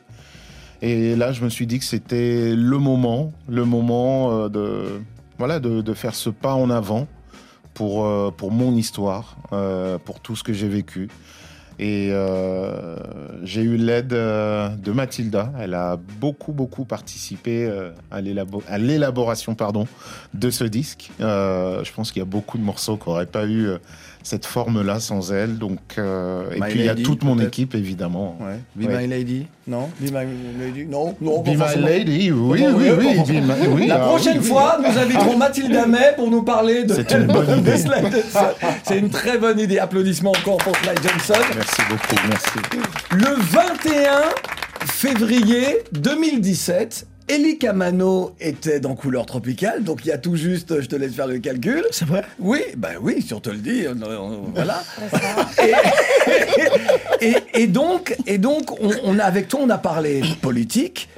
Et 0.84 1.16
là, 1.16 1.32
je 1.32 1.42
me 1.42 1.48
suis 1.48 1.66
dit 1.66 1.78
que 1.78 1.84
c'était 1.86 2.54
le 2.54 2.76
moment, 2.76 3.32
le 3.48 3.64
moment 3.64 4.30
euh, 4.32 4.48
de, 4.50 5.00
voilà, 5.38 5.58
de, 5.58 5.94
faire 5.94 6.14
ce 6.14 6.28
pas 6.28 6.52
en 6.52 6.68
avant 6.68 7.08
pour, 7.72 8.04
euh, 8.04 8.30
pour 8.30 8.50
mon 8.50 8.76
histoire, 8.76 9.38
euh, 9.54 9.96
pour 9.96 10.20
tout 10.20 10.36
ce 10.36 10.44
que 10.44 10.52
j'ai 10.52 10.68
vécu. 10.68 11.08
Et 11.78 12.12
j'ai 13.42 13.62
eu 13.62 13.76
l'aide 13.76 14.06
de 14.10 14.92
Mathilda. 14.92 15.52
Elle 15.58 15.74
a 15.74 15.96
beaucoup, 16.20 16.52
beaucoup 16.52 16.84
participé 16.84 17.68
à 18.12 18.20
l'élabo- 18.20 18.62
à 18.68 18.78
l'élaboration 18.78 19.56
de 20.34 20.50
ce 20.50 20.62
disque. 20.62 21.10
Je 21.18 21.92
pense 21.92 22.12
qu'il 22.12 22.20
y 22.20 22.22
a 22.22 22.26
beaucoup 22.26 22.58
de 22.58 22.62
morceaux 22.62 22.96
qui 22.96 23.08
n'auraient 23.08 23.26
pas 23.26 23.46
eu 23.46 23.70
cette 24.24 24.46
forme-là 24.46 24.98
sans 24.98 25.32
elle. 25.32 25.58
Donc, 25.58 25.78
euh, 25.98 26.50
et 26.50 26.60
My 26.60 26.68
puis, 26.70 26.80
il 26.80 26.84
y 26.86 26.88
a 26.88 26.94
toute 26.96 27.22
mon 27.22 27.38
équipe, 27.38 27.74
évidemment. 27.74 28.36
Be 28.74 28.86
Ouais. 28.86 28.98
My 29.02 29.06
Lady 29.06 29.46
Non? 29.68 29.88
Be 30.00 30.10
My 30.10 30.26
Lady 30.58 30.86
Non 30.86 31.14
Non, 31.20 31.42
Be 31.42 31.48
My. 31.50 31.80
Lady, 31.80 32.32
oui, 32.32 32.64
oui, 32.74 32.88
oui. 32.98 33.40
My- 33.40 33.68
oui, 33.68 33.86
La 33.86 33.96
ah, 34.02 34.08
prochaine 34.08 34.38
oui, 34.38 34.42
oui. 34.42 34.48
fois, 34.48 34.78
nous 34.80 34.98
inviterons 34.98 35.36
Mathilde 35.36 35.78
May 35.88 36.14
pour 36.16 36.30
nous 36.30 36.42
parler 36.42 36.84
de 36.84 36.94
C'est 36.94 37.12
une 37.12 37.26
bonne 37.28 37.58
idée. 37.60 37.76
Sly 37.76 38.00
Johnson. 38.02 38.46
C'est 38.82 38.98
une 38.98 39.10
très 39.10 39.38
bonne 39.38 39.60
idée. 39.60 39.78
Applaudissements 39.78 40.32
encore 40.32 40.56
pour 40.58 40.74
Sly 40.78 40.94
Johnson. 41.02 41.40
Merci 41.54 41.82
beaucoup, 41.88 42.28
merci. 42.28 42.58
Le 43.12 43.34
21 43.40 44.22
février 44.86 45.78
2017, 45.92 47.06
Eli 47.26 47.56
Camano 47.56 48.34
était 48.38 48.80
dans 48.80 48.94
Couleur 48.94 49.24
Tropicale, 49.24 49.82
donc 49.82 50.00
il 50.04 50.08
y 50.08 50.12
a 50.12 50.18
tout 50.18 50.36
juste, 50.36 50.80
je 50.82 50.86
te 50.86 50.94
laisse 50.94 51.14
faire 51.14 51.26
le 51.26 51.38
calcul. 51.38 51.82
C'est 51.90 52.06
vrai? 52.06 52.22
Oui, 52.38 52.60
bah 52.76 52.90
oui, 53.00 53.22
si 53.26 53.32
on 53.32 53.40
te 53.40 53.48
le 53.48 53.56
dit, 53.56 53.86
on- 53.88 54.02
on- 54.20 54.50
voilà. 54.54 54.82
et, 55.62 57.26
et- 57.26 57.62
et 57.62 57.66
donc, 57.66 58.14
et 58.26 58.36
donc 58.38 58.70
on, 58.80 58.90
on 59.04 59.18
a, 59.18 59.24
avec 59.24 59.48
toi, 59.48 59.60
on 59.62 59.70
a 59.70 59.78
parlé 59.78 60.20
politique 60.42 61.08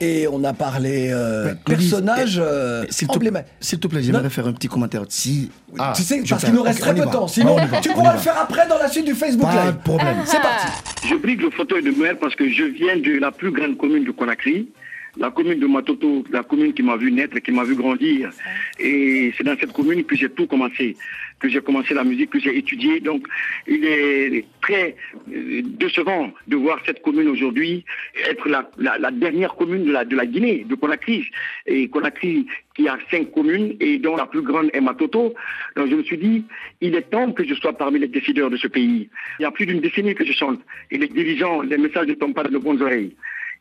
et 0.00 0.26
on 0.26 0.42
a 0.42 0.52
parlé 0.52 1.10
euh, 1.12 1.46
Ouais, 1.52 1.54
personnage 1.64 2.36
Louise, 2.36 2.40
euh, 2.44 2.84
eh, 2.88 2.92
S'il 2.92 3.06
te, 3.06 3.12
emblématique. 3.14 3.52
s'il 3.60 3.78
te 3.78 3.86
plaît, 3.86 4.02
j'aimerais 4.02 4.30
faire 4.30 4.48
un 4.48 4.52
petit 4.52 4.66
commentaire. 4.66 5.02
Si, 5.08 5.50
Ah, 5.78 5.92
tu 5.94 6.02
sais, 6.02 6.20
je 6.24 6.30
parce 6.30 6.44
qu'il 6.44 6.52
nous 6.54 6.62
reste 6.64 6.80
très 6.80 6.94
peu 6.94 7.00
de 7.06 7.10
temps. 7.10 7.28
Sinon, 7.28 7.54
On 7.56 7.64
y 7.64 7.66
va, 7.68 7.80
tu 7.80 7.90
pourras 7.90 8.14
le 8.14 8.18
faire 8.18 8.38
après 8.40 8.66
dans 8.68 8.78
la 8.78 8.88
suite 8.88 9.04
du 9.06 9.14
Facebook 9.14 9.46
Pas 9.48 9.66
Live. 9.66 9.76
de 9.76 9.82
problème. 9.82 10.16
C'est 10.26 10.40
parti. 10.40 10.66
Je 11.08 11.14
prie 11.14 11.36
le 11.36 11.50
fauteuil 11.50 11.82
de 11.84 11.90
maire 11.92 12.16
parce 12.20 12.34
que 12.34 12.48
je 12.50 12.64
viens 12.64 12.96
de 12.96 13.20
la 13.20 13.30
plus 13.30 13.52
grande 13.52 13.76
commune 13.76 14.04
de 14.04 14.10
Conakry, 14.10 14.68
la 15.16 15.30
commune 15.30 15.58
de 15.60 15.66
Matoto, 15.66 16.24
la 16.30 16.42
commune 16.42 16.72
qui 16.72 16.82
m'a 16.82 16.96
vu 16.96 17.12
naître, 17.12 17.38
qui 17.38 17.52
m'a 17.52 17.64
vu 17.64 17.74
grandir. 17.76 18.30
Et 18.78 19.32
c'est 19.36 19.44
dans 19.44 19.56
cette 19.58 19.72
commune 19.72 20.04
que 20.04 20.16
j'ai 20.16 20.28
tout 20.28 20.46
commencé, 20.46 20.96
que 21.38 21.48
j'ai 21.48 21.60
commencé 21.60 21.94
la 21.94 22.02
musique, 22.04 22.30
que 22.30 22.40
j'ai 22.40 22.56
étudié. 22.56 23.00
Donc, 23.00 23.26
il 23.66 23.84
est 23.84 24.44
très 24.60 24.96
euh, 25.32 25.62
décevant 25.64 26.32
de 26.48 26.56
voir 26.56 26.80
cette 26.84 27.00
commune 27.02 27.28
aujourd'hui 27.28 27.84
être 28.28 28.48
la, 28.48 28.68
la- 28.78 28.98
la 28.98 29.10
dernière 29.10 29.54
commune 29.54 29.84
de 29.84 29.92
la, 29.92 30.04
de 30.04 30.16
la 30.16 30.26
Guinée, 30.26 30.64
de 30.68 30.74
Conakry. 30.74 31.28
Et 31.66 31.88
Conakry 31.88 32.46
qui 32.74 32.88
a 32.88 32.98
cinq 33.08 33.30
communes 33.30 33.76
et 33.78 33.98
dont 33.98 34.16
la 34.16 34.26
plus 34.26 34.42
grande 34.42 34.68
est 34.72 34.80
Matoto. 34.80 35.32
Donc, 35.76 35.90
je 35.90 35.94
me 35.94 36.02
suis 36.02 36.18
dit, 36.18 36.44
il 36.80 36.96
est 36.96 37.08
temps 37.10 37.30
que 37.32 37.44
je 37.44 37.54
sois 37.54 37.72
parmi 37.72 38.00
les 38.00 38.08
décideurs 38.08 38.50
de 38.50 38.56
ce 38.56 38.66
pays. 38.66 39.08
Il 39.38 39.42
y 39.42 39.46
a 39.46 39.52
plus 39.52 39.66
d'une 39.66 39.80
décennie 39.80 40.14
que 40.16 40.24
je 40.24 40.32
chante 40.32 40.60
et 40.90 40.98
les 40.98 41.06
dirigeants, 41.06 41.62
les 41.62 41.78
messages 41.78 42.08
ne 42.08 42.14
tombent 42.14 42.34
pas 42.34 42.42
dans 42.42 42.50
de 42.50 42.58
bonnes 42.58 42.82
oreilles. 42.82 43.14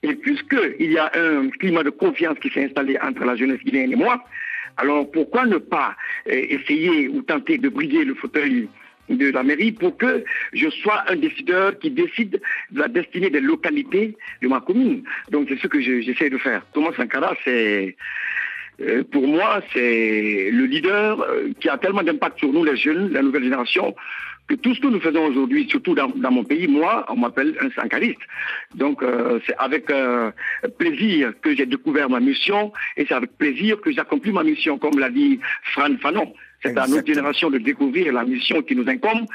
Et 0.03 0.15
puisqu'il 0.15 0.91
y 0.91 0.97
a 0.97 1.11
un 1.15 1.49
climat 1.49 1.83
de 1.83 1.89
confiance 1.89 2.37
qui 2.39 2.49
s'est 2.49 2.65
installé 2.65 2.97
entre 3.01 3.23
la 3.23 3.35
jeunesse 3.35 3.59
guinéenne 3.63 3.93
et 3.93 3.95
moi, 3.95 4.23
alors 4.77 5.09
pourquoi 5.11 5.45
ne 5.45 5.57
pas 5.57 5.95
euh, 6.27 6.31
essayer 6.49 7.07
ou 7.07 7.21
tenter 7.21 7.57
de 7.57 7.69
briser 7.69 8.03
le 8.03 8.13
fauteuil 8.15 8.67
de 9.09 9.31
la 9.31 9.43
mairie 9.43 9.71
pour 9.71 9.97
que 9.97 10.23
je 10.53 10.69
sois 10.69 11.03
un 11.09 11.15
décideur 11.17 11.77
qui 11.79 11.91
décide 11.91 12.41
de 12.71 12.79
la 12.79 12.87
destinée 12.87 13.29
des 13.29 13.41
localités 13.41 14.15
de 14.41 14.47
ma 14.47 14.61
commune. 14.61 15.03
Donc 15.29 15.47
c'est 15.49 15.59
ce 15.59 15.67
que 15.67 15.79
je- 15.81 16.01
j'essaie 16.01 16.29
de 16.29 16.37
faire. 16.37 16.65
Thomas 16.73 16.91
Sankara, 16.97 17.35
c'est 17.43 17.95
euh, 18.81 19.03
pour 19.03 19.27
moi, 19.27 19.61
c'est 19.73 20.49
le 20.51 20.65
leader 20.65 21.21
euh, 21.21 21.49
qui 21.59 21.69
a 21.69 21.77
tellement 21.77 22.01
d'impact 22.01 22.39
sur 22.39 22.51
nous, 22.51 22.63
les 22.63 22.75
jeunes, 22.75 23.11
la 23.13 23.21
nouvelle 23.21 23.43
génération, 23.43 23.93
que 24.47 24.55
tout 24.55 24.75
ce 24.75 24.81
que 24.81 24.87
nous 24.87 24.99
faisons 24.99 25.25
aujourd'hui, 25.25 25.67
surtout 25.69 25.95
dans, 25.95 26.09
dans 26.09 26.31
mon 26.31 26.43
pays, 26.43 26.67
moi, 26.67 27.05
on 27.09 27.15
m'appelle 27.15 27.55
un 27.61 27.69
sankariste. 27.71 28.19
Donc, 28.75 29.01
euh, 29.01 29.39
c'est 29.45 29.55
avec 29.57 29.89
euh, 29.89 30.31
plaisir 30.77 31.33
que 31.41 31.55
j'ai 31.55 31.65
découvert 31.65 32.09
ma 32.09 32.19
mission 32.19 32.73
et 32.97 33.05
c'est 33.07 33.13
avec 33.13 33.37
plaisir 33.37 33.79
que 33.81 33.91
j'accomplis 33.91 34.31
ma 34.31 34.43
mission, 34.43 34.77
comme 34.77 34.99
l'a 34.99 35.09
dit 35.09 35.39
Fran 35.73 35.95
Fanon. 36.01 36.33
C'est 36.61 36.77
à 36.77 36.87
notre 36.87 37.07
génération 37.07 37.49
de 37.49 37.57
découvrir 37.57 38.13
la 38.13 38.23
mission 38.23 38.61
qui 38.61 38.75
nous 38.75 38.87
incombe 38.87 39.25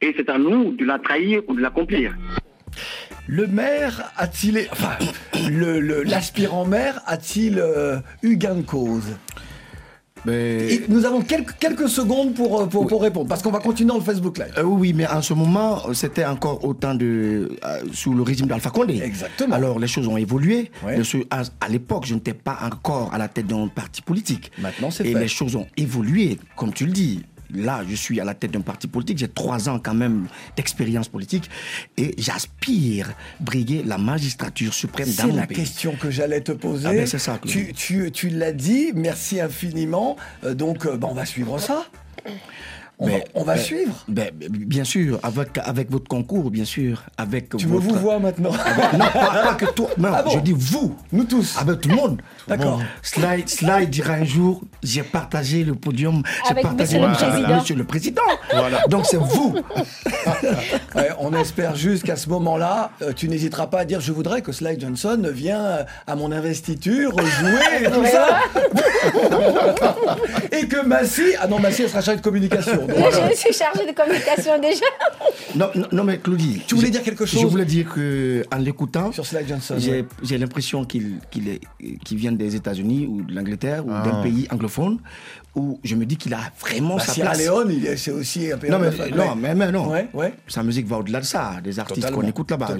et 0.00 0.14
c'est 0.16 0.28
à 0.28 0.38
nous 0.38 0.72
de 0.72 0.84
la 0.84 0.98
trahir 1.00 1.42
ou 1.48 1.54
de 1.54 1.60
l'accomplir. 1.60 2.14
Le 3.26 3.46
maire 3.46 4.12
a-t-il, 4.16 4.66
enfin, 4.70 4.96
l'aspirant 6.06 6.64
maire 6.64 7.00
a-t-il 7.06 7.58
euh, 7.58 7.96
eu 8.22 8.36
gain 8.36 8.54
de 8.56 8.62
cause? 8.62 9.16
Et 10.26 10.82
Nous 10.88 11.04
avons 11.04 11.20
quelques, 11.22 11.52
quelques 11.58 11.88
secondes 11.88 12.34
pour, 12.34 12.60
euh, 12.60 12.66
pour, 12.66 12.86
pour 12.86 13.02
répondre, 13.02 13.28
parce 13.28 13.42
qu'on 13.42 13.50
va 13.50 13.60
continuer 13.60 13.88
dans 13.88 13.96
le 13.98 14.02
Facebook 14.02 14.38
Live. 14.38 14.52
Euh, 14.58 14.62
oui, 14.62 14.78
oui, 14.80 14.92
mais 14.94 15.06
en 15.06 15.22
ce 15.22 15.34
moment, 15.34 15.92
c'était 15.94 16.24
encore 16.24 16.64
autant 16.64 16.94
de. 16.94 17.50
euh, 17.64 17.80
sous 17.92 18.14
le 18.14 18.22
régime 18.22 18.46
d'Alpha 18.46 18.70
Condé. 18.70 19.00
Exactement. 19.02 19.54
Alors, 19.54 19.78
les 19.78 19.86
choses 19.88 20.08
ont 20.08 20.16
évolué. 20.16 20.70
Ouais. 20.84 20.96
Les 20.96 21.04
choses- 21.04 21.24
à 21.30 21.42
à 21.60 21.68
l'époque, 21.68 22.06
je 22.06 22.14
n'étais 22.14 22.34
pas 22.34 22.58
encore 22.62 23.12
à 23.12 23.18
la 23.18 23.28
tête 23.28 23.46
d'un 23.46 23.68
parti 23.68 24.02
politique. 24.02 24.50
Maintenant, 24.58 24.90
c'est 24.90 25.06
Et 25.06 25.12
fait. 25.12 25.20
les 25.20 25.28
choses 25.28 25.54
ont 25.56 25.66
évolué, 25.76 26.38
comme 26.56 26.72
tu 26.72 26.86
le 26.86 26.92
dis. 26.92 27.22
Là, 27.54 27.82
je 27.88 27.94
suis 27.94 28.20
à 28.20 28.24
la 28.24 28.34
tête 28.34 28.50
d'un 28.52 28.60
parti 28.60 28.86
politique, 28.86 29.18
j'ai 29.18 29.28
trois 29.28 29.68
ans 29.68 29.78
quand 29.82 29.94
même 29.94 30.26
d'expérience 30.56 31.08
politique 31.08 31.48
et 31.96 32.14
j'aspire 32.18 33.12
briguer 33.40 33.82
la 33.84 33.98
magistrature 33.98 34.74
suprême 34.74 35.08
dans 35.16 35.26
C'est 35.26 35.32
la 35.32 35.46
question 35.46 35.92
que 36.00 36.10
j'allais 36.10 36.40
te 36.40 36.52
poser. 36.52 36.86
Ah 36.88 36.92
ben, 36.92 37.06
c'est 37.06 37.18
ça, 37.18 37.38
tu 37.46 37.72
tu, 37.72 38.10
tu 38.12 38.28
l'as 38.30 38.52
dit, 38.52 38.92
merci 38.94 39.40
infiniment. 39.40 40.16
Euh, 40.44 40.54
donc, 40.54 40.86
euh, 40.86 40.96
bah, 40.96 41.08
on 41.10 41.14
va 41.14 41.24
suivre 41.24 41.58
ça. 41.58 41.84
On 43.00 43.06
va, 43.06 43.12
Mais- 43.12 43.24
on 43.34 43.44
va 43.44 43.54
ben, 43.54 43.62
suivre. 43.62 44.04
ben, 44.08 44.30
bien 44.34 44.82
sûr, 44.82 45.20
avec, 45.22 45.50
avec 45.58 45.88
votre 45.88 46.08
concours, 46.08 46.50
bien 46.50 46.64
sûr. 46.64 47.04
Avec 47.16 47.56
Tu 47.56 47.66
votre... 47.68 47.84
vous 47.86 47.94
vois 47.94 48.18
maintenant? 48.18 48.50
Avec- 48.52 48.92
non, 48.94 49.06
pas, 49.12 49.42
pas 49.44 49.54
que 49.54 49.66
toi. 49.66 49.90
Non, 49.98 50.08
Ah 50.12 50.22
bon? 50.24 50.30
je 50.30 50.38
dis 50.40 50.52
vous. 50.56 50.96
Nous 51.12 51.22
tous. 51.24 51.56
Avec 51.58 51.80
tout 51.80 51.90
le 51.90 51.94
monde. 51.94 52.20
D'accord. 52.48 52.80
Slide, 53.02 53.48
Slide 53.48 53.90
dira 53.90 54.14
un 54.14 54.24
jour, 54.24 54.62
j'ai 54.82 55.02
partagé 55.02 55.64
le 55.64 55.74
podium. 55.74 56.22
J'ai 56.44 56.50
Avec 56.52 56.62
partagé 56.64 56.98
monsieur 56.98 56.98
le 56.98 57.04
avec 57.06 57.18
président. 57.44 57.56
Monsieur 57.60 57.74
le 57.76 57.84
Président. 57.84 58.22
Donc 58.88 59.06
c'est 59.06 59.16
vous. 59.18 59.56
Ouais, 60.94 61.10
on 61.18 61.32
espère 61.34 61.76
juste 61.76 62.04
qu'à 62.04 62.16
ce 62.16 62.28
moment-là, 62.30 62.90
euh, 63.02 63.12
tu 63.14 63.28
n'hésiteras 63.28 63.66
pas 63.66 63.80
à 63.80 63.84
dire 63.84 64.00
je 64.00 64.12
voudrais 64.12 64.42
que 64.42 64.52
Sly 64.52 64.78
Johnson 64.80 65.20
vienne 65.32 65.60
euh, 65.60 65.82
à 66.06 66.16
mon 66.16 66.32
investiture 66.32 67.10
jouer 67.18 67.60
et 67.80 67.84
tout 67.84 68.04
ça. 68.06 68.40
et 70.52 70.66
que 70.66 70.84
Massy, 70.84 71.22
ah 71.40 71.46
non 71.46 71.58
Massy 71.58 71.82
elle 71.82 71.88
sera 71.88 72.00
chargée 72.00 72.20
de 72.20 72.24
communication. 72.24 72.76
donc, 72.76 72.96
Moi, 72.98 73.10
je 73.30 73.36
suis 73.36 73.52
chargée 73.52 73.86
de 73.86 73.92
communication 73.94 74.58
déjà. 74.60 74.84
Non, 75.54 75.70
non, 75.74 75.86
non, 75.92 76.04
mais 76.04 76.18
Claudie. 76.18 76.62
Tu 76.66 76.74
voulais 76.74 76.88
je- 76.88 76.92
dire 76.92 77.02
quelque 77.02 77.26
Je 77.26 77.36
chose 77.38 77.50
voulais 77.50 77.64
dire 77.64 77.88
que 77.92 78.44
en 78.52 78.56
l'écoutant, 78.58 79.12
sur 79.12 79.26
Sly 79.26 79.46
Johnson. 79.48 79.76
j'ai 79.78 80.00
ouais. 80.30 80.38
l'impression 80.38 80.84
qu'il 80.84 81.18
qu'il 81.30 81.48
est 81.48 81.60
qu'il 82.04 82.18
vient 82.18 82.32
des 82.38 82.56
États-Unis 82.56 83.06
ou 83.06 83.22
de 83.22 83.34
l'Angleterre 83.34 83.84
ou 83.86 83.90
Ah. 83.92 84.02
d'un 84.04 84.22
pays 84.22 84.46
anglophone 84.50 84.98
où 85.54 85.80
je 85.82 85.96
me 85.96 86.06
dis 86.06 86.16
qu'il 86.16 86.32
a 86.34 86.40
vraiment 86.60 86.96
Bah, 86.96 87.02
sa 87.04 87.12
Sierra 87.12 87.32
place. 87.32 87.42
Est- 87.84 87.96
c'est 87.96 88.10
aussi 88.12 88.52
un 88.52 88.58
pays 88.58 88.70
Non 88.70 88.78
mais, 88.78 88.90
non, 89.10 89.34
mais, 89.34 89.54
mais 89.54 89.72
non. 89.72 89.88
Ouais, 89.90 90.08
ouais. 90.14 90.34
Sa 90.46 90.62
musique 90.62 90.86
va 90.86 90.98
au-delà 90.98 91.20
de 91.20 91.24
ça, 91.24 91.54
des 91.64 91.78
artistes 91.80 92.10
qu'on 92.12 92.22
écoute 92.26 92.50
là-bas. 92.50 92.76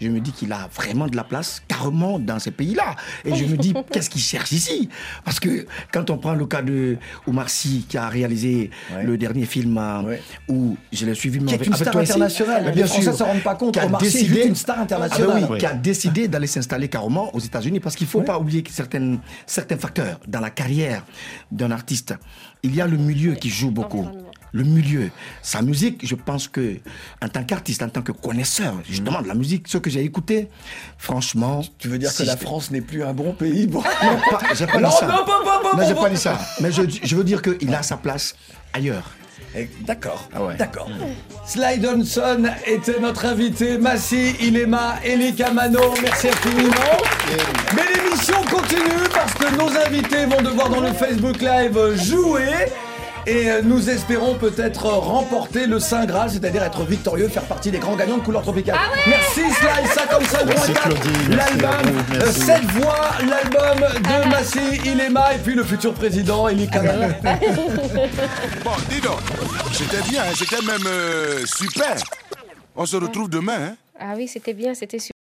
Je, 0.00 0.08
me 0.08 0.20
dis 0.20 0.30
qu'il 0.30 0.52
a 0.52 0.68
vraiment 0.76 1.08
de 1.08 1.16
la 1.16 1.24
place 1.24 1.60
carrément 1.66 2.20
dans 2.20 2.38
ces 2.38 2.52
pays-là. 2.52 2.94
Et 3.24 3.34
je 3.34 3.44
me 3.46 3.56
dis, 3.56 3.74
qu'est-ce 3.92 4.08
qu'il 4.08 4.20
cherche 4.20 4.52
ici? 4.52 4.88
Parce 5.24 5.40
que 5.40 5.66
quand 5.92 6.08
on 6.10 6.18
prend 6.18 6.34
le 6.34 6.46
cas 6.46 6.62
de 6.62 6.96
Omar 7.26 7.48
Sy, 7.50 7.84
qui 7.88 7.98
a 7.98 8.08
réalisé 8.08 8.70
Ouais. 8.94 9.02
le 9.04 9.18
dernier 9.18 9.44
film 9.44 9.76
euh, 9.76 10.16
où 10.48 10.76
je 10.92 11.04
l'ai 11.04 11.14
suivi 11.14 11.40
Qui 11.40 11.52
est 11.52 11.54
avec, 11.56 11.66
une 11.66 11.74
star 11.74 11.96
internationale. 11.96 12.62
Mais 12.66 12.72
Les 12.74 12.84
Français 12.86 13.12
se 13.12 13.22
rendent 13.24 13.42
pas 13.42 13.56
compte. 13.56 13.76
Omar 13.76 14.00
Sy 14.00 14.06
est 14.06 14.10
décidé- 14.12 14.34
juste 14.34 14.46
une 14.48 14.54
star 14.54 14.78
internationale. 14.80 15.30
Ah 15.32 15.34
ben 15.34 15.42
oui, 15.42 15.48
Oui. 15.52 15.58
qui 15.58 15.66
a 15.66 15.74
décidé 15.74 16.28
d'aller 16.28 16.46
s'installer 16.46 16.88
carrément 16.88 17.34
aux 17.34 17.40
États-Unis 17.40 17.80
parce 17.80 17.96
qu'il 17.96 18.06
faut 18.06 18.22
pas 18.22 18.38
oublier 18.38 18.62
que 18.62 18.70
certaines, 18.82 19.18
certains 19.46 19.76
facteurs 19.84 20.18
dans 20.26 20.40
la 20.40 20.50
carrière 20.50 21.02
d'un 21.50 21.70
artiste. 21.72 22.14
Il 22.62 22.74
y 22.74 22.80
a 22.80 22.86
le 22.86 22.96
milieu 22.96 23.34
qui 23.34 23.50
joue 23.50 23.70
beaucoup. 23.70 24.06
Le 24.52 24.64
milieu, 24.64 25.10
sa 25.42 25.60
musique, 25.60 26.06
je 26.10 26.14
pense 26.14 26.48
que 26.48 26.78
en 27.24 27.28
tant 27.28 27.44
qu'artiste, 27.44 27.82
en 27.82 27.90
tant 27.90 28.00
que 28.08 28.12
connaisseur 28.12 28.72
justement 28.88 29.20
de 29.20 29.28
la 29.28 29.34
musique, 29.34 29.68
ce 29.68 29.76
que 29.78 29.90
j'ai 29.90 30.02
écouté, 30.10 30.48
franchement, 30.96 31.62
Tu 31.78 31.88
veux 31.88 31.98
dire 31.98 32.10
si 32.10 32.22
que 32.22 32.26
la 32.28 32.36
France 32.38 32.70
n'est 32.70 32.80
plus 32.80 33.02
un 33.02 33.12
bon 33.12 33.32
pays 33.34 33.66
non, 33.66 33.82
pas- 33.82 34.54
j'ai 34.54 34.66
pas 34.66 34.80
Non, 34.80 34.88
dit 34.88 34.96
ça. 35.00 35.06
non, 35.06 35.24
pas- 35.24 35.42
pas- 35.44 35.60
pas- 35.62 35.76
Non, 35.76 35.86
j'ai 35.86 35.94
pas- 35.94 36.02
pas 36.02 36.10
dit 36.10 36.16
ça. 36.16 36.38
Mais 36.62 36.72
je, 36.72 36.82
je 37.02 37.14
veux 37.16 37.24
dire 37.24 37.42
qu'il 37.42 37.72
a 37.74 37.82
sa 37.82 37.98
place 37.98 38.34
ailleurs. 38.72 39.10
D'accord, 39.80 40.28
Ah 40.34 40.42
ouais. 40.44 40.54
d'accord. 40.56 40.88
Sly 41.46 41.82
Johnson 41.82 42.44
était 42.66 43.00
notre 43.00 43.26
invité, 43.26 43.78
Massy, 43.78 44.36
Ilema, 44.40 44.96
Eli 45.04 45.34
Kamano, 45.34 45.94
merci 46.02 46.28
infiniment. 46.28 46.74
Mais 47.74 47.82
l'émission 47.94 48.36
continue 48.50 49.08
parce 49.12 49.34
que 49.34 49.54
nos 49.56 49.70
invités 49.86 50.26
vont 50.26 50.42
devoir 50.42 50.68
dans 50.68 50.80
le 50.80 50.92
Facebook 50.92 51.40
Live 51.40 51.78
jouer. 51.96 52.50
Et 53.28 53.50
euh, 53.50 53.60
nous 53.62 53.90
espérons 53.90 54.36
peut-être 54.36 54.86
remporter 54.86 55.66
le 55.66 55.78
Saint 55.78 56.06
Graal, 56.06 56.30
c'est-à-dire 56.30 56.62
être 56.62 56.82
victorieux, 56.82 57.28
faire 57.28 57.42
partie 57.44 57.70
des 57.70 57.78
grands 57.78 57.94
gagnants 57.94 58.16
de 58.16 58.22
couleur 58.22 58.40
tropicale. 58.40 58.78
merci 59.06 59.40
Sly, 59.52 59.86
55 59.86 60.46
Merci, 60.46 60.72
Claudie, 60.72 61.00
merci 61.28 61.36
l'album, 61.36 61.70
euh, 61.98 62.02
merci. 62.12 62.40
cette 62.40 62.64
voix, 62.70 63.10
l'album 63.20 63.86
de 63.98 64.30
Massy, 64.30 64.80
Ilema 64.82 65.34
et 65.34 65.38
puis 65.38 65.54
le 65.54 65.62
futur 65.62 65.92
président, 65.92 66.48
Eli 66.48 66.68
Kamano. 66.68 67.12
Bon, 68.64 68.70
dis 68.88 69.00
donc, 69.02 69.20
c'était 69.72 70.08
bien, 70.08 70.22
hein, 70.22 70.32
c'était 70.34 70.64
même 70.64 70.86
euh, 70.86 71.44
super. 71.44 71.96
On 72.74 72.86
se 72.86 72.96
retrouve 72.96 73.28
demain. 73.28 73.58
Hein. 73.72 73.76
Ah 74.00 74.14
oui, 74.16 74.26
c'était 74.26 74.54
bien, 74.54 74.72
c'était 74.72 74.98
super. 74.98 75.17